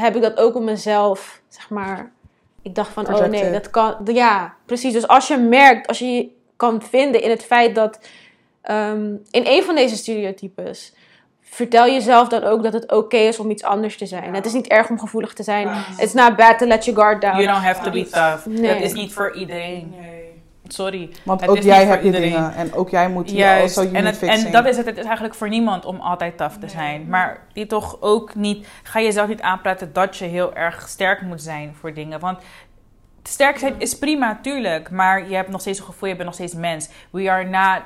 heb 0.00 0.16
ik 0.16 0.22
dat 0.22 0.36
ook 0.36 0.54
op 0.54 0.62
mezelf, 0.62 1.40
zeg 1.48 1.70
maar. 1.70 2.12
Ik 2.62 2.74
dacht 2.74 2.92
van, 2.92 3.14
oh 3.14 3.24
nee, 3.24 3.50
dat 3.50 3.70
kan. 3.70 3.96
Ja, 4.04 4.54
precies. 4.66 4.92
Dus 4.92 5.08
als 5.08 5.28
je 5.28 5.36
merkt, 5.36 5.86
als 5.86 5.98
je 5.98 6.12
je 6.12 6.30
kan 6.56 6.82
vinden 6.82 7.22
in 7.22 7.30
het 7.30 7.44
feit 7.44 7.74
dat 7.74 7.98
ehm, 8.62 9.14
in 9.30 9.46
een 9.46 9.62
van 9.62 9.74
deze 9.74 9.96
stereotypes. 9.96 10.94
Vertel 11.40 11.86
jezelf 11.86 12.28
dan 12.28 12.42
ook 12.42 12.62
dat 12.62 12.72
het 12.72 12.92
oké 12.92 13.16
is 13.16 13.38
om 13.38 13.50
iets 13.50 13.62
anders 13.62 13.96
te 13.96 14.06
zijn. 14.06 14.34
Het 14.34 14.46
is 14.46 14.52
niet 14.52 14.66
erg 14.66 14.90
om 14.90 14.98
gevoelig 14.98 15.32
te 15.32 15.42
zijn. 15.42 15.68
It's 15.98 16.12
not 16.12 16.36
bad 16.36 16.58
to 16.58 16.66
let 16.66 16.84
your 16.84 17.00
guard 17.00 17.20
down. 17.20 17.36
You 17.36 17.46
don't 17.46 17.64
have 17.64 17.82
to 17.82 17.90
be 17.90 18.08
tough. 18.08 18.46
Nee. 18.46 18.74
Dat 18.74 18.82
is 18.82 18.92
niet 18.92 19.12
voor 19.12 19.36
iedereen. 19.36 19.94
Sorry. 20.72 21.10
Want 21.24 21.40
Het 21.40 21.50
ook 21.50 21.56
is 21.56 21.64
jij 21.64 21.84
hebt 21.86 22.04
je 22.04 22.10
dingen 22.10 22.54
en 22.54 22.74
ook 22.74 22.90
jij 22.90 23.08
moet 23.08 23.30
Juist. 23.30 23.78
also 23.78 23.92
En, 23.92 24.06
het, 24.06 24.16
fixing. 24.16 24.46
en 24.46 24.52
dat 24.52 24.66
is 24.66 24.76
het. 24.76 24.86
Het 24.86 24.96
is 24.98 25.04
eigenlijk 25.04 25.34
voor 25.34 25.48
niemand 25.48 25.84
om 25.84 26.00
altijd 26.00 26.36
tough 26.36 26.56
te 26.56 26.68
zijn. 26.68 27.08
Maar 27.08 27.40
die 27.52 27.66
toch 27.66 27.96
ook 28.00 28.34
niet... 28.34 28.66
Ga 28.82 29.00
jezelf 29.00 29.28
niet 29.28 29.40
aanpraten 29.40 29.92
dat 29.92 30.16
je 30.16 30.24
heel 30.24 30.54
erg 30.54 30.88
sterk 30.88 31.22
moet 31.22 31.42
zijn 31.42 31.74
voor 31.80 31.94
dingen. 31.94 32.20
Want 32.20 32.38
sterk 33.22 33.58
zijn 33.58 33.74
is 33.78 33.98
prima, 33.98 34.38
tuurlijk. 34.42 34.90
Maar 34.90 35.28
je 35.28 35.34
hebt 35.34 35.50
nog 35.50 35.60
steeds 35.60 35.78
een 35.78 35.84
gevoel, 35.84 36.08
je 36.08 36.14
bent 36.14 36.26
nog 36.26 36.34
steeds 36.34 36.54
mens. 36.54 36.88
We 37.10 37.30
are 37.30 37.44
not 37.44 37.82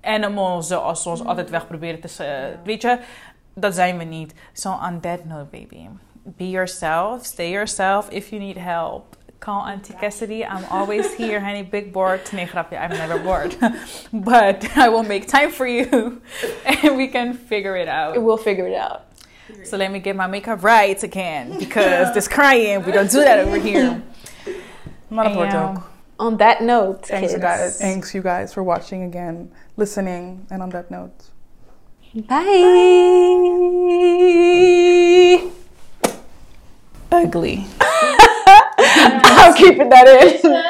animals 0.00 0.66
zoals 0.66 1.02
ze 1.02 1.08
ons 1.08 1.24
altijd 1.24 1.50
weg 1.50 1.66
proberen 1.66 2.00
te... 2.00 2.24
eh, 2.24 2.58
weet 2.64 2.82
je? 2.82 2.98
Dat 3.54 3.74
zijn 3.74 3.98
we 3.98 4.04
niet. 4.04 4.34
So 4.52 4.70
on 4.70 5.00
that 5.00 5.24
note, 5.24 5.46
baby. 5.50 5.88
Be 6.22 6.50
yourself. 6.50 7.24
Stay 7.24 7.50
yourself 7.50 8.08
if 8.08 8.28
you 8.30 8.42
need 8.42 8.56
help. 8.58 9.16
Call 9.44 9.66
Auntie 9.66 9.92
Cassidy. 9.92 10.42
I'm 10.42 10.64
always 10.70 11.12
here, 11.12 11.38
honey. 11.38 11.62
Big 11.62 11.92
bored. 11.92 12.22
Nee. 12.32 12.48
I'm 12.54 12.90
never 12.90 13.18
bored. 13.18 13.54
but 14.12 14.74
I 14.74 14.88
will 14.88 15.02
make 15.02 15.28
time 15.28 15.50
for 15.50 15.66
you. 15.66 16.22
and 16.64 16.96
we 16.96 17.08
can 17.08 17.34
figure 17.34 17.76
it 17.76 17.86
out. 17.86 18.22
We'll 18.22 18.38
figure 18.38 18.66
it 18.66 18.74
out. 18.74 19.04
So 19.64 19.76
let 19.76 19.92
me 19.92 19.98
get 19.98 20.16
my 20.16 20.26
makeup 20.26 20.64
right 20.64 21.02
again. 21.02 21.58
Because 21.58 22.14
this 22.14 22.26
crying, 22.26 22.86
we 22.86 22.92
don't 22.92 23.10
do 23.10 23.20
that 23.20 23.38
over 23.40 23.58
here. 23.58 24.00
maar 25.08 25.24
dat 25.24 25.32
En 25.32 25.38
wordt 25.38 25.80
On 26.16 26.36
that 26.36 26.60
note, 26.60 27.06
Thanks, 27.06 27.32
kids. 27.32 27.44
guys. 27.44 27.76
Thanks 27.76 28.12
you 28.12 28.22
guys 28.22 28.52
for 28.52 28.64
watching 28.64 29.04
again, 29.04 29.50
listening, 29.76 30.46
and 30.48 30.62
on 30.62 30.70
that 30.70 30.88
note. 30.88 31.32
Bye. 32.14 32.54
Ugly. 37.10 37.66
I'm 39.04 39.54
keeping 39.54 39.88
that 39.90 40.08
in. 40.08 40.64